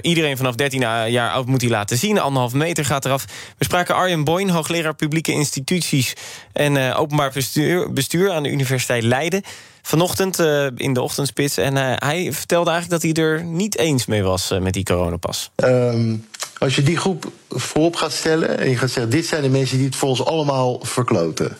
iedereen 0.00 0.36
vanaf 0.36 0.54
13 0.54 0.80
jaar 1.10 1.30
oud 1.30 1.46
moet 1.46 1.60
die 1.60 1.70
laten 1.70 1.98
zien. 1.98 2.18
Anderhalf 2.18 2.52
meter 2.52 2.84
gaat 2.84 3.04
eraf. 3.04 3.24
We 3.58 3.64
spraken 3.64 3.94
Arjen 4.00 4.24
Boyn, 4.24 4.50
hoogleraar 4.50 4.94
publieke 4.94 5.32
instituties 5.32 6.14
en 6.52 6.74
uh, 6.74 7.00
openbaar 7.00 7.30
bestuur, 7.30 7.92
bestuur, 7.92 8.30
aan 8.30 8.42
de 8.42 8.50
Universiteit 8.50 9.02
Leiden. 9.02 9.42
Vanochtend 9.82 10.40
uh, 10.40 10.66
in 10.76 10.92
de 10.92 11.00
ochtendspits. 11.00 11.56
En 11.56 11.76
uh, 11.76 11.92
hij 11.96 12.32
vertelde 12.32 12.70
eigenlijk 12.70 13.02
dat 13.02 13.16
hij 13.16 13.24
er 13.24 13.44
niet 13.44 13.78
eens 13.78 14.06
mee 14.06 14.22
was 14.22 14.54
met 14.60 14.72
die 14.72 14.84
coronapas. 14.84 15.50
Um, 15.56 16.26
als 16.58 16.74
je 16.74 16.82
die 16.82 16.96
groep 16.96 17.32
voorop 17.48 17.96
gaat 17.96 18.12
stellen 18.12 18.58
en 18.58 18.68
je 18.68 18.76
gaat 18.76 18.90
zeggen: 18.90 19.12
dit 19.12 19.26
zijn 19.26 19.42
de 19.42 19.48
mensen 19.48 19.76
die 19.76 19.86
het 19.86 19.96
volgens 19.96 20.24
allemaal 20.24 20.80
verkloten. 20.82 21.56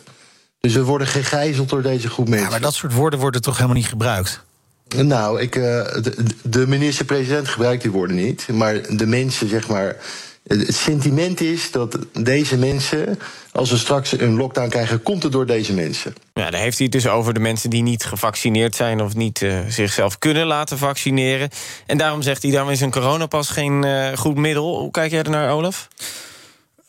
Dus 0.61 0.72
we 0.72 0.85
worden 0.85 1.07
gegijzeld 1.07 1.68
door 1.68 1.83
deze 1.83 2.09
groep 2.09 2.29
mensen. 2.29 2.46
Ja, 2.46 2.50
maar 2.50 2.61
dat 2.61 2.74
soort 2.74 2.92
woorden 2.92 3.18
worden 3.18 3.42
toch 3.42 3.55
helemaal 3.55 3.76
niet 3.76 3.87
gebruikt? 3.87 4.44
Nou, 4.96 5.40
ik, 5.40 5.53
de, 5.53 6.24
de 6.42 6.66
minister-president 6.66 7.48
gebruikt 7.48 7.83
die 7.83 7.90
woorden 7.90 8.16
niet. 8.16 8.48
Maar 8.53 8.96
de 8.96 9.07
mensen, 9.07 9.48
zeg 9.48 9.68
maar 9.68 9.96
het 10.46 10.74
sentiment 10.74 11.40
is 11.40 11.70
dat 11.70 11.98
deze 12.12 12.57
mensen, 12.57 13.18
als 13.53 13.70
we 13.70 13.76
straks 13.76 14.12
een 14.12 14.37
lockdown 14.37 14.68
krijgen, 14.68 15.03
komt 15.03 15.22
het 15.22 15.33
door 15.33 15.46
deze 15.46 15.72
mensen. 15.72 16.14
Ja, 16.35 16.50
daar 16.50 16.61
heeft 16.61 16.76
hij 16.76 16.87
het 16.90 17.03
dus 17.03 17.12
over 17.12 17.35
de 17.35 17.40
mensen 17.40 17.70
die 17.70 17.83
niet 17.83 18.05
gevaccineerd 18.05 18.74
zijn 18.74 19.00
of 19.00 19.14
niet 19.14 19.40
uh, 19.40 19.59
zichzelf 19.68 20.18
kunnen 20.18 20.46
laten 20.46 20.79
vaccineren. 20.79 21.48
En 21.87 21.98
daarom 21.98 22.22
zegt 22.22 22.42
hij, 22.42 22.53
daarom 22.53 22.70
is 22.70 22.81
een 22.81 22.90
coronapas 22.90 23.48
geen 23.48 23.85
uh, 23.85 24.16
goed 24.16 24.37
middel. 24.37 24.79
Hoe 24.79 24.90
kijk 24.90 25.11
jij 25.11 25.22
er 25.22 25.31
naar, 25.31 25.50
Olaf? 25.50 25.88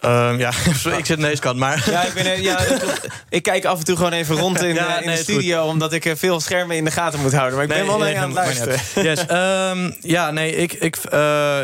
Um, 0.06 0.40
ja, 0.40 0.52
ik 0.98 1.06
zit 1.06 1.18
aan 1.18 1.24
deze 1.24 1.42
kant, 1.42 1.58
maar... 1.58 1.90
Ja, 1.90 2.04
ik, 2.04 2.14
ben, 2.14 2.42
ja, 2.42 2.60
ik 3.30 3.44
kijk 3.44 3.66
af 3.66 3.78
en 3.78 3.84
toe 3.86 3.96
gewoon 3.96 4.12
even 4.12 4.36
rond 4.36 4.62
in, 4.62 4.74
ja, 4.74 5.00
in 5.00 5.06
nee, 5.06 5.16
de 5.16 5.22
studio... 5.22 5.64
omdat 5.64 5.94
ik 5.94 6.14
veel 6.16 6.40
schermen 6.40 6.76
in 6.76 6.86
de 6.86 6.92
gaten 6.92 7.20
moet 7.20 7.34
houden. 7.34 7.56
Maar 7.56 7.64
ik 7.64 7.70
nee, 7.70 7.80
ben 7.80 7.88
wel 7.88 7.98
nee, 7.98 8.18
aan 8.18 8.24
het 8.24 8.34
luisteren. 8.34 8.80
Yes, 8.96 9.20
um, 9.22 9.96
ja, 10.16 10.32
nee, 10.32 10.56
ik, 10.56 10.74
ik, 10.74 10.98
uh, 11.06 11.12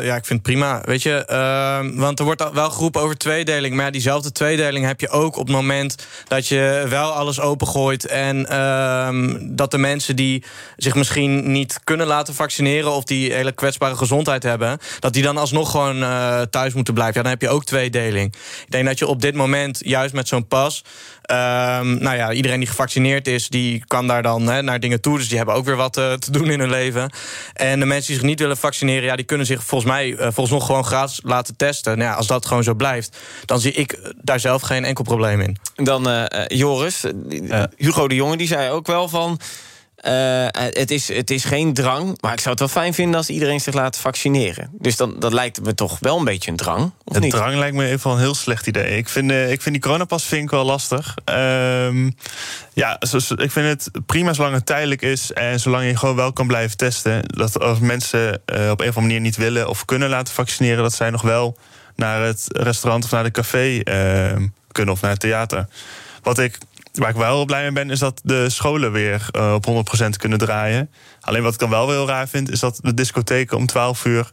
ja, 0.02 0.16
ik 0.16 0.26
vind 0.26 0.28
het 0.28 0.42
prima. 0.42 0.80
Weet 0.84 1.02
je, 1.02 1.26
uh, 1.30 2.00
want 2.00 2.18
er 2.18 2.24
wordt 2.24 2.52
wel 2.52 2.70
geroepen 2.70 3.00
over 3.00 3.16
tweedeling... 3.16 3.74
maar 3.74 3.84
ja, 3.84 3.90
diezelfde 3.90 4.32
tweedeling 4.32 4.86
heb 4.86 5.00
je 5.00 5.08
ook 5.08 5.36
op 5.36 5.46
het 5.46 5.56
moment... 5.56 6.06
dat 6.28 6.48
je 6.48 6.86
wel 6.88 7.12
alles 7.12 7.40
opengooit... 7.40 8.06
en 8.06 8.42
dat 9.56 9.70
de 9.70 9.78
mensen 9.78 10.16
die 10.16 10.44
zich 10.76 10.94
misschien 10.94 11.52
niet 11.52 11.80
kunnen 11.84 12.06
laten 12.06 12.34
vaccineren... 12.34 12.92
of 12.92 13.04
die 13.04 13.32
hele 13.32 13.52
kwetsbare 13.52 13.96
gezondheid 13.96 14.42
hebben... 14.42 14.78
dat 14.98 15.12
die 15.12 15.22
dan 15.22 15.36
alsnog 15.36 15.70
gewoon 15.70 16.02
uh, 16.02 16.40
thuis 16.50 16.74
moeten 16.74 16.94
blijven. 16.94 17.16
Ja, 17.16 17.22
dan 17.22 17.30
heb 17.30 17.42
je 17.42 17.48
ook 17.48 17.64
tweedeling. 17.64 18.27
Ik 18.64 18.70
denk 18.70 18.86
dat 18.86 18.98
je 18.98 19.06
op 19.06 19.20
dit 19.20 19.34
moment, 19.34 19.80
juist 19.84 20.14
met 20.14 20.28
zo'n 20.28 20.46
pas... 20.46 20.84
Um, 21.30 21.98
nou 21.98 22.16
ja, 22.16 22.32
iedereen 22.32 22.58
die 22.58 22.68
gevaccineerd 22.68 23.28
is, 23.28 23.48
die 23.48 23.84
kan 23.86 24.06
daar 24.06 24.22
dan 24.22 24.48
hè, 24.48 24.62
naar 24.62 24.80
dingen 24.80 25.00
toe. 25.00 25.18
Dus 25.18 25.28
die 25.28 25.36
hebben 25.36 25.54
ook 25.54 25.64
weer 25.64 25.76
wat 25.76 25.98
uh, 25.98 26.12
te 26.12 26.30
doen 26.30 26.50
in 26.50 26.60
hun 26.60 26.70
leven. 26.70 27.10
En 27.52 27.80
de 27.80 27.86
mensen 27.86 28.06
die 28.06 28.16
zich 28.16 28.28
niet 28.28 28.40
willen 28.40 28.56
vaccineren... 28.56 29.02
Ja, 29.02 29.16
die 29.16 29.24
kunnen 29.24 29.46
zich 29.46 29.64
volgens 29.64 29.90
mij 29.90 30.08
uh, 30.08 30.18
volgens 30.20 30.50
nog 30.50 30.66
gewoon 30.66 30.84
gratis 30.84 31.20
laten 31.24 31.56
testen. 31.56 31.98
Nou 31.98 32.10
ja, 32.10 32.16
als 32.16 32.26
dat 32.26 32.46
gewoon 32.46 32.62
zo 32.62 32.74
blijft, 32.74 33.16
dan 33.44 33.60
zie 33.60 33.72
ik 33.72 34.12
daar 34.22 34.40
zelf 34.40 34.62
geen 34.62 34.84
enkel 34.84 35.04
probleem 35.04 35.40
in. 35.40 35.56
Dan 35.74 36.08
uh, 36.08 36.24
Joris, 36.46 37.04
Hugo 37.76 38.08
de 38.08 38.14
Jonge, 38.14 38.36
die 38.36 38.46
zei 38.46 38.70
ook 38.70 38.86
wel 38.86 39.08
van... 39.08 39.40
Uh, 40.04 40.46
het, 40.50 40.90
is, 40.90 41.08
het 41.08 41.30
is 41.30 41.44
geen 41.44 41.74
drang, 41.74 42.18
maar 42.20 42.32
ik 42.32 42.40
zou 42.40 42.50
het 42.50 42.58
wel 42.58 42.68
fijn 42.68 42.94
vinden 42.94 43.16
als 43.16 43.28
iedereen 43.28 43.60
zich 43.60 43.74
laat 43.74 43.98
vaccineren. 43.98 44.70
Dus 44.72 44.96
dan, 44.96 45.18
dat 45.18 45.32
lijkt 45.32 45.62
me 45.62 45.74
toch 45.74 45.98
wel 46.00 46.18
een 46.18 46.24
beetje 46.24 46.50
een 46.50 46.56
drang. 46.56 46.92
Of 47.04 47.16
een 47.16 47.22
niet? 47.22 47.30
drang 47.30 47.54
lijkt 47.54 47.76
me 47.76 47.86
even 47.86 48.10
een 48.10 48.18
heel 48.18 48.34
slecht 48.34 48.66
idee. 48.66 48.96
Ik 48.96 49.08
vind, 49.08 49.30
uh, 49.30 49.50
ik 49.50 49.62
vind 49.62 49.74
die 49.74 49.84
coronapas 49.84 50.24
vind 50.24 50.42
ik 50.42 50.50
wel 50.50 50.64
lastig. 50.64 51.14
Um, 51.24 52.16
ja, 52.72 53.00
ik 53.36 53.50
vind 53.50 53.54
het 53.54 53.90
prima 54.06 54.32
zolang 54.32 54.54
het 54.54 54.66
tijdelijk 54.66 55.02
is 55.02 55.32
en 55.32 55.60
zolang 55.60 55.86
je 55.86 55.96
gewoon 55.96 56.16
wel 56.16 56.32
kan 56.32 56.46
blijven 56.46 56.76
testen. 56.76 57.22
Dat 57.26 57.60
als 57.60 57.78
mensen 57.78 58.28
uh, 58.28 58.70
op 58.70 58.80
een 58.80 58.88
of 58.88 58.96
andere 58.96 59.00
manier 59.00 59.20
niet 59.20 59.36
willen 59.36 59.68
of 59.68 59.84
kunnen 59.84 60.08
laten 60.08 60.34
vaccineren, 60.34 60.82
dat 60.82 60.94
zij 60.94 61.10
nog 61.10 61.22
wel 61.22 61.56
naar 61.96 62.22
het 62.22 62.44
restaurant 62.48 63.04
of 63.04 63.10
naar 63.10 63.24
de 63.24 63.30
café 63.30 63.82
kunnen 64.72 64.94
of 64.94 65.00
naar 65.00 65.10
het 65.10 65.20
theater. 65.20 65.66
Wat 66.22 66.38
ik 66.38 66.58
waar 66.98 67.10
ik 67.10 67.16
wel 67.16 67.34
heel 67.36 67.44
blij 67.44 67.62
mee 67.62 67.72
ben, 67.72 67.90
is 67.90 67.98
dat 67.98 68.20
de 68.24 68.50
scholen 68.50 68.92
weer 68.92 69.28
eh, 69.30 69.52
op 69.54 69.66
100% 70.04 70.08
kunnen 70.16 70.38
draaien. 70.38 70.90
Alleen 71.20 71.42
wat 71.42 71.52
ik 71.52 71.58
dan 71.58 71.70
wel 71.70 71.90
heel 71.90 72.06
raar 72.06 72.28
vind, 72.28 72.50
is 72.50 72.60
dat 72.60 72.78
de 72.82 72.94
discotheken 72.94 73.56
om 73.56 73.66
12 73.66 74.04
uur. 74.04 74.30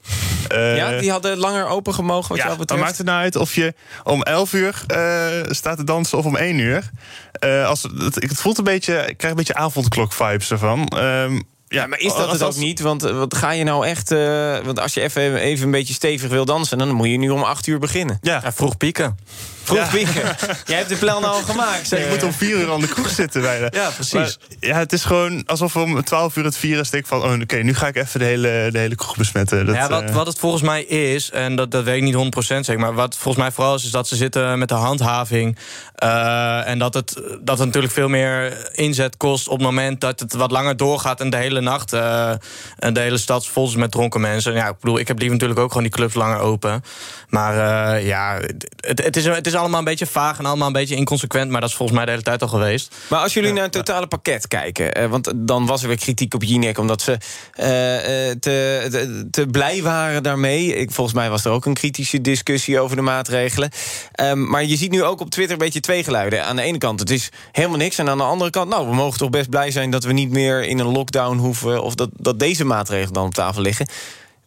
eh, 0.48 0.78
ja, 0.78 1.00
die 1.00 1.12
hadden 1.12 1.38
langer 1.38 1.68
open 1.68 1.94
gemogen 1.94 2.30
wat 2.30 2.38
ja, 2.38 2.56
jou 2.68 2.80
maakt 2.80 2.98
het 2.98 3.06
nou 3.06 3.20
uit 3.22 3.36
of 3.36 3.56
je 3.56 3.74
om 4.04 4.22
11 4.24 4.54
uur 4.54 4.84
eh, 4.88 5.28
staat 5.52 5.78
te 5.78 5.84
dansen 5.84 6.18
of 6.18 6.26
om 6.26 6.36
1 6.36 6.58
uur. 6.60 6.90
Eh, 7.32 7.68
als, 7.68 7.82
het, 7.84 8.16
het 8.16 8.42
voelt 8.42 8.58
een 8.58 8.64
beetje, 8.64 8.94
ik 9.08 9.18
krijg 9.18 9.32
een 9.34 9.38
beetje 9.40 9.56
avondklok-vibes 9.56 10.52
ervan. 10.52 10.88
Ehm, 10.88 11.42
ja, 11.68 11.88
Maar 11.88 12.00
is 12.00 12.08
dat 12.14 12.18
als- 12.24 12.32
het 12.32 12.42
als- 12.42 12.56
ook 12.56 12.62
niet? 12.62 12.80
Want 12.80 13.02
wat 13.02 13.36
ga 13.36 13.52
je 13.52 13.64
nou 13.64 13.86
echt... 13.88 14.12
eh, 14.12 14.58
want 14.64 14.80
als 14.80 14.94
je 14.94 15.02
even, 15.02 15.36
even 15.36 15.66
een 15.66 15.72
beetje 15.72 15.94
stevig 15.94 16.30
wil 16.30 16.46
dansen... 16.46 16.78
dan 16.78 16.92
moet 16.92 17.08
je 17.08 17.18
nu 17.18 17.30
om 17.30 17.42
acht 17.44 17.68
uur 17.68 17.80
beginnen. 17.80 18.18
Ja. 18.22 18.52
vroeg 18.54 18.78
pieken. 18.78 19.18
Vroeg 19.66 19.90
pieken. 19.90 20.36
Jij 20.66 20.78
hebt 20.78 20.90
de 20.90 20.96
plan 20.96 21.24
al 21.24 21.42
gemaakt. 21.42 21.92
Ik 21.92 22.00
eh. 22.00 22.10
moet 22.10 22.24
om 22.24 22.34
vier 22.34 22.58
uur 22.58 22.72
aan 22.72 22.80
de 22.80 22.88
kroeg 22.88 23.10
zitten 23.10 23.42
bijna. 23.42 23.68
Ja, 23.72 23.90
precies. 23.90 24.14
Maar, 24.14 24.36
ja, 24.60 24.78
het 24.78 24.94
is 24.94 25.04
gewoon 25.04 25.44
alsof 25.46 25.76
om 25.76 26.04
12 26.04 26.36
uur 26.36 26.44
het 26.44 26.58
vieren 26.58 26.86
stik 26.86 27.06
van... 27.08 27.24
oh, 27.24 27.42
oké, 27.42 27.56
nu 27.56 27.74
ga 27.74 27.88
ik 27.88 27.96
even 27.96 28.20
de 28.20 28.26
hele, 28.26 28.70
de 28.72 28.80
hele 28.80 28.96
kroeg 28.96 29.18
besmetten. 29.18 29.66
Dat, 29.66 29.76
ja, 29.76 29.90
wat, 29.90 30.04
eh, 30.04 30.16
wat 30.16 30.28
het 30.28 30.40
volgens 30.40 30.62
mij 30.62 30.84
is, 30.84 31.32
en 31.32 31.56
dat, 31.56 31.72
dat 31.72 31.84
weet 31.84 31.96
ik 31.96 32.04
niet 32.04 32.36
100% 32.36 32.38
zeker... 32.40 32.80
maar 32.80 32.94
wat 32.94 33.18
volgens 33.18 33.44
mij 33.44 33.52
vooral 33.52 33.76
is, 33.76 33.84
is 33.84 33.92
dat 33.92 34.08
ze 34.08 34.16
zitten 34.16 34.60
met 34.60 34.70
de 34.70 34.76
handhaving. 34.76 35.58
eh, 35.96 36.68
en 36.68 36.80
dat 36.80 36.94
het, 36.94 37.14
dat 37.42 37.58
het 37.58 37.68
natuurlijk 37.68 37.94
veel 37.94 38.10
meer 38.10 38.70
inzet 38.72 39.18
kost... 39.18 39.48
op 39.48 39.58
het 39.58 39.66
moment 39.66 40.02
dat 40.02 40.20
het 40.20 40.34
wat 40.34 40.52
langer 40.52 40.78
doorgaat... 40.78 41.22
en 41.22 41.30
de 41.30 41.38
hele 41.38 41.62
nacht 41.62 41.94
eh, 41.94 42.32
en 42.80 42.94
de 42.94 43.00
hele 43.00 43.18
stad 43.18 43.48
vol 43.48 43.68
is 43.68 43.76
met 43.76 43.92
dronken 43.92 44.22
mensen. 44.22 44.54
Ja, 44.54 44.68
ik 44.68 44.80
bedoel, 44.80 45.00
ik 45.00 45.08
heb 45.08 45.18
liever 45.18 45.36
natuurlijk 45.36 45.60
ook 45.60 45.70
gewoon 45.70 45.84
die 45.84 45.92
clubs 45.92 46.14
langer 46.14 46.40
open. 46.40 46.84
Maar 47.30 47.54
ja, 48.02 48.40
het, 48.76 49.04
het, 49.04 49.18
is, 49.18 49.26
het 49.26 49.48
is 49.48 49.55
allemaal 49.56 49.80
een 49.80 49.86
beetje 49.86 50.06
vaag 50.06 50.38
en 50.40 50.46
allemaal 50.46 50.68
een 50.68 50.74
beetje 50.74 50.96
inconsequent... 50.96 51.52
maar 51.52 51.62
dat 51.62 51.70
is 51.70 51.76
volgens 51.76 51.98
mij 51.98 52.06
de 52.06 52.12
hele 52.12 52.24
tijd 52.24 52.42
al 52.42 52.48
geweest. 52.48 52.96
Maar 53.10 53.20
als 53.20 53.34
jullie 53.34 53.54
naar 53.54 53.64
het 53.64 53.72
totale 53.72 54.08
pakket 54.08 54.48
kijken... 54.48 54.94
eh, 54.94 55.08
want 55.08 55.32
dan 55.36 55.66
was 55.66 55.82
er 55.82 55.88
weer 55.88 55.98
kritiek 55.98 56.34
op 56.34 56.44
Jinek... 56.44 56.78
omdat 56.78 57.02
ze 57.02 57.18
eh, 57.54 58.30
eh, 58.30 58.36
te, 58.40 58.88
te, 58.92 59.28
te 59.32 59.48
blij 59.48 59.82
waren 59.82 60.24
daarmee. 60.24 60.76
Ik, 60.76 60.92
volgens 60.92 61.16
mij 61.16 61.30
was 61.30 61.46
er 61.46 61.52
ook 61.52 61.66
een 61.66 61.74
kritische 61.74 62.22
discussie 62.22 62.80
over 62.80 62.96
de 62.96 63.02
maatregelen. 63.02 63.70
Ehm, 64.12 64.50
maar 64.50 64.64
je 64.64 64.76
ziet 64.76 64.92
nu 64.92 65.04
ook 65.04 65.22
op 65.22 65.30
Twitter 65.30 65.54
een 65.54 65.64
beetje 65.64 65.80
twee 65.80 66.04
geluiden. 66.04 66.46
Aan 66.46 66.56
de 66.56 66.62
ene 66.62 66.78
kant, 66.78 67.00
het 67.00 67.10
is 67.10 67.30
helemaal 67.52 67.78
niks. 67.78 67.98
En 67.98 68.10
aan 68.10 68.18
de 68.18 68.24
andere 68.24 68.50
kant, 68.50 68.70
nou, 68.70 68.88
we 68.88 68.96
mogen 68.96 69.20
toch 69.20 69.30
best 69.30 69.50
blij 69.50 69.72
zijn... 69.72 69.92
dat 69.92 70.04
we 70.04 70.14
niet 70.14 70.30
meer 70.30 70.64
in 70.64 70.80
een 70.80 70.92
lockdown 70.92 71.38
hoeven... 71.38 71.84
of 71.84 71.96
dat, 71.96 72.10
dat 72.14 72.40
deze 72.40 72.66
maatregelen 72.66 73.14
dan 73.14 73.26
op 73.26 73.34
tafel 73.34 73.62
liggen. 73.62 73.88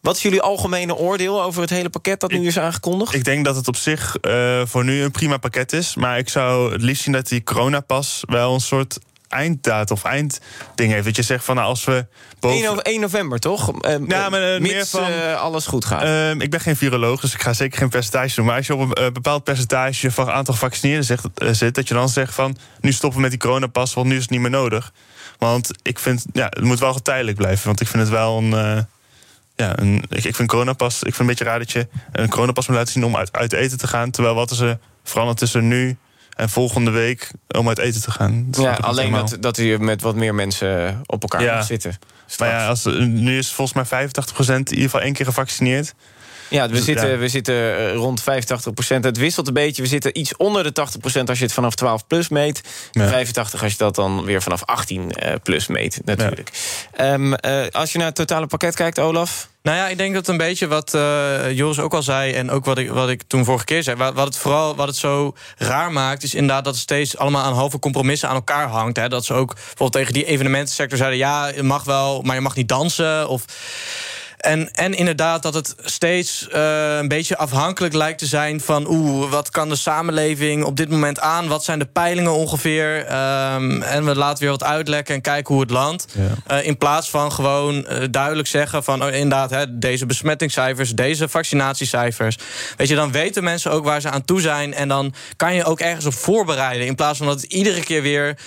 Wat 0.01 0.15
is 0.15 0.21
jullie 0.21 0.41
algemene 0.41 0.95
oordeel 0.95 1.41
over 1.43 1.61
het 1.61 1.69
hele 1.69 1.89
pakket 1.89 2.19
dat 2.19 2.31
nu 2.31 2.47
is 2.47 2.59
aangekondigd? 2.59 3.13
Ik 3.13 3.23
denk 3.23 3.45
dat 3.45 3.55
het 3.55 3.67
op 3.67 3.75
zich 3.75 4.15
eh, 4.17 4.61
voor 4.65 4.83
nu 4.83 5.01
een 5.03 5.11
prima 5.11 5.37
pakket 5.37 5.73
is. 5.73 5.95
Maar 5.95 6.17
ik 6.17 6.29
zou 6.29 6.71
het 6.71 6.81
liefst 6.81 7.03
zien 7.03 7.13
dat 7.13 7.27
die 7.27 7.43
coronapas 7.43 8.23
wel 8.27 8.53
een 8.53 8.59
soort 8.59 8.97
einddatum 9.27 9.95
of 9.95 10.03
eindding 10.03 10.91
heeft. 10.91 11.05
Dat 11.05 11.15
je 11.15 11.21
zegt 11.21 11.45
van 11.45 11.55
nou, 11.55 11.67
als 11.67 11.83
we. 11.85 12.05
1, 12.39 12.63
no- 12.63 12.77
1 12.77 12.99
november, 13.01 13.39
toch? 13.39 13.81
Eh, 13.81 13.95
Ja, 14.07 14.29
maar, 14.29 14.53
eh, 14.53 14.59
mits, 14.59 14.73
meer 14.73 14.85
van- 14.85 15.03
eh, 15.11 15.41
alles 15.41 15.65
goed 15.65 15.85
gaat. 15.85 16.01
Ehm, 16.03 16.41
ik 16.41 16.49
ben 16.49 16.59
geen 16.59 16.75
viroloog, 16.75 17.21
dus 17.21 17.33
ik 17.33 17.41
ga 17.41 17.53
zeker 17.53 17.77
geen 17.77 17.89
percentage 17.89 18.35
doen. 18.35 18.45
Maar 18.45 18.55
als 18.55 18.67
je 18.67 18.75
op 18.75 18.97
een 18.99 19.13
bepaald 19.13 19.43
percentage 19.43 20.11
van 20.11 20.29
aantal 20.31 20.53
gevaccineerden 20.53 21.05
zegt, 21.05 21.25
zit, 21.51 21.75
dat 21.75 21.87
je 21.87 21.93
dan 21.93 22.09
zegt 22.09 22.33
van 22.33 22.57
nu 22.81 22.91
stoppen 22.91 23.17
we 23.17 23.21
met 23.21 23.31
die 23.31 23.39
coronapas, 23.39 23.93
want 23.93 24.07
nu 24.07 24.15
is 24.15 24.21
het 24.21 24.29
niet 24.31 24.39
meer 24.41 24.49
nodig. 24.49 24.91
Want 25.37 25.71
ik 25.81 25.99
vind, 25.99 26.25
ja, 26.33 26.45
het 26.45 26.63
moet 26.63 26.79
wel 26.79 26.93
tijdelijk 27.01 27.37
blijven. 27.37 27.65
Want 27.67 27.81
ik 27.81 27.87
vind 27.87 28.01
het 28.03 28.11
wel 28.11 28.37
een. 28.37 28.87
Ja, 29.59 29.79
een, 29.79 30.03
ik, 30.09 30.23
ik 30.23 30.35
vind 30.35 30.49
coronapas. 30.49 30.95
Ik 30.95 31.01
vind 31.01 31.19
een 31.19 31.25
beetje 31.25 31.43
raar 31.43 31.59
dat 31.59 31.71
je 31.71 31.87
een 32.11 32.29
coronapas 32.29 32.67
moet 32.67 32.77
laten 32.77 32.93
zien 32.93 33.05
om 33.05 33.15
uit, 33.15 33.31
uit 33.33 33.53
eten 33.53 33.77
te 33.77 33.87
gaan. 33.87 34.11
Terwijl 34.11 34.35
wat 34.35 34.51
is 34.51 34.59
er 34.59 34.79
veranderd 35.03 35.37
tussen 35.37 35.67
nu 35.67 35.97
en 36.35 36.49
volgende 36.49 36.91
week 36.91 37.31
om 37.47 37.67
uit 37.67 37.77
eten 37.77 38.01
te 38.01 38.11
gaan? 38.11 38.45
Dat 38.51 38.63
Ja, 38.63 38.73
alleen 38.73 39.11
dat, 39.11 39.37
dat 39.39 39.57
je 39.57 39.79
met 39.79 40.01
wat 40.01 40.15
meer 40.15 40.35
mensen 40.35 41.01
op 41.05 41.21
elkaar 41.21 41.43
Ja. 41.43 41.55
moet 41.55 41.65
zitten. 41.65 41.99
Maar 42.39 42.49
ja, 42.49 42.67
als, 42.67 42.85
nu 42.99 43.37
is 43.37 43.51
volgens 43.51 43.89
mij 43.89 44.07
85% 44.07 44.49
in 44.49 44.57
ieder 44.57 44.83
geval 44.83 45.01
één 45.01 45.13
keer 45.13 45.25
gevaccineerd. 45.25 45.93
Ja, 46.49 46.67
we 46.67 46.73
Dus, 46.73 46.85
zitten, 46.85 47.09
ja. 47.09 47.17
we 47.17 47.27
zitten 47.27 47.77
eh, 47.77 47.93
rond 47.93 48.21
85 48.21 48.73
procent. 48.73 49.03
Het 49.03 49.17
wisselt 49.17 49.47
een 49.47 49.53
beetje. 49.53 49.81
We 49.81 49.87
zitten 49.87 50.19
iets 50.19 50.37
onder 50.37 50.63
de 50.63 50.71
80 50.71 50.99
procent 50.99 51.29
als 51.29 51.37
je 51.37 51.43
het 51.43 51.53
vanaf 51.53 51.75
12 51.75 52.07
plus 52.07 52.29
meet. 52.29 52.61
Ja. 52.91 53.07
85 53.07 53.63
als 53.63 53.71
je 53.71 53.77
dat 53.77 53.95
dan 53.95 54.23
weer 54.25 54.41
vanaf 54.41 54.65
18 54.65 55.11
eh, 55.11 55.33
plus 55.43 55.67
meet, 55.67 56.01
natuurlijk. 56.05 56.51
Ehm, 56.95 57.33
eh, 57.33 57.67
als 57.71 57.91
je 57.91 57.97
naar 57.97 58.07
het 58.07 58.15
totale 58.15 58.47
pakket 58.47 58.75
kijkt, 58.75 58.99
Olaf... 58.99 59.49
Nou 59.61 59.77
ja, 59.77 59.87
ik 59.87 59.97
denk 59.97 60.13
dat 60.13 60.27
een 60.27 60.37
beetje 60.37 60.67
wat 60.67 60.93
eh, 60.93 61.51
Joris 61.51 61.79
ook 61.79 61.93
al 61.93 62.03
zei... 62.03 62.33
en 62.33 62.51
ook 62.51 62.65
wat 62.65 62.77
ik, 62.77 62.89
wat 62.89 63.09
ik 63.09 63.21
toen 63.27 63.45
vorige 63.45 63.65
keer 63.65 63.83
zei... 63.83 63.97
Wat, 63.97 64.13
wat 64.13 64.25
het 64.25 64.37
vooral 64.37 64.75
wat 64.75 64.87
het 64.87 64.95
zo 64.95 65.35
raar 65.57 65.91
maakt... 65.91 66.23
is 66.23 66.33
inderdaad 66.33 66.63
dat 66.63 66.73
het 66.73 66.81
steeds 66.81 67.17
allemaal 67.17 67.43
aan 67.43 67.53
halve 67.53 67.79
compromissen 67.79 68.29
aan 68.29 68.35
elkaar 68.35 68.67
hangt. 68.67 68.97
Hè. 68.97 69.09
Dat 69.09 69.25
ze 69.25 69.33
ook 69.33 69.53
bijvoorbeeld 69.53 69.91
tegen 69.91 70.13
die 70.13 70.25
evenementensector 70.25 70.97
zeiden... 70.97 71.19
ja, 71.19 71.47
je 71.47 71.63
mag 71.63 71.83
wel, 71.83 72.21
maar 72.21 72.35
je 72.35 72.41
mag 72.41 72.55
niet 72.55 72.67
dansen. 72.67 73.29
Of... 73.29 73.45
En, 74.39 74.71
en 74.73 74.93
inderdaad 74.93 75.43
dat 75.43 75.53
het 75.53 75.75
steeds 75.83 76.47
eh, 76.47 76.97
een 76.97 77.07
beetje 77.07 77.37
afhankelijk 77.37 77.93
lijkt 77.93 78.19
te 78.19 78.25
zijn 78.25 78.61
van... 78.61 78.87
oeh, 78.89 79.31
wat 79.31 79.49
kan 79.49 79.69
de 79.69 79.75
samenleving 79.75 80.63
op 80.63 80.75
dit 80.75 80.89
moment 80.89 81.19
aan? 81.19 81.47
Wat 81.47 81.63
zijn 81.63 81.79
de 81.79 81.85
peilingen 81.85 82.33
ongeveer? 82.33 83.05
Ehm, 83.05 83.81
en 83.81 84.05
we 84.05 84.15
laten 84.15 84.39
weer 84.39 84.51
wat 84.51 84.63
uitlekken 84.63 85.15
en 85.15 85.21
kijken 85.21 85.53
hoe 85.53 85.63
het 85.63 85.71
landt. 85.71 86.05
Eh, 86.47 86.65
in 86.65 86.77
plaats 86.77 87.09
van 87.09 87.31
gewoon 87.31 87.85
eh, 87.85 88.03
duidelijk 88.11 88.47
zeggen 88.47 88.83
van... 88.83 89.03
oh, 89.03 89.13
inderdaad, 89.13 89.49
hè, 89.49 89.77
deze 89.79 90.05
besmettingscijfers, 90.05 90.91
deze 90.91 91.29
vaccinatiecijfers. 91.29 92.37
Weet 92.77 92.87
je, 92.87 92.95
dan 92.95 93.11
weten 93.11 93.43
mensen 93.43 93.71
ook 93.71 93.83
waar 93.83 94.01
ze 94.01 94.09
aan 94.09 94.25
toe 94.25 94.41
zijn... 94.41 94.73
en 94.73 94.87
dan 94.87 95.13
kan 95.35 95.55
je 95.55 95.63
ook 95.63 95.79
ergens 95.79 96.05
op 96.05 96.13
voorbereiden... 96.13 96.87
in 96.87 96.95
plaats 96.95 97.17
van 97.17 97.27
dat 97.27 97.41
het 97.41 97.51
iedere 97.51 97.83
keer 97.83 98.01
weer 98.01 98.37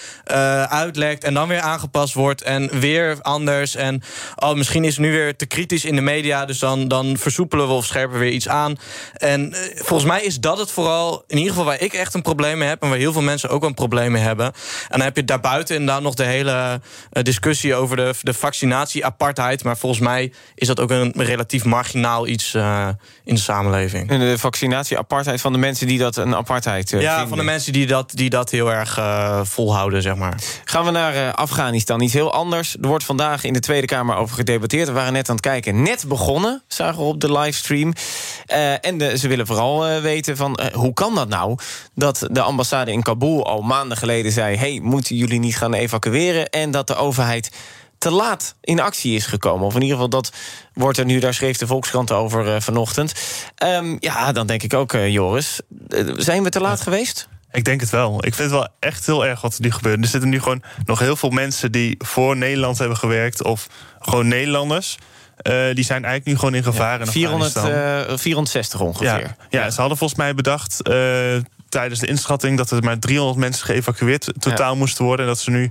uitlekt... 0.68 1.24
en 1.24 1.34
dan 1.34 1.48
weer 1.48 1.60
aangepast 1.60 2.14
wordt 2.14 2.42
en 2.42 2.80
weer 2.80 3.18
anders. 3.22 3.74
En 3.74 4.02
oh, 4.36 4.54
misschien 4.54 4.84
is 4.84 4.92
het 4.92 5.04
nu 5.04 5.10
weer 5.10 5.36
te 5.36 5.46
kritisch 5.46 5.81
in 5.84 5.94
de 5.94 6.00
media... 6.00 6.44
dus 6.44 6.58
dan, 6.58 6.88
dan 6.88 7.16
versoepelen 7.16 7.66
we 7.66 7.72
of 7.72 7.84
scherpen 7.84 8.18
we 8.18 8.24
weer 8.24 8.32
iets 8.32 8.48
aan. 8.48 8.76
En 9.12 9.52
eh, 9.52 9.60
volgens 9.74 10.08
mij 10.08 10.22
is 10.22 10.40
dat 10.40 10.58
het 10.58 10.70
vooral... 10.70 11.24
in 11.26 11.36
ieder 11.36 11.50
geval 11.50 11.66
waar 11.66 11.80
ik 11.80 11.92
echt 11.92 12.14
een 12.14 12.22
probleem 12.22 12.58
mee 12.58 12.68
heb... 12.68 12.82
en 12.82 12.88
waar 12.88 12.98
heel 12.98 13.12
veel 13.12 13.22
mensen 13.22 13.48
ook 13.48 13.62
een 13.64 13.74
probleem 13.74 14.12
mee 14.12 14.22
hebben. 14.22 14.46
En 14.46 14.52
dan 14.88 15.00
heb 15.00 15.16
je 15.16 15.24
daarbuiten 15.24 15.74
inderdaad 15.76 16.02
nog 16.02 16.14
de 16.14 16.24
hele 16.24 16.80
eh, 17.10 17.22
discussie... 17.22 17.74
over 17.74 17.96
de, 17.96 18.14
de 18.20 18.34
vaccinatie-apartheid. 18.34 19.64
Maar 19.64 19.76
volgens 19.76 20.00
mij 20.00 20.32
is 20.54 20.66
dat 20.66 20.80
ook 20.80 20.90
een 20.90 21.12
relatief 21.16 21.64
marginaal 21.64 22.26
iets 22.26 22.54
eh, 22.54 22.88
in 23.24 23.34
de 23.34 23.40
samenleving. 23.40 24.10
En 24.10 24.18
de 24.18 24.38
vaccinatie-apartheid 24.38 25.40
van 25.40 25.52
de 25.52 25.58
mensen 25.58 25.86
die 25.86 25.98
dat 25.98 26.16
een 26.16 26.34
apartheid 26.36 26.90
Ja, 26.90 26.98
vinden. 26.98 27.28
van 27.28 27.38
de 27.38 27.44
mensen 27.44 27.72
die 27.72 27.86
dat, 27.86 28.10
die 28.14 28.30
dat 28.30 28.50
heel 28.50 28.72
erg 28.72 29.00
volhouden, 29.42 30.02
zeg 30.02 30.14
maar. 30.16 30.34
Gaan 30.64 30.84
we 30.84 30.90
naar 30.90 31.34
Afghanistan. 31.34 32.00
Iets 32.00 32.12
heel 32.12 32.32
anders. 32.32 32.76
Er 32.82 32.88
wordt 32.88 33.04
vandaag 33.04 33.44
in 33.44 33.52
de 33.52 33.60
Tweede 33.60 33.86
Kamer 33.86 34.16
over 34.16 34.34
gedebatteerd. 34.34 34.86
We 34.86 34.92
waren 34.92 35.12
net 35.12 35.28
aan 35.28 35.34
het 35.34 35.44
kijken. 35.44 35.71
Net 35.72 36.04
begonnen, 36.08 36.62
zagen 36.66 36.98
we 36.98 37.04
op 37.08 37.20
de 37.20 37.32
livestream. 37.32 37.92
Eh, 38.46 38.86
en 38.86 38.98
de- 38.98 39.18
ze 39.18 39.28
willen 39.28 39.46
vooral 39.46 39.86
eh, 39.86 40.00
weten 40.02 40.36
van 40.36 40.54
eh, 40.56 40.74
hoe 40.74 40.92
kan 40.92 41.14
dat 41.14 41.28
nou... 41.28 41.56
dat 41.94 42.26
de 42.30 42.40
ambassade 42.40 42.92
in 42.92 43.02
Kabul 43.02 43.46
al 43.46 43.62
maanden 43.62 43.96
geleden 43.96 44.32
zei... 44.32 44.56
hey, 44.56 44.80
moeten 44.82 45.16
jullie 45.16 45.38
niet 45.38 45.56
gaan 45.56 45.74
evacueren? 45.74 46.50
En 46.50 46.70
dat 46.70 46.86
de 46.86 46.94
overheid 46.94 47.50
te 47.98 48.10
laat 48.10 48.54
in 48.60 48.80
actie 48.80 49.14
is 49.16 49.26
gekomen. 49.26 49.66
Of 49.66 49.74
in 49.74 49.80
ieder 49.80 49.94
geval, 49.96 50.10
dat 50.10 50.32
wordt 50.74 50.98
er 50.98 51.04
nu, 51.04 51.18
daar 51.18 51.34
schreef 51.34 51.56
de 51.58 51.66
Volkskrant 51.66 52.10
over 52.12 52.62
vanochtend. 52.62 53.12
Ehm, 53.54 53.96
ja, 54.00 54.32
dan 54.32 54.46
denk 54.46 54.62
ik 54.62 54.74
ook, 54.74 54.92
Joris, 54.92 55.60
zijn 56.16 56.42
we 56.42 56.50
te 56.50 56.60
laat 56.60 56.80
geweest? 56.80 57.28
Ik 57.52 57.64
denk 57.64 57.80
het 57.80 57.90
wel. 57.90 58.16
Ik 58.16 58.34
vind 58.34 58.50
het 58.50 58.58
wel 58.58 58.68
echt 58.80 59.06
heel 59.06 59.26
erg 59.26 59.40
wat 59.40 59.54
er 59.54 59.60
nu 59.60 59.70
gebeurt. 59.70 60.00
Er 60.00 60.06
zitten 60.06 60.30
nu 60.30 60.40
gewoon 60.40 60.62
nog 60.84 60.98
heel 60.98 61.16
veel 61.16 61.30
mensen 61.30 61.72
die 61.72 61.94
voor 61.98 62.36
Nederland 62.36 62.78
hebben 62.78 62.96
gewerkt. 62.96 63.42
Of 63.42 63.66
gewoon 63.98 64.28
Nederlanders. 64.28 64.98
Eh, 65.42 65.54
die 65.74 65.84
zijn 65.84 66.04
eigenlijk 66.04 66.24
nu 66.24 66.34
gewoon 66.38 66.54
in 66.54 66.62
gevaar 66.62 67.00
in 67.00 67.06
400, 67.06 67.56
Afghanistan. 67.56 68.12
eh, 68.14 68.18
460 68.18 68.80
ongeveer. 68.80 69.06
Ja, 69.06 69.36
ja, 69.50 69.70
ze 69.70 69.80
hadden 69.80 69.98
volgens 69.98 70.18
mij 70.18 70.34
bedacht 70.34 70.82
eh, 70.82 70.94
tijdens 71.68 72.00
de 72.00 72.06
inschatting... 72.06 72.56
dat 72.56 72.70
er 72.70 72.82
maar 72.82 72.98
300 72.98 73.38
mensen 73.38 73.64
geëvacueerd 73.66 74.32
totaal 74.38 74.76
moesten 74.76 75.04
worden... 75.04 75.26
en 75.26 75.32
dat 75.32 75.40
ze 75.40 75.50
nu 75.50 75.70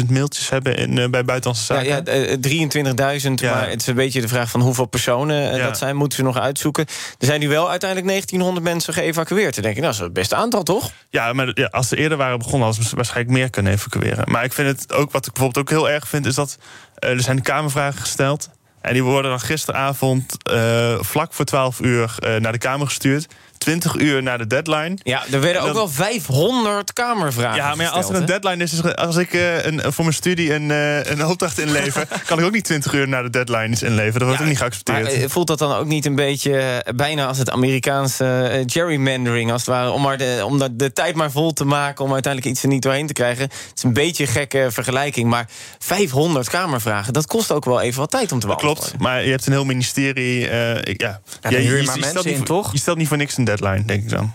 12.000 0.00 0.06
mailtjes 0.08 0.48
hebben 0.48 0.76
in, 0.76 0.98
eh, 0.98 1.08
bij 1.08 1.24
Buitenlandse 1.24 1.74
Ja, 1.74 1.82
Zaken. 1.84 2.14
ja, 2.14 2.26
eh, 2.26 2.36
23.000, 2.40 3.40
Ja. 3.40 3.54
maar 3.54 3.68
het 3.68 3.80
is 3.80 3.86
een 3.86 3.94
beetje 3.94 4.20
de 4.20 4.28
vraag 4.28 4.50
van 4.50 4.60
hoeveel 4.60 4.86
personen 4.86 5.50
eh, 5.50 5.56
Ja. 5.56 5.66
dat 5.66 5.78
zijn, 5.78 5.96
moeten 5.96 6.18
ze 6.18 6.24
nog 6.24 6.38
uitzoeken. 6.38 6.86
Er 7.18 7.26
zijn 7.26 7.40
nu 7.40 7.48
wel 7.48 7.70
uiteindelijk 7.70 8.08
1900 8.10 8.64
mensen 8.66 8.94
geëvacueerd. 8.94 9.54
Dan 9.54 9.62
denk 9.62 9.76
ik, 9.76 9.82
nou, 9.82 9.92
dat 9.92 10.00
is 10.00 10.06
het 10.06 10.12
beste 10.12 10.34
aantal, 10.34 10.62
toch? 10.62 10.90
Ja, 11.10 11.32
maar 11.32 11.50
ja, 11.54 11.66
als 11.66 11.88
ze 11.88 11.96
eerder 11.96 12.18
waren 12.18 12.38
begonnen... 12.38 12.66
hadden 12.68 12.84
ze 12.84 12.96
waarschijnlijk 12.96 13.36
meer 13.36 13.50
kunnen 13.50 13.72
evacueren. 13.72 14.30
Maar 14.30 14.44
ik 14.44 14.52
vind 14.52 14.68
het 14.80 14.92
ook, 14.92 15.10
wat 15.12 15.26
ik 15.26 15.32
bijvoorbeeld 15.32 15.64
ook 15.68 15.78
heel 15.78 15.90
erg 15.90 16.08
vind... 16.08 16.26
is 16.26 16.34
dat 16.34 16.58
eh, 16.94 17.10
er 17.10 17.20
zijn 17.20 17.42
kamervragen 17.42 18.00
gesteld... 18.00 18.48
en 18.80 18.92
die 18.92 19.02
worden 19.02 19.30
dan 19.30 19.40
gisteravond 19.40 20.36
eh, 20.42 21.00
vlak 21.00 21.32
voor 21.32 21.44
12 21.44 21.80
uur 21.80 22.14
eh, 22.18 22.36
naar 22.36 22.52
de 22.52 22.58
Kamer 22.58 22.86
gestuurd... 22.86 23.26
20 23.60 23.94
uur 23.98 24.22
na 24.22 24.36
de 24.36 24.46
deadline. 24.46 24.96
Ja, 25.02 25.22
er 25.30 25.40
werden 25.40 25.62
En 25.62 25.68
ook 25.68 25.74
wel 25.74 25.88
500 25.88 26.92
kamervragen 26.92 27.56
Ja, 27.56 27.74
maar 27.74 27.84
ja, 27.86 27.90
als 27.92 28.08
er 28.08 28.14
een 28.14 28.24
deadline 28.24 28.62
is, 28.64 28.72
is 28.72 28.94
als 28.96 29.16
ik 29.16 29.32
eh, 29.32 29.64
een, 29.64 29.80
voor 29.92 30.04
mijn 30.04 30.16
studie 30.16 30.54
een, 30.54 30.70
eh, 30.70 31.04
een 31.10 31.26
opdracht 31.26 31.58
inlever, 31.58 32.06
kan 32.26 32.38
ik 32.38 32.44
ook 32.44 32.52
niet 32.52 32.64
20 32.64 32.92
uur 32.92 33.08
na 33.08 33.22
de 33.22 33.30
deadline 33.30 33.68
iets 33.68 33.82
inleveren. 33.82 34.18
Dat 34.18 34.28
wordt 34.28 34.42
ook 34.42 34.48
niet 34.48 34.58
geaccepteerd. 34.58 35.02
Maar 35.02 35.12
eh, 35.12 35.28
voelt 35.28 35.46
dat 35.46 35.58
dan 35.58 35.72
ook 35.74 35.86
niet 35.86 36.06
een 36.06 36.14
beetje 36.14 36.84
bijna 36.96 37.26
als 37.26 37.38
het 37.38 37.50
Amerikaanse 37.50 38.62
gerrymandering, 38.66 39.52
als 39.52 39.60
het 39.60 39.70
ware, 39.70 39.90
om, 39.90 40.02
maar 40.02 40.18
de, 40.18 40.42
om 40.44 40.58
de, 40.58 40.76
de 40.76 40.92
tijd 40.92 41.14
maar 41.14 41.30
vol 41.30 41.52
te 41.52 41.64
maken 41.64 42.04
om 42.04 42.12
uiteindelijk 42.12 42.52
iets 42.52 42.62
er 42.62 42.68
niet 42.68 42.82
doorheen 42.82 43.06
te 43.06 43.12
krijgen? 43.12 43.42
Het 43.42 43.72
is 43.76 43.82
een 43.82 43.92
beetje 43.92 44.24
een 44.24 44.30
gekke 44.32 44.66
vergelijking, 44.70 45.28
maar 45.28 45.48
500 45.78 46.48
kamervragen, 46.48 47.12
dat 47.12 47.26
kost 47.26 47.52
ook 47.52 47.64
wel 47.64 47.80
even 47.80 48.00
wat 48.00 48.10
tijd 48.10 48.32
om 48.32 48.40
te 48.40 48.46
beantwoorden. 48.46 48.82
Klopt, 48.82 48.98
maar 49.02 49.24
je 49.24 49.30
hebt 49.30 49.46
een 49.46 49.52
heel 49.52 49.64
ministerie. 49.64 50.48
eh, 50.48 50.76
ik- 50.92 51.00
ja. 51.00 51.20
huur 51.40 51.78
je 51.80 51.84
maar 51.86 51.96
stelt 51.98 52.14
niet 52.24 52.26
in, 52.26 52.36
voor- 52.36 52.46
toch? 52.46 52.72
Je 52.72 52.78
stelt 52.78 52.96
niet 52.98 53.08
voor 53.08 53.16
niks 53.16 53.36
een 53.36 53.44
deadline, 53.56 53.84
denk 53.84 54.02
ik 54.02 54.08
dan. 54.08 54.32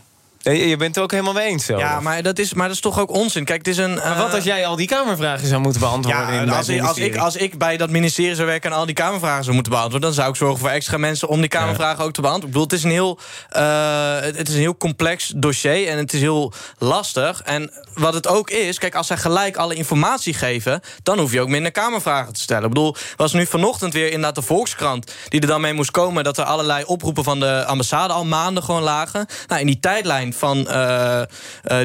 Je 0.54 0.78
bent 0.78 0.96
het 0.96 1.04
ook 1.04 1.12
helemaal 1.12 1.34
mee 1.34 1.48
eens 1.48 1.66
zo. 1.66 1.78
Ja, 1.78 2.00
maar 2.00 2.24
dat, 2.24 2.40
is, 2.40 2.54
maar 2.54 2.68
dat 2.68 2.76
is 2.76 2.82
toch 2.82 3.00
ook 3.00 3.12
onzin. 3.12 3.46
Kijk, 3.46 3.58
het 3.58 3.68
is 3.68 3.78
een. 3.78 3.94
Maar 3.94 4.18
wat 4.18 4.28
eh, 4.28 4.34
als 4.34 4.44
jij 4.44 4.66
al 4.66 4.76
die 4.76 4.88
kamervragen 4.88 5.48
zou 5.48 5.62
moeten 5.62 5.82
beantwoorden? 5.82 6.34
Ja, 6.34 6.42
in 6.42 6.50
als, 6.50 6.68
ik, 6.68 6.82
als, 6.82 6.98
ik, 6.98 7.18
als 7.18 7.36
ik 7.36 7.58
bij 7.58 7.78
dat 7.78 7.90
ministerie 7.90 8.36
zou 8.36 8.48
werken 8.48 8.72
en 8.72 8.78
al 8.78 8.86
die 8.86 8.96
Kamervragen 8.96 9.44
zou 9.44 9.54
moeten 9.56 9.72
beantwoorden, 9.72 10.10
dan 10.10 10.18
zou 10.18 10.30
ik 10.30 10.36
zorgen 10.36 10.60
voor 10.60 10.70
extra 10.70 10.98
mensen 10.98 11.28
om 11.28 11.40
die 11.40 11.50
Kamervragen 11.50 12.04
ook 12.04 12.14
te 12.14 12.22
beantwoorden. 12.22 12.48
Ik 12.48 12.54
bedoel, 12.54 12.64
het 12.64 12.74
is 12.74 12.84
een 12.84 12.92
heel, 12.92 13.20
eh, 13.50 14.20
het 14.20 14.38
het 14.38 14.48
is 14.48 14.54
een 14.54 14.60
heel 14.60 14.78
complex 14.78 15.34
dossier 15.36 15.88
en 15.88 15.98
het 15.98 16.14
is 16.14 16.20
heel 16.20 16.54
lastig. 16.78 17.42
En 17.42 17.72
wat 17.94 18.14
het 18.14 18.28
ook 18.28 18.50
is, 18.50 18.78
kijk, 18.78 18.96
als 18.96 19.08
zij 19.08 19.18
gelijk 19.18 19.58
alle 19.58 19.76
informatie 19.76 20.34
geven, 20.34 20.82
dan 21.04 21.20
hoef 21.20 21.32
je 21.32 21.42
ook 21.42 21.50
minder 21.50 21.72
Kamervragen 21.72 22.34
te 22.34 22.40
stellen. 22.40 22.64
Ik 22.64 22.70
bedoel, 22.70 22.96
was 23.16 23.34
nu 23.34 23.46
vanochtend 23.46 23.94
weer 23.94 24.06
inderdaad 24.06 24.36
de 24.36 24.42
Volkskrant 24.42 25.14
die 25.30 25.42
er 25.42 25.48
dan 25.48 25.62
mee 25.62 25.74
moest 25.74 25.92
komen 25.92 26.24
dat 26.24 26.38
er 26.38 26.44
allerlei 26.44 26.84
oproepen 26.84 27.24
van 27.24 27.40
de 27.40 27.66
ambassade 27.66 28.14
al 28.14 28.26
maanden 28.26 28.64
gewoon 28.64 28.82
lagen. 28.82 29.26
Nou, 29.48 29.62
in 29.62 29.68
die 29.68 29.80
tijdlijn 29.80 30.34
van 30.36 30.68
eh, 30.68 31.22
eh, 31.22 31.28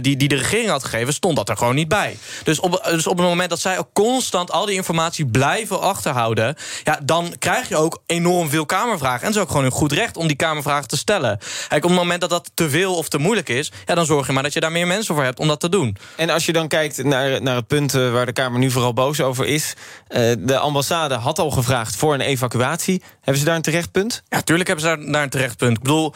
die, 0.01 0.17
die 0.17 0.29
de 0.29 0.37
regering 0.37 0.69
had 0.69 0.85
gegeven, 0.85 1.13
stond 1.13 1.37
dat 1.37 1.49
er 1.49 1.57
gewoon 1.57 1.75
niet 1.75 1.89
bij. 1.89 2.19
Dus 2.45 2.61
op, 2.61 2.89
dus 2.91 3.07
op 3.07 3.19
het 3.19 3.27
moment 3.27 3.51
dat 3.51 3.61
zij 3.61 3.79
ook 3.79 3.89
constant 3.93 4.51
al 4.51 4.67
die 4.67 4.75
informatie 4.75 5.27
blijven 5.27 5.81
achterhouden, 5.81 6.57
ja, 6.85 7.01
dan 7.03 7.35
krijg 7.39 7.69
je 7.69 7.77
ook 7.77 8.03
enorm 8.07 8.49
veel 8.51 8.67
Kamervragen. 8.67 9.21
En 9.21 9.27
het 9.27 9.37
is 9.37 9.43
ook 9.43 9.51
gewoon 9.51 9.65
een 9.65 9.71
goed 9.71 9.93
recht 9.93 10.17
om 10.17 10.27
die 10.27 10.37
Kamervragen 10.37 10.89
te 10.89 10.97
stellen. 10.97 11.39
Kijk, 11.69 11.85
op 11.85 11.91
het 11.91 11.99
moment 11.99 12.21
dat 12.21 12.31
dat 12.31 12.51
te 12.55 12.71
veel 12.71 12.95
of 12.95 13.09
te 13.09 13.19
moeilijk 13.19 13.49
is, 13.49 13.73
ja, 13.87 13.95
dan 13.95 14.07
zorg 14.07 14.27
je 14.27 14.33
maar 14.33 14.43
dat 14.43 14.53
je 14.53 14.61
daar 14.61 14.73
meer 14.73 14.87
mensen 14.87 15.15
voor 15.15 15.25
hebt 15.25 15.39
om 15.39 15.49
dat 15.49 15.61
te 15.61 15.69
doen. 15.69 15.97
En 16.17 16.31
als 16.31 16.47
je 16.47 16.53
dan 16.53 16.69
kijkt 16.69 17.05
naar, 17.05 17.43
naar 17.43 17.57
het 17.57 17.67
punt 17.67 17.95
eh, 17.95 18.13
waar 18.13 18.27
de 18.27 18.33
Kamer 18.33 18.59
nu 18.59 18.71
vooral 18.71 18.93
boos 18.93 19.21
over 19.21 19.47
is. 19.47 19.75
de 20.39 20.59
ambassade 20.59 21.15
had 21.15 21.39
al 21.39 21.51
gevraagd 21.51 21.97
voor 21.97 22.15
een 22.15 22.21
evacuatie. 22.21 23.03
Hebben 23.15 23.39
ze 23.39 23.45
daar 23.45 23.57
een 23.57 23.63
terecht 23.63 23.91
punt? 23.91 24.23
Ja, 24.29 24.41
tuurlijk 24.41 24.69
hebben 24.69 24.87
ze 24.87 24.97
daar, 24.97 25.13
daar 25.13 25.23
een 25.23 25.29
terecht 25.29 25.57
punt. 25.57 25.77
Ik 25.77 25.83
bedoel, 25.83 26.15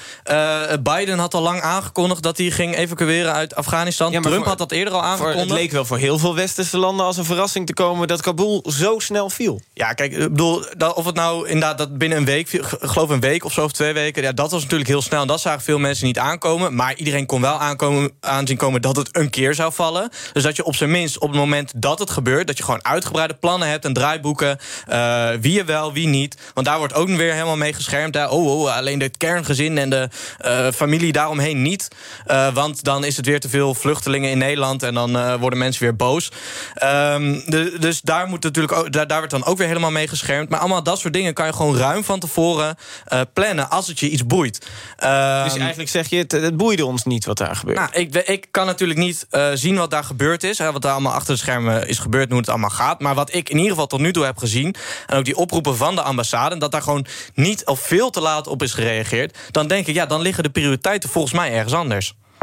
Biden 0.83 1.19
had 1.19 1.35
al 1.35 1.43
lang 1.43 1.61
aangekondigd 1.61 2.23
dat 2.25 2.39
hij 2.39 2.51
ging 2.51 2.77
evacueren 2.77 3.33
uit 3.33 3.55
Afghanistan. 3.55 4.13
Ja, 4.13 4.21
Trump 4.21 4.37
voor- 4.37 4.47
had 4.47 4.59
dat 4.59 4.73
eerder 4.73 4.95
al 4.95 5.03
aangekondigd. 5.03 5.41
het 5.41 5.51
leek 5.51 5.71
wel 5.71 5.85
voor 5.85 5.99
heel 5.99 6.19
veel 6.19 6.35
westerse 6.35 6.79
landen 6.79 7.07
als 7.07 7.17
een 7.17 7.25
verrassing 7.25 7.67
te 7.67 7.73
komen 7.75 8.09
dat 8.09 8.21
Kabul 8.23 8.65
zo 8.69 8.99
snel 8.99 9.31
viel. 9.31 9.61
Ja, 9.75 9.93
kijk, 9.93 10.13
ik 10.13 10.19
bedoel, 10.19 10.65
dat, 10.77 10.95
of 10.95 11.05
het 11.05 11.15
nou 11.15 11.47
inderdaad 11.49 11.79
dat 11.79 11.99
binnen 11.99 12.19
een 12.19 12.25
week, 12.25 12.53
ik 12.53 12.63
geloof 12.81 13.09
een 13.11 13.21
week 13.21 13.45
of 13.45 13.53
zo 13.53 13.65
of 13.65 13.73
twee 13.73 13.93
weken, 13.93 14.23
ja, 14.23 14.33
dat 14.33 14.51
was 14.51 14.63
natuurlijk 14.63 14.89
heel 14.91 15.03
snel. 15.03 15.21
En 15.21 15.27
dat 15.27 15.41
zagen 15.41 15.63
veel 15.63 15.79
mensen 15.79 16.07
niet 16.07 16.19
aankomen. 16.19 16.75
Maar 16.75 16.95
iedereen 16.95 17.27
kon 17.27 17.41
wel 17.41 17.59
aankomen, 17.59 18.11
aanzien 18.21 18.57
komen 18.57 18.83
dat 18.83 18.97
het 18.97 19.09
een 19.17 19.31
keer 19.31 19.55
zou 19.55 19.73
vallen. 19.73 20.11
Dus 20.33 20.43
dat 20.43 20.57
je 20.57 20.65
op 20.65 20.75
zijn 20.77 20.91
minst 20.91 21.19
op 21.19 21.29
het 21.29 21.39
moment 21.39 21.73
dat 21.77 21.99
het 21.99 22.11
gebeurt, 22.11 22.47
dat 22.47 22.57
je 22.59 22.65
gewoon 22.65 22.85
uitgebreide 22.85 23.35
plannen 23.35 23.69
hebt 23.69 23.85
en 23.85 23.93
draaiboeken. 23.93 24.59
eh, 24.87 25.29
wie 25.41 25.53
je 25.53 25.65
wel, 25.65 25.93
wie 25.93 26.07
niet. 26.07 26.37
Want 26.55 26.67
daar 26.67 26.79
wordt 26.79 26.95
ook 26.95 27.09
weer 27.09 27.33
helemaal 27.33 27.57
mee 27.57 27.73
geschermd. 27.73 28.15
Hè. 28.15 28.27
Oh, 28.29 28.61
oh, 28.61 28.77
alleen 28.77 29.01
het 29.01 29.17
kerngezin 29.17 29.79
en 29.79 29.91
de 29.91 30.09
eh, 30.39 30.69
familie 30.75 31.13
daaromheen 31.13 31.63
niet. 31.63 31.89
Eh, 32.27 32.55
want 32.55 32.85
dan 32.85 33.05
is 33.05 33.17
het 33.17 33.27
weer 33.27 33.41
te 33.41 33.49
veel 33.49 33.75
vluchtelingen 33.75 34.31
in 34.31 34.39
Nederland 34.39 34.83
en 34.83 34.95
dan 34.95 35.17
eh, 35.17 35.35
worden 35.35 35.59
mensen 35.59 35.83
weer 35.83 35.97
boos. 35.97 36.31
Ehm, 36.75 37.41
de- 37.47 37.77
dus 37.81 38.01
daar, 38.01 38.27
moet 38.29 38.43
natuurlijk 38.43 38.75
ook, 38.75 38.93
daar, 38.93 39.07
daar 39.07 39.19
wordt 39.19 39.33
dan 39.33 39.45
ook 39.45 39.59
weer 39.59 39.67
helemaal 39.67 39.91
mee 39.91 40.09
geschermd. 40.09 40.49
Maar 40.49 40.59
allemaal 40.61 40.83
dat 40.83 40.99
soort 40.99 41.13
dingen 41.13 41.35
kan 41.35 41.47
je 41.47 41.53
gewoon 41.53 41.77
ruim 41.77 42.05
van 42.05 42.21
tevoren 42.21 42.77
eh, 43.05 43.21
plannen 43.33 43.71
als 43.71 43.87
het 43.89 44.01
je 44.01 44.09
iets 44.09 44.27
boeit. 44.27 44.67
Ehm, 44.97 45.45
dus 45.45 45.57
eigenlijk 45.57 45.91
zeg 45.91 46.09
je, 46.11 46.17
het, 46.17 46.33
het 46.33 46.57
boeide 46.57 46.87
ons 46.87 47.05
niet 47.05 47.25
wat 47.25 47.39
daar 47.39 47.57
gebeurt. 47.57 47.79
nou, 47.79 47.91
ik, 47.93 48.15
ik 48.15 48.47
kan 48.51 48.67
natuurlijk 48.67 48.99
niet 48.99 49.27
zien 49.55 49.77
wat 49.77 49.91
daar 49.91 50.05
gebeurd 50.05 50.43
is. 50.45 50.59
Hè, 50.59 50.73
wat 50.73 50.83
daar 50.83 50.93
allemaal 50.93 51.13
achter 51.13 51.35
de 51.35 51.41
schermen 51.41 51.89
is 51.89 51.99
gebeurd 51.99 52.25
en 52.25 52.31
hoe 52.31 52.41
het 52.41 52.49
allemaal 52.49 52.71
gaat. 52.71 53.01
Maar 53.01 53.15
wat 53.15 53.35
ik 53.35 53.49
in 53.49 53.57
ieder 53.57 53.71
geval 53.71 53.87
tot 53.87 54.01
nu 54.01 54.13
toe 54.13 54.25
heb 54.25 54.39
gezien... 54.39 54.75
en 55.07 55.19
ook 55.19 55.25
die 55.25 55.37
oproepen 55.37 55.77
van 55.77 55.95
de 55.95 56.03
ambassade... 56.03 56.59
dat 56.59 56.73
daar 56.73 56.83
gewoon 56.83 57.07
niet 57.35 57.65
of 57.67 57.81
veel 57.81 58.11
te 58.11 58.21
laat 58.21 58.47
op 58.47 58.63
is 58.63 58.73
gereageerd... 58.73 59.39
dan 59.51 59.67
denk 59.67 59.87
ik, 59.87 59.95
ja, 59.95 60.07
dan 60.07 60.21
liggen 60.21 60.43
de 60.43 60.51
prioriteiten 60.51 61.09
volgens 61.09 61.33
mij 61.35 61.53
ergens 61.53 61.75
anders. 61.75 61.94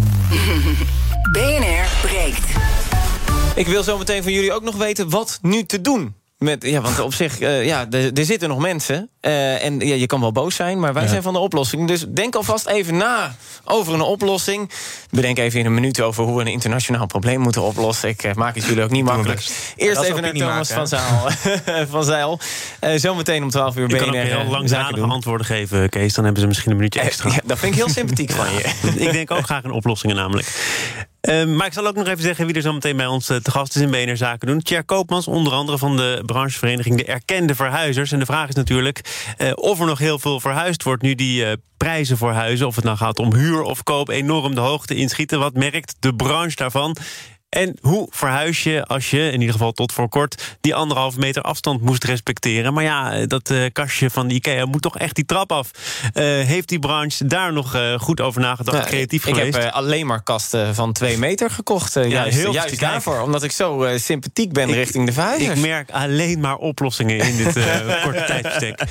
BNR 1.33 1.87
breekt. 2.01 2.45
Ik 3.55 3.67
wil 3.67 3.83
zo 3.83 3.97
meteen 3.97 4.23
van 4.23 4.31
jullie 4.31 4.53
ook 4.53 4.63
nog 4.63 4.75
weten 4.75 5.09
wat 5.09 5.39
nu 5.41 5.63
te 5.63 5.81
doen. 5.81 6.15
Met, 6.43 6.63
ja, 6.63 6.81
want 6.81 6.99
op 6.99 7.13
zich, 7.13 7.39
eh, 7.39 7.65
ja, 7.65 7.87
er, 7.89 8.25
zitten 8.25 8.49
nog 8.49 8.57
mensen. 8.57 9.09
eh, 9.19 9.65
en 9.65 9.79
ja, 9.79 9.95
je 9.95 10.05
kan 10.05 10.19
wel 10.21 10.31
boos 10.31 10.55
zijn, 10.55 10.79
maar 10.79 10.93
wij 10.93 11.07
zijn 11.07 11.21
van 11.21 11.33
de 11.33 11.39
oplossing. 11.39 11.87
Dus 11.87 12.05
denk 12.09 12.35
alvast 12.35 12.67
even 12.67 12.97
na 12.97 13.35
over 13.65 13.93
een 13.93 14.01
oplossing. 14.01 14.71
Bedenk 15.09 15.37
even 15.37 15.59
in 15.59 15.65
een 15.65 15.73
minuut 15.73 16.01
over 16.01 16.23
hoe 16.23 16.35
we 16.35 16.41
een 16.41 16.47
internationaal 16.47 17.05
probleem 17.05 17.39
moeten 17.39 17.61
oplossen. 17.61 18.09
Ik 18.09 18.23
eh, 18.23 18.33
maak 18.33 18.55
het 18.55 18.65
jullie 18.65 18.83
ook 18.83 18.89
niet 18.89 19.03
makkelijk. 19.03 19.47
Eerst 19.75 20.01
even 20.01 20.21
naar 20.21 20.31
Thomas 20.33 20.69
maken, 20.69 20.75
van 20.75 20.87
Zaal. 20.87 21.29
van 21.95 22.03
Zeil. 22.03 22.39
Zometeen 22.95 23.43
om 23.43 23.49
12 23.49 23.75
uur 23.77 23.89
Je 23.89 23.95
kan 23.95 24.07
ook 24.07 24.13
heel 24.15 25.09
antwoorden 25.11 25.45
geven, 25.45 25.89
Kees. 25.89 26.13
Dan 26.13 26.23
hebben 26.23 26.41
ze 26.41 26.47
misschien 26.47 26.71
een 26.71 26.77
minuutje 26.77 26.99
extra. 26.99 27.29
Ja, 27.29 27.39
dat 27.45 27.59
vind 27.59 27.73
ik 27.73 27.79
heel 27.79 27.89
sympathiek 27.89 28.31
van 28.31 28.45
je. 28.55 28.73
ik 28.95 29.11
denk 29.11 29.31
ook 29.31 29.45
graag 29.45 29.63
in 29.63 29.71
oplossingen 29.71 30.15
namelijk. 30.15 30.47
Eh, 31.31 31.45
maar 31.45 31.67
ik 31.67 31.73
zal 31.73 31.87
ook 31.87 31.95
nog 31.95 32.07
even 32.07 32.21
zeggen 32.23 32.45
wie 32.45 32.55
er 32.55 32.61
zo 32.61 32.73
meteen 32.73 32.97
bij 32.97 33.05
ons 33.05 33.29
eh, 33.29 33.37
te 33.37 33.51
gast 33.51 33.75
is 33.75 33.81
in 33.81 33.91
BNR 33.91 34.17
Zaken 34.17 34.47
doen. 34.47 34.61
Tjer 34.61 34.83
Koopmans, 34.83 35.27
onder 35.27 35.53
andere 35.53 35.77
van 35.77 35.97
de 35.97 36.23
branchevereniging 36.25 36.97
De 36.97 37.05
Erkende 37.05 37.55
Verhuizers. 37.55 38.11
En 38.11 38.19
de 38.19 38.25
vraag 38.25 38.49
is 38.49 38.55
natuurlijk 38.55 39.01
eh, 39.37 39.51
of 39.55 39.79
er 39.79 39.85
nog 39.85 39.99
heel 39.99 40.19
veel 40.19 40.39
verhuisd 40.39 40.83
wordt... 40.83 41.01
nu 41.01 41.15
die 41.15 41.45
eh, 41.45 41.51
prijzen 41.77 42.17
voor 42.17 42.31
huizen, 42.31 42.67
of 42.67 42.75
het 42.75 42.83
nou 42.83 42.97
gaat 42.97 43.19
om 43.19 43.33
huur 43.33 43.61
of 43.61 43.83
koop... 43.83 44.09
enorm 44.09 44.55
de 44.55 44.61
hoogte 44.61 44.95
inschieten. 44.95 45.39
Wat 45.39 45.53
merkt 45.53 45.95
de 45.99 46.15
branche 46.15 46.55
daarvan? 46.55 46.95
En 47.51 47.77
hoe 47.81 48.07
verhuis 48.09 48.63
je 48.63 48.85
als 48.85 49.09
je, 49.09 49.25
in 49.31 49.39
ieder 49.39 49.51
geval 49.53 49.71
tot 49.71 49.91
voor 49.91 50.09
kort... 50.09 50.57
die 50.61 50.75
anderhalve 50.75 51.19
meter 51.19 51.41
afstand 51.41 51.81
moest 51.81 52.03
respecteren? 52.03 52.73
Maar 52.73 52.83
ja, 52.83 53.25
dat 53.25 53.49
eh, 53.49 53.57
kastje 53.73 54.09
van 54.09 54.27
de 54.27 54.33
IKEA 54.33 54.65
moet 54.65 54.81
toch 54.81 54.97
echt 54.97 55.15
die 55.15 55.25
trap 55.25 55.51
af. 55.51 55.71
Eh, 56.13 56.23
heeft 56.23 56.69
die 56.69 56.79
branche 56.79 57.25
daar 57.25 57.53
nog 57.53 57.75
eh, 57.75 57.99
goed 57.99 58.21
over 58.21 58.41
nagedacht, 58.41 58.77
Nou, 58.77 58.89
creatief 58.89 59.25
ik 59.25 59.35
geweest? 59.35 59.57
heb 59.57 59.63
eh, 59.63 59.73
alleen 59.73 60.05
maar 60.05 60.23
kasten 60.23 60.75
van 60.75 60.93
twee 60.93 61.17
meter 61.17 61.49
gekocht. 61.49 61.93
Ja, 61.93 62.05
juist 62.05 62.37
heel 62.37 62.53
juist 62.53 62.79
daarvoor. 62.79 63.19
Omdat 63.21 63.43
ik 63.43 63.51
zo 63.51 63.87
sympathiek 63.95 64.53
ben 64.53 64.71
richting 64.71 65.05
de 65.05 65.13
verhuizers. 65.13 65.59
Ik 65.59 65.65
merk 65.65 65.91
alleen 65.91 66.39
maar 66.39 66.55
oplossingen 66.55 67.19
in 67.19 67.37
dit 67.37 67.53
korte 68.03 68.23
tijdsbestek. 68.27 68.83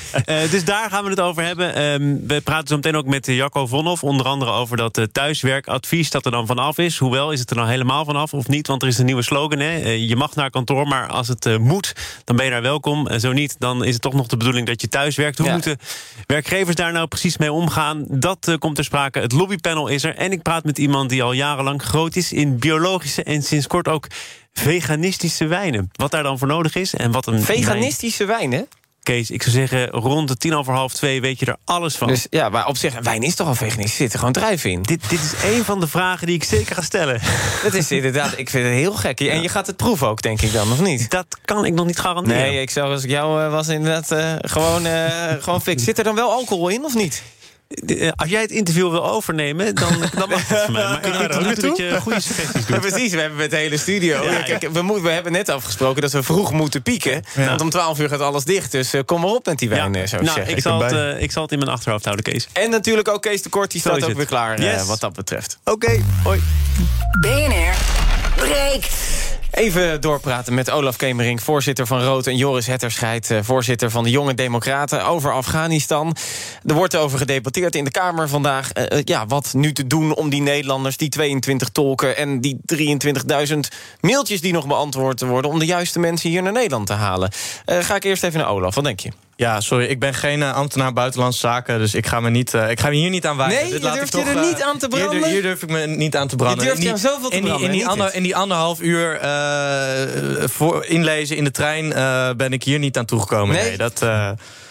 Dus 0.50 0.64
daar 0.64 0.90
gaan 0.90 1.04
we 1.04 1.10
het 1.10 1.20
over 1.20 1.42
hebben. 1.44 1.74
Ehm, 1.74 2.16
we 2.26 2.40
praten 2.40 2.68
zo 2.68 2.74
meteen 2.76 2.96
ook 2.96 3.06
met 3.06 3.26
Jacco 3.26 3.66
Vonhoff. 3.66 4.02
Onder 4.02 4.26
andere 4.26 4.50
over 4.50 4.76
dat 4.76 5.08
thuiswerkadvies 5.12 6.10
dat 6.10 6.24
er 6.24 6.30
dan 6.30 6.46
vanaf 6.46 6.78
is. 6.78 6.98
Hoewel, 6.98 7.32
is 7.32 7.40
het 7.40 7.50
er 7.50 7.56
nou 7.56 7.68
helemaal 7.68 8.04
vanaf 8.04 8.34
of 8.34 8.48
niet? 8.50 8.66
Want 8.66 8.82
er 8.82 8.88
is 8.88 8.98
een 8.98 9.04
nieuwe 9.04 9.22
slogan. 9.22 9.58
Hè? 9.58 9.78
Eh, 9.80 10.08
je 10.08 10.16
mag 10.16 10.34
naar 10.34 10.50
kantoor, 10.50 10.86
maar 10.88 11.08
als 11.08 11.28
het 11.28 11.46
eh, 11.46 11.56
moet, 11.56 11.92
dan 12.24 12.36
ben 12.36 12.44
je 12.44 12.50
daar 12.50 12.62
welkom. 12.62 13.06
En 13.06 13.20
zo 13.20 13.32
niet, 13.32 13.56
dan 13.58 13.84
is 13.84 13.92
het 13.92 14.02
toch 14.02 14.14
nog 14.14 14.26
de 14.26 14.36
bedoeling 14.36 14.66
dat 14.66 14.80
je 14.80 14.88
thuis 14.88 15.16
werkt. 15.16 15.38
Hoe 15.38 15.46
Ja. 15.46 15.52
moeten 15.52 15.78
werkgevers 16.26 16.76
daar 16.76 16.92
nou 16.92 17.06
precies 17.06 17.36
mee 17.36 17.52
omgaan? 17.52 18.04
Dat 18.08 18.48
eh, 18.48 18.54
komt 18.54 18.74
ter 18.74 18.84
sprake. 18.84 19.18
Het 19.20 19.32
lobbypanel 19.32 19.88
is 19.88 20.04
er. 20.04 20.16
En 20.16 20.32
ik 20.32 20.42
praat 20.42 20.64
met 20.64 20.78
iemand 20.78 21.10
die 21.10 21.22
al 21.22 21.32
jarenlang 21.32 21.82
groot 21.82 22.16
is 22.16 22.32
in 22.32 22.58
biologische 22.58 23.22
en 23.22 23.42
sinds 23.42 23.66
kort 23.66 23.88
ook 23.88 24.06
veganistische 24.52 25.46
wijnen. 25.46 25.88
Wat 25.92 26.10
daar 26.10 26.22
dan 26.22 26.38
voor 26.38 26.48
nodig 26.48 26.74
is 26.74 26.94
en 26.94 27.10
wat 27.10 27.26
een 27.26 27.32
wijn- 27.32 27.44
Veganistische 27.44 28.24
wijn, 28.24 28.52
hè? 28.52 28.62
Kees, 29.10 29.30
ik 29.30 29.42
zou 29.42 29.54
zeggen, 29.54 29.88
rond 29.88 30.28
de 30.28 30.36
tien 30.36 30.54
over 30.54 30.72
half 30.72 30.92
twee 30.92 31.20
weet 31.20 31.38
je 31.38 31.46
er 31.46 31.56
alles 31.64 31.96
van. 31.96 32.08
Dus 32.08 32.26
ja, 32.30 32.48
maar 32.48 32.66
op 32.66 32.76
zich, 32.76 33.00
wijn 33.02 33.22
is 33.22 33.34
toch 33.34 33.46
al 33.46 33.54
veganistisch? 33.54 33.92
Er 33.92 34.02
zit 34.02 34.12
er 34.12 34.18
gewoon 34.18 34.34
druiven 34.34 34.70
in. 34.70 34.82
dit, 34.82 35.10
dit 35.10 35.20
is 35.20 35.32
een 35.44 35.64
van 35.64 35.80
de 35.80 35.88
vragen 35.88 36.26
die 36.26 36.36
ik 36.36 36.44
zeker 36.44 36.74
ga 36.74 36.82
stellen. 36.82 37.20
Dat 37.64 37.74
is 37.74 37.90
inderdaad, 37.90 38.32
ik 38.38 38.50
vind 38.50 38.64
het 38.64 38.74
heel 38.74 38.92
gek. 38.92 39.20
En 39.20 39.42
je 39.42 39.48
gaat 39.48 39.66
het 39.66 39.76
proeven 39.76 40.08
ook, 40.08 40.22
denk 40.22 40.42
ik 40.42 40.52
dan, 40.52 40.72
of 40.72 40.80
niet? 40.80 41.10
Dat 41.10 41.26
kan 41.44 41.64
ik 41.64 41.72
nog 41.72 41.86
niet 41.86 41.98
garanderen. 41.98 42.42
Nee, 42.42 42.60
ik 42.60 42.70
zou 42.70 42.92
als 42.92 43.04
ik 43.04 43.10
jou 43.10 43.42
eh, 43.42 43.50
was 43.50 43.68
inderdaad 43.68 44.10
eh, 44.10 44.34
gewoon, 44.40 44.86
eh, 44.86 45.32
gewoon 45.40 45.62
fix. 45.62 45.84
Zit 45.84 45.98
er 45.98 46.04
dan 46.04 46.14
wel 46.14 46.30
alcohol 46.30 46.68
in, 46.68 46.84
of 46.84 46.94
niet? 46.94 47.22
Eh, 47.70 48.10
Als 48.16 48.30
jij 48.30 48.40
het 48.40 48.50
interview 48.50 48.90
wil 48.90 49.06
overnemen, 49.10 49.74
dan, 49.74 49.88
dan 50.18 50.28
mag 50.28 50.48
het 50.48 50.58
van 50.60 50.72
mij. 50.72 50.82
Maar 50.82 50.96
ik 51.06 51.40
denk 51.40 51.60
dat 51.60 51.76
je 51.76 52.00
goede 52.00 52.20
suggesties 52.20 52.66
Ja, 52.68 52.78
doet. 52.78 52.90
precies, 52.90 53.12
we 53.12 53.20
hebben 53.20 53.38
met 53.38 53.50
de 53.50 53.56
hele 53.56 53.76
studio. 53.76 54.24
Ja, 54.24 54.30
Ja, 54.30 54.42
kijk, 54.42 54.68
we, 54.72 54.82
moeten, 54.82 55.04
we 55.04 55.10
hebben 55.10 55.32
net 55.32 55.48
afgesproken 55.48 56.02
dat 56.02 56.12
we 56.12 56.22
vroeg 56.22 56.52
moeten 56.52 56.82
pieken. 56.82 57.24
Want 57.34 57.60
om 57.60 57.70
12 57.70 57.98
uur 57.98 58.08
gaat 58.08 58.20
alles 58.20 58.44
dicht. 58.44 58.72
Dus 58.72 58.92
eh, 58.92 59.00
kom 59.04 59.20
maar 59.20 59.30
op 59.30 59.46
met 59.46 59.58
die 59.58 59.68
wijn, 59.68 59.94
eh, 59.94 60.06
zou 60.06 60.20
ik 60.22 60.26
nou, 60.28 60.38
zeggen. 60.38 60.56
ik 60.56 60.62
zal, 60.62 60.82
het, 60.82 61.22
ik 61.22 61.32
zal 61.32 61.42
het 61.42 61.52
in 61.52 61.58
mijn 61.58 61.70
achterhoofd 61.70 62.04
houden, 62.04 62.24
Kees. 62.24 62.48
En 62.52 62.70
natuurlijk 62.70 63.08
ook 63.08 63.22
Kees 63.22 63.42
de 63.42 63.48
Kort, 63.48 63.70
die 63.70 63.80
Zo 63.80 63.88
staat 63.88 64.02
ook 64.02 64.08
het. 64.08 64.16
weer 64.16 64.26
klaar 64.26 64.86
wat 64.86 65.00
dat 65.00 65.12
betreft. 65.12 65.58
Oké, 65.64 66.00
hoi. 66.22 66.40
BNR 67.20 67.74
breekt. 68.36 68.88
Even 69.50 70.00
doorpraten 70.00 70.54
met 70.54 70.70
Olaf 70.70 70.96
Kemering, 70.96 71.42
voorzitter 71.42 71.86
van 71.86 72.02
Rood... 72.02 72.26
en 72.26 72.36
Joris 72.36 72.66
Hetterscheid, 72.66 73.30
eh, 73.30 73.38
voorzitter 73.42 73.90
van 73.90 74.04
de 74.04 74.10
Jonge 74.10 74.34
Democraten... 74.34 75.06
over 75.06 75.32
Afghanistan. 75.32 76.16
Er 76.64 76.74
wordt 76.74 76.96
over 76.96 77.18
gedebatteerd 77.18 77.74
in 77.74 77.84
de 77.84 77.90
Kamer 77.90 78.28
vandaag... 78.28 78.70
Uh, 78.74 79.00
ja, 79.04 79.26
wat 79.26 79.52
nu 79.54 79.72
te 79.72 79.86
doen 79.86 80.14
om 80.14 80.30
die 80.30 80.42
Nederlanders, 80.42 80.96
die 80.96 81.08
22 81.08 81.68
tolken... 81.68 82.16
en 82.16 82.40
die 82.40 82.60
23.000 82.74 83.58
mailtjes 84.00 84.40
die 84.40 84.52
nog 84.52 84.66
beantwoord 84.66 85.20
worden... 85.20 85.50
om 85.50 85.58
de 85.58 85.66
juiste 85.66 85.98
mensen 85.98 86.30
hier 86.30 86.42
naar 86.42 86.52
Nederland 86.52 86.86
te 86.86 86.92
halen. 86.92 87.32
Ga 87.64 87.94
ik 87.94 88.04
eerst 88.04 88.24
even 88.24 88.38
naar 88.38 88.48
Olaf, 88.48 88.74
wat 88.74 88.84
denk 88.84 89.00
je? 89.00 89.10
Ja, 89.40 89.60
sorry, 89.60 89.84
ik 89.84 89.98
ben 89.98 90.14
geen 90.14 90.40
uh, 90.40 90.54
ambtenaar 90.54 90.92
buitenlandse 90.92 91.40
zaken, 91.40 91.78
dus 91.78 91.94
ik 91.94 92.06
ga 92.06 92.20
me, 92.20 92.30
niet, 92.30 92.54
uh, 92.54 92.70
ik 92.70 92.80
ga 92.80 92.88
me 92.88 92.94
hier 92.94 93.10
niet 93.10 93.26
aan 93.26 93.36
wijden. 93.36 93.56
Nee, 93.56 93.70
Dit 93.70 93.82
je 93.82 93.90
durft 93.90 94.12
je 94.12 94.22
er 94.22 94.36
uh, 94.36 94.42
niet 94.42 94.62
aan 94.62 94.78
te 94.78 94.88
branden? 94.88 95.16
Hier, 95.16 95.26
hier, 95.26 95.42
durf 95.42 95.62
ik 95.62 95.70
me 95.70 95.86
niet 95.86 96.16
aan 96.16 96.28
te 96.28 96.36
branden. 96.36 96.64
Je 96.64 96.70
durft 96.70 96.82
je 96.82 97.08
zoveel 97.08 97.28
te 97.28 97.36
in 97.36 97.42
die, 97.42 97.50
branden, 97.50 97.70
in 97.70 97.76
die, 97.76 97.86
ander, 97.86 98.14
in 98.14 98.22
die 98.22 98.36
anderhalf 98.36 98.80
uur 98.80 99.18
voor 100.48 100.84
inlezen 100.84 101.36
in 101.36 101.44
de 101.44 101.50
trein 101.50 101.88
ben 102.36 102.52
ik 102.52 102.62
hier 102.62 102.78
niet 102.78 102.98
aan 102.98 103.04
toegekomen. 103.04 103.54
Nee, 103.54 103.68
nee 103.68 103.76
dat... 103.76 104.04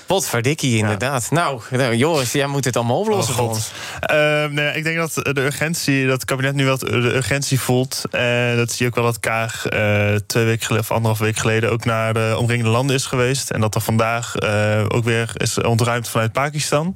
Potverdikkie, 0.10 0.78
inderdaad. 0.78 1.28
Ja. 1.30 1.36
Nou, 1.36 1.62
nou, 1.70 1.95
Joris, 1.95 2.32
jij 2.32 2.47
moet 2.47 2.66
het 2.66 2.76
allemaal 2.76 2.99
oplossen 2.99 3.34
oh, 3.34 3.39
voor 3.39 3.49
ons. 3.49 3.72
Uh, 4.12 4.45
nee, 4.45 4.74
ik 4.74 4.84
denk 4.84 4.97
dat 4.97 5.14
de 5.14 5.41
urgentie, 5.41 6.03
dat 6.03 6.14
het 6.14 6.26
kabinet 6.26 6.55
nu 6.55 6.66
wel 6.66 6.78
de 6.78 7.16
urgentie 7.16 7.60
voelt. 7.60 8.03
En 8.12 8.57
dat 8.57 8.72
zie 8.72 8.78
je 8.80 8.88
ook 8.88 8.95
wel 8.95 9.03
dat 9.03 9.20
Kaag 9.20 9.72
uh, 9.74 10.16
twee 10.28 10.45
weken 10.45 10.66
geleden, 10.66 10.86
of 10.86 10.91
anderhalf 10.91 11.20
week 11.20 11.38
geleden 11.38 11.72
ook 11.72 11.86
naar 11.86 12.14
de 12.14 12.36
omringende 12.38 12.72
landen 12.72 12.95
is 12.95 13.05
geweest. 13.05 13.49
En 13.49 13.62
dat 13.62 13.76
er 13.76 13.82
vandaag 13.82 14.36
uh, 14.43 14.86
ook 14.88 15.03
weer 15.03 15.32
is 15.38 15.62
ontruimd 15.62 16.10
vanuit 16.10 16.32
Pakistan. 16.32 16.95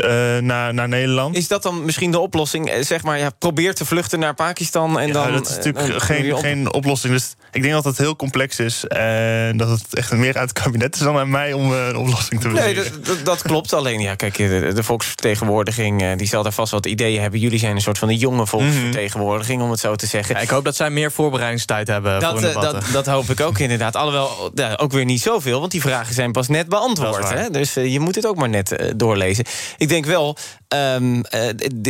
Uh, 0.00 0.38
naar, 0.38 0.74
naar 0.74 0.88
Nederland. 0.88 1.36
Is 1.36 1.48
dat 1.48 1.62
dan 1.62 1.84
misschien 1.84 2.10
de 2.10 2.18
oplossing? 2.18 2.72
Zeg 2.80 3.02
maar, 3.02 3.18
ja, 3.18 3.30
probeer 3.38 3.74
te 3.74 3.84
vluchten 3.84 4.18
naar 4.18 4.34
Pakistan 4.34 4.98
en 5.00 5.06
ja, 5.06 5.12
dan. 5.12 5.32
Dat 5.32 5.48
is 5.48 5.56
natuurlijk 5.56 5.88
uh, 5.88 6.00
geen, 6.00 6.34
op... 6.34 6.40
geen 6.40 6.72
oplossing. 6.72 7.12
Dus 7.12 7.34
ik 7.52 7.62
denk 7.62 7.74
dat 7.74 7.84
het 7.84 7.98
heel 7.98 8.16
complex 8.16 8.58
is. 8.58 8.84
En 8.84 9.56
dat 9.56 9.68
het 9.68 9.94
echt 9.94 10.12
meer 10.12 10.36
uit 10.36 10.48
het 10.48 10.62
kabinet 10.62 10.94
is 10.94 11.00
dan 11.00 11.18
aan 11.18 11.30
mij 11.30 11.52
om 11.52 11.72
uh, 11.72 11.86
een 11.86 11.96
oplossing 11.96 12.40
te 12.40 12.48
bedenken. 12.48 12.74
Nee, 12.74 12.90
dat, 12.90 13.06
dat, 13.06 13.24
dat, 13.24 13.42
klopt. 13.42 13.72
Alleen, 13.72 14.00
ja, 14.00 14.14
kijk, 14.14 14.36
de, 14.36 14.72
de 14.74 14.82
volksvertegenwoordiging 14.82 16.16
die 16.16 16.26
zal 16.26 16.42
daar 16.42 16.52
vast 16.52 16.72
wat 16.72 16.86
ideeën 16.86 17.20
hebben. 17.20 17.40
Jullie 17.40 17.58
zijn 17.58 17.74
een 17.74 17.82
soort 17.82 17.98
van 17.98 18.08
de 18.08 18.16
jonge 18.16 18.46
volksvertegenwoordiging, 18.46 19.62
om 19.62 19.70
het 19.70 19.80
zo 19.80 19.94
te 19.94 20.06
zeggen. 20.06 20.34
Ja, 20.34 20.40
ik 20.40 20.48
hoop 20.48 20.64
dat 20.64 20.76
zij 20.76 20.90
meer 20.90 21.12
voorbereidingstijd 21.12 21.88
hebben. 21.88 22.20
Dat, 22.20 22.40
voor 22.40 22.52
dat, 22.60 22.84
dat, 22.92 23.06
hoop 23.06 23.30
ik 23.30 23.40
ook 23.40 23.58
inderdaad. 23.58 23.96
Alhoewel, 23.96 24.52
ook 24.76 24.92
weer 24.92 25.04
niet 25.04 25.20
zoveel, 25.20 25.60
want 25.60 25.72
die 25.72 25.80
vragen 25.80 26.14
zijn 26.14 26.32
pas 26.32 26.48
net 26.48 26.68
beantwoord. 26.68 27.30
Hè? 27.30 27.50
Dus 27.50 27.74
je 27.74 28.00
moet 28.00 28.14
het 28.14 28.26
ook 28.26 28.36
maar 28.36 28.48
net 28.48 28.92
doorlezen. 28.96 29.44
Ik 29.84 29.90
denk 29.90 30.04
wel. 30.06 30.36
Um, 30.68 31.16
uh, 31.16 31.22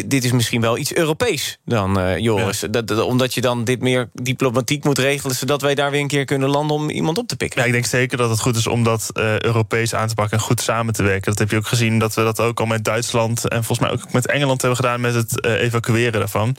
dit 0.07 0.25
is 0.25 0.33
misschien 0.33 0.61
wel 0.61 0.79
iets 0.79 0.95
Europees 0.95 1.59
dan, 1.65 2.01
uh, 2.01 2.19
Joris. 2.19 2.61
Ja. 2.61 2.69
Dat, 2.69 2.87
dat, 2.87 3.01
omdat 3.01 3.35
je 3.35 3.41
dan 3.41 3.65
dit 3.65 3.81
meer 3.81 4.09
diplomatiek 4.13 4.85
moet 4.85 4.99
regelen... 4.99 5.37
zodat 5.37 5.61
wij 5.61 5.75
daar 5.75 5.91
weer 5.91 6.01
een 6.01 6.09
keer 6.09 6.25
kunnen 6.25 6.49
landen 6.49 6.77
om 6.77 6.91
iemand 6.91 7.19
op 7.19 7.29
te 7.29 7.37
pikken. 7.37 7.61
Ja, 7.61 7.67
ik 7.67 7.73
denk 7.73 7.87
zeker 7.87 8.17
dat 8.17 8.31
het 8.31 8.41
goed 8.41 8.57
is 8.57 8.67
om 8.67 8.85
dat 8.85 9.11
uh, 9.13 9.39
Europees 9.39 9.95
aan 9.95 10.09
te 10.09 10.15
pakken... 10.15 10.39
en 10.39 10.45
goed 10.45 10.61
samen 10.61 10.95
te 10.95 11.03
werken. 11.03 11.31
Dat 11.31 11.39
heb 11.39 11.51
je 11.51 11.57
ook 11.57 11.67
gezien 11.67 11.99
dat 11.99 12.15
we 12.15 12.23
dat 12.23 12.41
ook 12.41 12.61
al 12.61 12.67
met 12.67 12.85
Duitsland... 12.85 13.49
en 13.49 13.65
volgens 13.65 13.89
mij 13.89 13.91
ook 13.91 14.13
met 14.13 14.27
Engeland 14.27 14.61
hebben 14.61 14.81
gedaan... 14.81 15.01
met 15.01 15.15
het 15.15 15.45
evacueren 15.45 16.21
daarvan. 16.21 16.57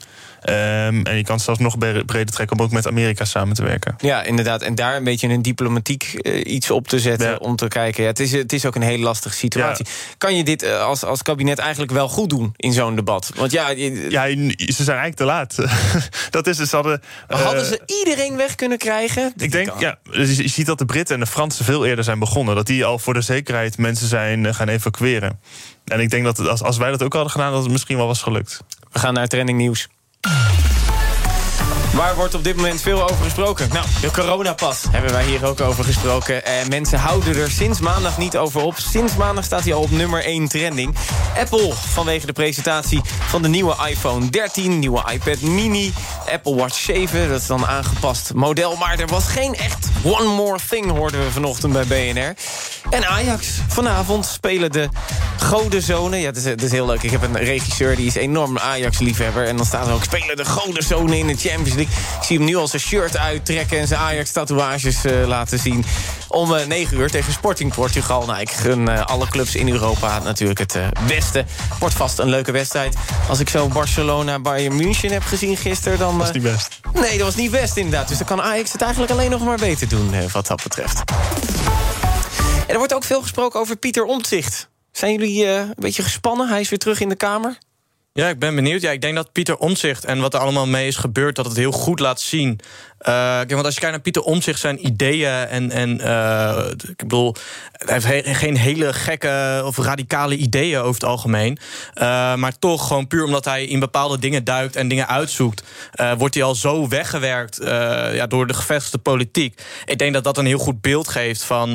Um, 0.48 1.02
en 1.02 1.16
je 1.16 1.24
kan 1.24 1.40
zelfs 1.40 1.60
nog 1.60 1.78
breder 1.78 2.32
trekken... 2.32 2.58
om 2.58 2.64
ook 2.64 2.70
met 2.70 2.86
Amerika 2.86 3.24
samen 3.24 3.54
te 3.54 3.62
werken. 3.62 3.94
Ja, 3.98 4.22
inderdaad. 4.22 4.62
En 4.62 4.74
daar 4.74 4.96
een 4.96 5.04
beetje 5.04 5.28
een 5.28 5.42
diplomatiek 5.42 6.12
iets 6.44 6.70
op 6.70 6.88
te 6.88 6.98
zetten... 6.98 7.30
Ja. 7.30 7.36
om 7.36 7.56
te 7.56 7.68
kijken. 7.68 8.02
Ja, 8.02 8.08
het, 8.08 8.20
is, 8.20 8.32
het 8.32 8.52
is 8.52 8.64
ook 8.64 8.74
een 8.74 8.82
hele 8.82 9.02
lastige 9.02 9.34
situatie. 9.34 9.86
Ja. 9.88 10.14
Kan 10.18 10.36
je 10.36 10.44
dit 10.44 10.66
als, 10.66 11.04
als 11.04 11.22
kabinet 11.22 11.58
eigenlijk 11.58 11.92
wel 11.92 12.08
goed 12.08 12.30
doen 12.30 12.52
in 12.56 12.72
zo'n 12.72 12.96
debat? 12.96 13.30
Want 13.34 13.52
ja, 13.52 13.70
je... 13.70 14.10
ja, 14.10 14.26
ze 14.56 14.84
zijn 14.84 14.98
eigenlijk 14.98 15.16
te 15.16 15.24
laat. 15.24 15.56
dat 16.30 16.46
is 16.46 16.58
het. 16.58 16.68
Ze 16.68 16.74
hadden, 16.74 17.02
hadden 17.26 17.64
ze 17.64 17.80
iedereen 17.86 18.36
weg 18.36 18.54
kunnen 18.54 18.78
krijgen? 18.78 19.32
Ik 19.36 19.52
denk, 19.52 19.68
kan. 19.68 19.80
ja, 19.80 19.98
dus 20.10 20.36
je 20.36 20.48
ziet 20.48 20.66
dat 20.66 20.78
de 20.78 20.84
Britten 20.84 21.14
en 21.14 21.20
de 21.20 21.26
Fransen 21.26 21.64
veel 21.64 21.86
eerder 21.86 22.04
zijn 22.04 22.18
begonnen. 22.18 22.54
Dat 22.54 22.66
die 22.66 22.84
al 22.84 22.98
voor 22.98 23.14
de 23.14 23.20
zekerheid 23.20 23.78
mensen 23.78 24.08
zijn 24.08 24.54
gaan 24.54 24.68
evacueren. 24.68 25.40
En 25.84 26.00
ik 26.00 26.10
denk 26.10 26.24
dat 26.24 26.48
als, 26.48 26.62
als 26.62 26.76
wij 26.76 26.90
dat 26.90 27.02
ook 27.02 27.12
hadden 27.12 27.32
gedaan, 27.32 27.52
dat 27.52 27.62
het 27.62 27.72
misschien 27.72 27.96
wel 27.96 28.06
was 28.06 28.22
gelukt. 28.22 28.60
We 28.92 28.98
gaan 28.98 29.14
naar 29.14 29.26
trending 29.26 29.58
nieuws. 29.58 29.88
Waar 31.96 32.14
wordt 32.14 32.34
op 32.34 32.44
dit 32.44 32.56
moment 32.56 32.80
veel 32.80 33.02
over 33.02 33.24
gesproken? 33.24 33.68
Nou, 33.72 33.86
de 34.00 34.10
coronapas 34.10 34.84
hebben 34.90 35.12
wij 35.12 35.24
hier 35.24 35.46
ook 35.46 35.60
over 35.60 35.84
gesproken. 35.84 36.44
Eh, 36.44 36.52
mensen 36.68 36.98
houden 36.98 37.36
er 37.36 37.50
sinds 37.50 37.80
maandag 37.80 38.18
niet 38.18 38.36
over 38.36 38.62
op. 38.62 38.78
Sinds 38.78 39.16
maandag 39.16 39.44
staat 39.44 39.64
hij 39.64 39.74
al 39.74 39.82
op 39.82 39.90
nummer 39.90 40.24
1 40.24 40.48
trending. 40.48 40.94
Apple 41.38 41.72
vanwege 41.74 42.26
de 42.26 42.32
presentatie 42.32 43.00
van 43.26 43.42
de 43.42 43.48
nieuwe 43.48 43.76
iPhone 43.88 44.30
13... 44.30 44.78
nieuwe 44.78 45.02
iPad 45.12 45.40
mini, 45.40 45.92
Apple 46.32 46.54
Watch 46.54 46.78
7. 46.78 47.28
Dat 47.28 47.40
is 47.40 47.46
dan 47.46 47.62
een 47.62 47.68
aangepast 47.68 48.34
model. 48.34 48.76
Maar 48.76 48.98
er 48.98 49.06
was 49.06 49.28
geen 49.28 49.54
echt 49.54 49.88
one 50.02 50.28
more 50.28 50.58
thing, 50.68 50.90
hoorden 50.90 51.24
we 51.24 51.30
vanochtend 51.30 51.72
bij 51.72 51.84
BNR. 51.84 52.34
En 52.90 53.06
Ajax. 53.06 53.48
Vanavond 53.68 54.26
spelen 54.26 54.72
de 54.72 54.88
godenzonen. 55.40 56.18
Ja, 56.18 56.26
dat 56.26 56.36
is, 56.36 56.42
dat 56.44 56.62
is 56.62 56.70
heel 56.70 56.86
leuk. 56.86 57.02
Ik 57.02 57.10
heb 57.10 57.22
een 57.22 57.38
regisseur, 57.38 57.96
die 57.96 58.06
is 58.06 58.14
enorm 58.14 58.58
Ajax-liefhebber. 58.58 59.46
En 59.46 59.56
dan 59.56 59.66
staat 59.66 59.86
er 59.86 59.92
ook, 59.92 60.04
spelen 60.04 60.36
de 60.36 60.44
godenzonen 60.44 61.18
in 61.18 61.26
de 61.26 61.36
Champions 61.36 61.74
League. 61.74 61.94
Ik 62.18 62.24
zie 62.24 62.36
hem 62.36 62.46
nu 62.46 62.56
al 62.56 62.68
zijn 62.68 62.82
shirt 62.82 63.16
uittrekken 63.16 63.78
en 63.78 63.86
zijn 63.86 64.00
Ajax-tatoeages 64.00 65.04
uh, 65.04 65.26
laten 65.26 65.58
zien. 65.58 65.84
Om 66.28 66.52
uh, 66.52 66.64
9 66.66 66.98
uur 66.98 67.10
tegen 67.10 67.32
Sporting 67.32 67.74
Portugal. 67.74 68.26
Nou, 68.26 68.40
ik 68.40 68.50
gun 68.50 68.80
uh, 68.88 69.04
alle 69.04 69.28
clubs 69.28 69.54
in 69.54 69.68
Europa 69.68 70.18
natuurlijk 70.18 70.58
het 70.58 70.78
beste. 71.06 71.44
Wordt 71.78 71.94
vast 71.94 72.18
een 72.18 72.28
leuke 72.28 72.52
wedstrijd. 72.52 72.94
Als 73.28 73.40
ik 73.40 73.48
zo 73.48 73.68
Barcelona 73.68 74.38
Bayern 74.38 74.76
München 74.76 75.12
heb 75.12 75.22
gezien 75.22 75.56
gisteren... 75.56 75.98
dan. 75.98 76.18
Dat 76.18 76.26
was 76.26 76.32
niet 76.32 76.42
best. 76.42 76.80
Nee, 76.92 77.16
dat 77.18 77.26
was 77.26 77.36
niet 77.36 77.50
best 77.50 77.76
inderdaad. 77.76 78.08
Dus 78.08 78.18
dan 78.18 78.26
kan 78.26 78.42
Ajax 78.42 78.72
het 78.72 78.82
eigenlijk 78.82 79.12
alleen 79.12 79.30
nog 79.30 79.44
maar 79.44 79.58
beter 79.58 79.88
doen 79.88 80.14
wat 80.32 80.46
dat 80.46 80.62
betreft. 80.62 81.02
En 82.66 82.72
er 82.72 82.78
wordt 82.78 82.94
ook 82.94 83.04
veel 83.04 83.22
gesproken 83.22 83.60
over 83.60 83.76
Pieter 83.76 84.04
Omtzigt. 84.04 84.68
Zijn 84.92 85.12
jullie 85.12 85.44
uh, 85.44 85.58
een 85.58 85.74
beetje 85.76 86.02
gespannen? 86.02 86.48
Hij 86.48 86.60
is 86.60 86.68
weer 86.68 86.78
terug 86.78 87.00
in 87.00 87.08
de 87.08 87.16
Kamer. 87.16 87.58
Ja, 88.16 88.28
ik 88.28 88.38
ben 88.38 88.54
benieuwd. 88.54 88.80
Ja, 88.80 88.90
ik 88.90 89.00
denk 89.00 89.14
dat 89.14 89.32
Pieter 89.32 89.56
Omtzigt 89.56 90.04
en 90.04 90.20
wat 90.20 90.34
er 90.34 90.40
allemaal 90.40 90.66
mee 90.66 90.86
is 90.86 90.96
gebeurd... 90.96 91.36
dat 91.36 91.46
het 91.46 91.56
heel 91.56 91.72
goed 91.72 92.00
laat 92.00 92.20
zien. 92.20 92.60
Uh, 93.08 93.40
want 93.48 93.64
als 93.64 93.74
je 93.74 93.80
kijkt 93.80 93.94
naar 93.94 94.00
Pieter 94.00 94.22
Omtzigt, 94.22 94.60
zijn 94.60 94.86
ideeën... 94.86 95.30
en, 95.30 95.70
en 95.70 96.00
uh, 96.00 96.70
ik 96.88 96.96
bedoel, 96.96 97.34
hij 97.72 98.00
heeft 98.02 98.26
he 98.26 98.34
geen 98.34 98.56
hele 98.56 98.92
gekke 98.92 99.62
of 99.64 99.78
radicale 99.78 100.36
ideeën 100.36 100.78
over 100.78 100.94
het 100.94 101.04
algemeen. 101.04 101.58
Uh, 101.94 102.02
maar 102.34 102.58
toch, 102.58 102.86
gewoon 102.86 103.06
puur 103.06 103.24
omdat 103.24 103.44
hij 103.44 103.64
in 103.64 103.80
bepaalde 103.80 104.18
dingen 104.18 104.44
duikt... 104.44 104.76
en 104.76 104.88
dingen 104.88 105.08
uitzoekt, 105.08 105.62
wordt 106.18 106.34
hij 106.34 106.44
al 106.44 106.54
zo 106.54 106.88
weggewerkt... 106.88 107.58
ja, 108.12 108.26
door 108.26 108.46
de 108.46 108.54
gevestigde 108.54 108.98
politiek. 108.98 109.62
Ik 109.84 109.98
denk 109.98 110.14
dat 110.14 110.24
dat 110.24 110.38
een 110.38 110.46
heel 110.46 110.58
goed 110.58 110.80
beeld 110.80 111.08
geeft 111.08 111.42
van 111.42 111.70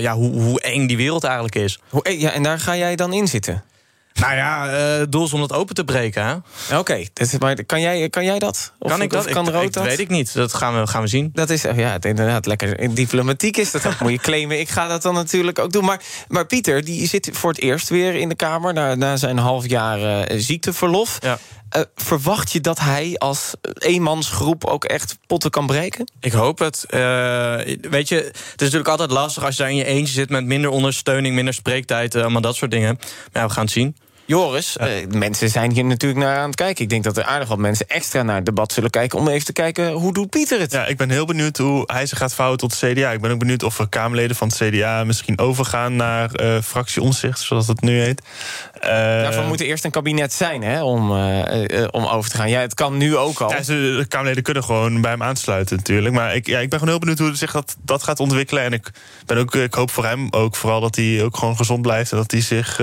ja, 0.00 0.14
hoe, 0.14 0.40
hoe 0.40 0.60
eng 0.60 0.86
die 0.86 0.96
wereld 0.96 1.24
eigenlijk 1.24 1.54
is. 1.54 1.78
Hoe, 1.88 2.18
ja, 2.18 2.32
en 2.32 2.42
daar 2.42 2.60
ga 2.60 2.76
jij 2.76 2.96
dan 2.96 3.12
in 3.12 3.28
zitten? 3.28 3.64
Nou 4.20 4.34
ja, 4.34 4.98
uh, 4.98 5.06
doel 5.08 5.24
is 5.24 5.32
om 5.32 5.40
dat 5.40 5.52
open 5.52 5.74
te 5.74 5.84
breken. 5.84 6.44
Oké, 6.70 6.78
okay, 6.78 7.10
maar 7.38 7.64
kan 7.64 7.80
jij, 7.80 8.08
kan 8.08 8.24
jij 8.24 8.38
dat? 8.38 8.72
Of, 8.78 8.90
kan 8.90 9.02
ik 9.02 9.10
dat? 9.10 9.24
Kan 9.24 9.46
ik, 9.46 9.52
rood 9.52 9.64
ik, 9.64 9.72
dat? 9.72 9.84
weet 9.84 9.98
ik 9.98 10.08
niet. 10.08 10.34
Dat 10.34 10.54
gaan 10.54 10.80
we, 10.80 10.86
gaan 10.86 11.02
we 11.02 11.08
zien. 11.08 11.30
Dat 11.32 11.50
is 11.50 11.62
ja, 11.62 12.00
inderdaad 12.00 12.46
lekker. 12.46 12.94
Diplomatiek 12.94 13.56
is 13.56 13.70
dat 13.70 14.00
moet 14.00 14.10
je 14.10 14.18
claimen. 14.28 14.60
Ik 14.60 14.68
ga 14.68 14.88
dat 14.88 15.02
dan 15.02 15.14
natuurlijk 15.14 15.58
ook 15.58 15.72
doen. 15.72 15.84
Maar, 15.84 16.02
maar 16.28 16.46
Pieter, 16.46 16.84
die 16.84 17.08
zit 17.08 17.28
voor 17.32 17.50
het 17.50 17.60
eerst 17.60 17.88
weer 17.88 18.14
in 18.14 18.28
de 18.28 18.34
Kamer... 18.34 18.72
na, 18.72 18.94
na 18.94 19.16
zijn 19.16 19.38
half 19.38 19.68
jaar 19.68 20.30
uh, 20.30 20.38
ziekteverlof. 20.40 21.18
Ja. 21.20 21.38
Uh, 21.76 21.82
verwacht 21.94 22.52
je 22.52 22.60
dat 22.60 22.78
hij 22.78 23.14
als 23.18 23.54
eenmansgroep 23.74 24.64
ook 24.64 24.84
echt 24.84 25.18
potten 25.26 25.50
kan 25.50 25.66
breken? 25.66 26.10
Ik 26.20 26.32
hoop 26.32 26.58
het. 26.58 26.84
Uh, 26.90 27.00
weet 27.80 28.08
je, 28.08 28.16
het 28.16 28.36
is 28.36 28.52
natuurlijk 28.56 28.88
altijd 28.88 29.10
lastig 29.10 29.44
als 29.44 29.56
je 29.56 29.62
daar 29.62 29.70
in 29.70 29.76
je 29.76 29.84
eentje 29.84 30.14
zit... 30.14 30.30
met 30.30 30.44
minder 30.44 30.70
ondersteuning, 30.70 31.34
minder 31.34 31.54
spreektijd, 31.54 32.14
allemaal 32.14 32.40
dat 32.40 32.56
soort 32.56 32.70
dingen. 32.70 32.98
Maar 32.98 33.42
ja, 33.42 33.46
we 33.46 33.52
gaan 33.52 33.64
het 33.64 33.72
zien. 33.72 33.96
Joris, 34.30 34.76
ja. 34.78 34.88
uh, 34.88 35.06
mensen 35.08 35.48
zijn 35.48 35.72
hier 35.72 35.84
natuurlijk 35.84 36.20
naar 36.20 36.36
aan 36.36 36.46
het 36.46 36.54
kijken. 36.54 36.84
Ik 36.84 36.90
denk 36.90 37.04
dat 37.04 37.16
er 37.16 37.24
aardig 37.24 37.48
wat 37.48 37.58
mensen 37.58 37.88
extra 37.88 38.22
naar 38.22 38.36
het 38.36 38.44
debat 38.44 38.72
zullen 38.72 38.90
kijken... 38.90 39.18
om 39.18 39.28
even 39.28 39.44
te 39.44 39.52
kijken, 39.52 39.92
hoe 39.92 40.12
doet 40.12 40.30
Pieter 40.30 40.60
het? 40.60 40.72
Ja, 40.72 40.86
ik 40.86 40.96
ben 40.96 41.10
heel 41.10 41.24
benieuwd 41.24 41.56
hoe 41.56 41.82
hij 41.86 42.06
zich 42.06 42.18
gaat 42.18 42.34
vouwen 42.34 42.58
tot 42.58 42.76
CDA. 42.76 43.10
Ik 43.10 43.20
ben 43.20 43.30
ook 43.30 43.38
benieuwd 43.38 43.62
of 43.62 43.78
er 43.78 43.88
Kamerleden 43.88 44.36
van 44.36 44.48
het 44.48 44.56
CDA 44.56 45.04
misschien 45.04 45.38
overgaan... 45.38 45.96
naar 45.96 46.40
uh, 46.40 46.60
fractie 46.62 47.02
Omzicht, 47.02 47.40
zoals 47.40 47.66
het 47.66 47.80
nu 47.80 48.00
heet. 48.00 48.22
Uh, 48.74 48.90
Daarvoor 48.90 49.44
moet 49.44 49.60
er 49.60 49.66
eerst 49.66 49.84
een 49.84 49.90
kabinet 49.90 50.32
zijn 50.32 50.62
hè, 50.62 50.82
om, 50.82 51.10
om 51.90 52.06
over 52.06 52.30
te 52.30 52.36
gaan. 52.36 52.50
Ja, 52.50 52.60
het 52.60 52.74
kan 52.74 52.96
nu 52.96 53.16
ook 53.16 53.40
al. 53.40 53.50
Ja, 53.50 53.60
de 53.60 54.04
Kamerleden 54.08 54.42
kunnen 54.42 54.64
gewoon 54.64 55.00
bij 55.00 55.10
hem 55.10 55.22
aansluiten 55.22 55.76
natuurlijk. 55.76 56.14
Maar 56.14 56.34
ik, 56.34 56.46
ja, 56.46 56.58
ik 56.58 56.68
ben 56.70 56.78
gewoon 56.78 56.94
heel 56.94 57.04
benieuwd 57.04 57.18
hoe 57.18 57.36
zich 57.36 57.52
dat, 57.52 57.76
dat 57.84 58.02
gaat 58.02 58.20
ontwikkelen. 58.20 58.62
En 58.62 58.72
ik, 58.72 58.90
ben 59.26 59.38
ook, 59.38 59.54
ik 59.54 59.74
hoop 59.74 59.90
voor 59.90 60.04
hem 60.04 60.28
ook 60.30 60.56
vooral 60.56 60.80
dat 60.80 60.96
hij 60.96 61.22
ook 61.22 61.36
gewoon 61.36 61.56
gezond 61.56 61.82
blijft... 61.82 62.10
en 62.10 62.16
dat 62.16 62.30
hij 62.30 62.40
zich 62.40 62.80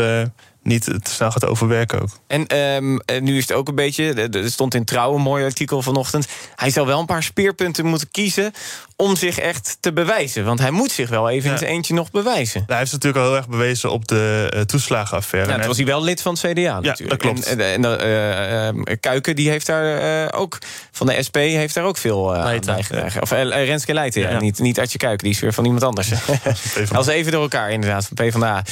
niet 0.67 0.83
te 0.83 0.99
snel 1.03 1.31
gaat 1.31 1.45
overwerken 1.45 2.01
ook. 2.01 2.09
En 2.27 2.57
um, 2.57 2.99
nu 3.21 3.37
is 3.37 3.47
het 3.47 3.57
ook 3.57 3.67
een 3.67 3.75
beetje, 3.75 4.13
er 4.13 4.51
stond 4.51 4.73
in 4.73 4.85
Trouw 4.85 5.15
een 5.15 5.21
mooi 5.21 5.43
artikel 5.43 5.81
vanochtend... 5.81 6.27
hij 6.55 6.69
zou 6.69 6.87
wel 6.87 6.99
een 6.99 7.05
paar 7.05 7.23
speerpunten 7.23 7.85
moeten 7.85 8.11
kiezen... 8.11 8.51
om 8.97 9.15
zich 9.15 9.39
echt 9.39 9.77
te 9.79 9.93
bewijzen? 9.93 10.45
Want 10.45 10.59
hij 10.59 10.71
moet 10.71 10.91
zich 10.91 11.09
wel 11.09 11.29
even 11.29 11.51
in 11.51 11.57
zijn 11.57 11.71
eentje 11.71 11.93
nog 11.93 12.11
bewijzen. 12.11 12.63
Hij 12.67 12.77
heeft 12.77 12.91
natuurlijk 12.91 13.23
al 13.23 13.29
heel 13.29 13.39
erg 13.39 13.47
bewezen 13.47 13.91
op 13.91 14.07
de 14.07 14.51
uh, 14.55 14.61
toeslagenaffaire. 14.61 15.51
Ja, 15.51 15.57
toen 15.57 15.67
was 15.67 15.77
hij 15.77 15.85
wel 15.85 16.03
lid 16.03 16.21
van 16.21 16.37
het 16.41 16.51
CDA 16.51 16.61
ja, 16.61 16.79
natuurlijk. 16.79 17.09
dat 17.09 17.17
klopt. 17.19 17.45
En, 17.45 17.59
en, 17.59 17.85
en 17.85 17.99
uh, 18.01 18.67
uh, 18.73 18.95
Kuiken 18.99 19.35
die 19.35 19.49
heeft 19.49 19.65
daar 19.65 20.33
ook, 20.33 20.57
van 20.91 21.07
de 21.07 21.23
SP 21.27 21.35
heeft 21.35 21.73
daar 21.73 21.83
ook 21.83 21.97
veel 21.97 22.35
aan 22.35 22.59
bijgedragen. 22.65 23.21
Of 23.21 23.31
Renske 23.31 23.93
Leijten, 23.93 24.21
ja. 24.21 24.39
Niet, 24.39 24.59
niet 24.59 24.79
Artje 24.79 24.97
Kuiken, 24.97 25.23
die 25.23 25.33
is 25.33 25.39
weer 25.39 25.53
van 25.53 25.65
iemand 25.65 25.83
anders. 25.83 26.11
Als 26.91 27.07
even 27.07 27.31
door 27.31 27.41
elkaar 27.41 27.71
inderdaad, 27.71 28.09
van 28.13 28.27
PvdA. 28.27 28.63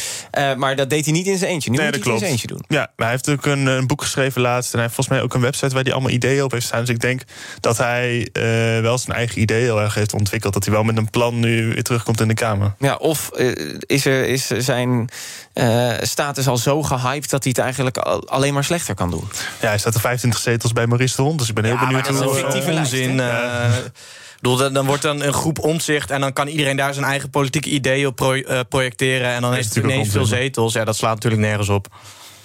maar 0.58 0.76
dat 0.76 0.90
deed 0.90 1.06
hij 1.06 1.14
niet 1.14 1.28
in 1.28 1.38
zijn 1.38 1.52
eentje. 1.52 1.70
Nu 1.70 1.78
nee, 1.78 1.86
moet 1.86 1.96
dat 1.96 2.04
hij 2.04 2.14
klopt. 2.14 2.32
in 2.32 2.38
zijn 2.38 2.58
eentje 2.58 2.68
doen. 2.68 2.78
Ja, 2.78 2.92
maar 2.96 3.08
hij 3.08 3.10
heeft 3.10 3.30
ook 3.30 3.46
een, 3.46 3.66
een, 3.66 3.88
boek 3.88 4.02
geschreven 4.02 4.42
laatst. 4.42 4.74
En 4.74 4.80
hij 4.80 4.82
heeft 4.82 4.96
volgens 4.96 5.16
mij 5.16 5.26
ook 5.26 5.34
een 5.34 5.42
website 5.42 5.74
waar 5.74 5.84
hij 5.84 5.94
allemaal 5.94 6.12
ideeën 6.12 6.44
op 6.44 6.52
heeft 6.52 6.66
staan. 6.66 6.80
Dus 6.80 6.90
ik 6.90 7.00
denk 7.00 7.22
dat 7.60 7.78
hij 7.78 8.30
wel 8.82 8.98
zijn 8.98 9.18
eigen 9.18 9.42
ideeën 9.42 9.64
heel 9.64 9.82
erg 9.82 9.94
heeft 9.94 10.14
ontwikkeld. 10.16 10.54
Dat 10.54 10.66
hij 10.66 10.74
wel 10.74 10.84
met 10.84 10.98
een 10.98 11.10
plan 11.10 11.40
nu 11.40 11.68
weer 11.74 11.84
terugkomt 11.84 12.22
in 12.22 12.28
de 12.28 12.34
Kamer. 12.34 12.76
Ja, 12.80 12.96
of 12.96 13.32
uh, 13.36 13.56
is, 13.80 14.06
er, 14.06 14.28
is 14.28 14.48
zijn 14.48 15.10
uh, 15.54 15.92
status 16.02 16.48
al 16.48 16.58
zo 16.58 16.84
gehyped 16.84 17.30
dat 17.30 17.44
hij 17.44 17.52
het 17.56 17.64
eigenlijk 17.64 17.98
al, 17.98 18.30
alleen 18.30 18.54
maar 18.54 18.64
slechter 18.64 18.96
kan 18.96 19.12
doen? 19.12 19.28
Ja, 19.62 19.68
hij 19.68 19.78
staat 19.78 19.94
er 19.94 20.00
25 20.00 20.40
zetels 20.42 20.74
bij 20.74 20.88
Maurice 20.88 21.16
de 21.16 21.22
Hond. 21.22 21.40
Dus 21.40 21.50
ik 21.50 21.56
ben 21.56 21.64
heel 21.64 21.74
ja, 21.74 21.80
benieuwd 21.80 22.08
hoe 22.08 22.18
hoe 22.18 22.26
dat 22.26 22.36
is 22.36 22.42
een 22.42 22.50
fictieve 22.52 22.80
onzin. 22.80 23.18
Uh, 23.18 23.74
bedoel, 24.42 24.72
dan 24.74 24.86
wordt 24.86 25.02
dan 25.02 25.22
een 25.22 25.34
groep 25.34 25.60
omzicht 25.60 26.12
en 26.12 26.22
dan 26.22 26.34
kan 26.34 26.48
iedereen 26.48 26.78
daar 26.78 26.94
zijn 26.94 27.06
eigen 27.06 27.30
politieke 27.30 27.70
ideeën 27.70 28.08
op 28.08 28.16
pro 28.16 28.34
uh, 28.34 28.60
projecteren. 28.70 29.34
En 29.34 29.42
dan 29.42 29.54
heeft 29.54 29.76
het 29.76 29.84
ineens 29.84 30.10
veel 30.10 30.26
zetels. 30.26 30.74
Ja, 30.74 30.84
dat 30.84 30.96
slaat 30.96 31.14
natuurlijk 31.14 31.42
nergens 31.42 31.70
op. 31.70 31.88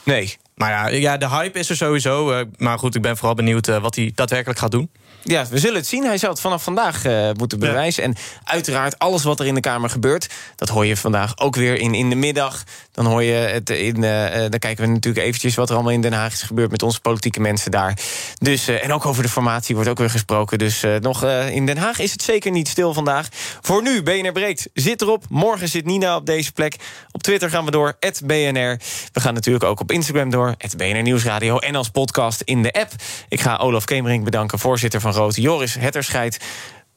Nee. 0.03 0.37
Maar 0.55 0.71
ja, 0.71 0.89
ja 0.89 1.17
de 1.17 1.29
hype 1.29 1.59
is 1.59 1.71
er 1.71 1.77
sowieso. 1.77 2.33
Uh, 2.33 2.41
maar 2.57 2.79
goed, 2.79 2.95
ik 2.95 3.03
ben 3.03 3.17
vooral 3.17 3.35
benieuwd 3.35 3.69
uh, 3.69 3.79
wat 3.79 3.95
hij 3.95 4.13
daadwerkelijk 4.15 4.59
gaat 4.59 4.71
doen. 4.71 4.91
Ja, 5.23 5.47
we 5.51 5.59
zullen 5.59 5.77
het 5.77 5.87
zien. 5.87 6.05
Hij 6.05 6.19
zal 6.19 6.31
het 6.31 6.41
vanaf 6.41 6.63
vandaag 6.63 7.05
uh, 7.05 7.31
moeten 7.33 7.59
bewijzen. 7.59 8.03
Ja. 8.03 8.09
En 8.09 8.17
uiteraard, 8.45 8.99
alles 8.99 9.23
wat 9.23 9.41
er 9.41 9.47
in 9.47 9.55
de 9.55 9.61
Kamer 9.61 9.91
gebeurt... 9.91 10.29
dat 10.57 10.69
hoor 10.69 10.87
je 10.87 10.97
vandaag 10.97 11.39
ook 11.39 11.57
weer 11.57 11.75
in, 11.77 11.95
in 11.95 12.09
de 12.11 12.17
middag. 12.17 12.63
Dan 12.93 13.07
hoor 13.07 13.23
je 13.23 13.33
het 13.33 13.71
in... 13.71 14.03
Uh, 14.03 14.41
dan 14.49 14.59
kijken 14.59 14.85
we 14.85 14.91
natuurlijk 14.91 15.27
eventjes 15.27 15.55
wat 15.55 15.69
er 15.69 15.75
allemaal 15.75 15.93
in 15.93 16.01
Den 16.01 16.13
Haag 16.13 16.33
is 16.33 16.43
gebeurd... 16.43 16.71
met 16.71 16.83
onze 16.83 17.01
politieke 17.01 17.41
mensen 17.41 17.71
daar. 17.71 17.99
Dus, 18.39 18.69
uh, 18.69 18.85
en 18.85 18.93
ook 18.93 19.07
over 19.07 19.23
de 19.23 19.29
formatie 19.29 19.75
wordt 19.75 19.91
ook 19.91 19.99
weer 19.99 20.11
gesproken. 20.11 20.59
Dus 20.59 20.85
nog 21.01 21.25
in 21.25 21.67
Den 21.67 21.79
Haag 21.79 21.99
is 21.99 22.13
het 22.13 22.23
zeker 22.23 22.51
niet 22.51 22.69
stil 22.69 22.95
vandaag. 22.95 23.29
Voor 23.61 23.83
nu, 23.83 24.03
BNR 24.03 24.33
Breekt 24.33 24.69
zit 24.75 25.03
erop. 25.03 25.25
Morgen 25.29 25.69
zit 25.69 25.85
Nina 25.85 26.17
op 26.17 26.27
deze 26.27 26.53
plek. 26.53 26.77
Op 27.13 27.23
Twitter 27.23 27.51
gaan 27.51 27.65
we 27.65 27.71
door, 27.71 27.97
BNR. 28.25 28.81
We 29.13 29.21
gaan 29.21 29.35
natuurlijk 29.35 29.65
ook 29.65 29.81
op 29.81 29.93
Instagram 29.93 30.31
door, 30.31 30.55
BNR 30.77 31.03
Nieuwsradio... 31.03 31.59
en 31.59 31.75
als 31.75 31.89
podcast 31.89 32.41
in 32.41 32.63
de 32.63 32.73
app. 32.73 32.93
Ik 33.29 33.41
ga 33.41 33.57
Olaf 33.57 33.85
Kemering 33.85 34.25
bedanken, 34.25 34.59
voorzitter 34.59 35.01
van 35.13 35.23
Rood. 35.23 35.37
Joris 35.37 35.75
Hetterscheid, 35.75 36.39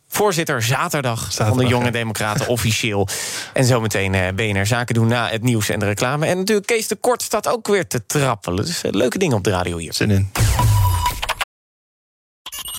voorzitter 0.07 0.63
zaterdag, 0.63 1.19
zaterdag 1.19 1.47
van 1.47 1.57
de 1.57 1.67
Jonge 1.67 1.85
ja. 1.85 1.91
Democraten 1.91 2.47
officieel. 2.55 3.07
En 3.53 3.65
zometeen 3.65 4.13
uh, 4.13 4.27
BNR 4.35 4.65
Zaken 4.65 4.95
doen 4.95 5.07
na 5.07 5.29
het 5.29 5.43
nieuws 5.43 5.69
en 5.69 5.79
de 5.79 5.85
reclame. 5.85 6.25
En 6.25 6.37
natuurlijk 6.37 6.67
Kees 6.67 6.87
de 6.87 6.95
Kort 6.95 7.21
staat 7.21 7.47
ook 7.47 7.67
weer 7.67 7.87
te 7.87 8.05
trappelen. 8.05 8.65
Dus 8.65 8.83
uh, 8.83 8.91
leuke 8.91 9.17
dingen 9.17 9.37
op 9.37 9.43
de 9.43 9.49
radio 9.49 9.77
hier. 9.77 9.93
Zin 9.93 10.11
in. 10.11 10.31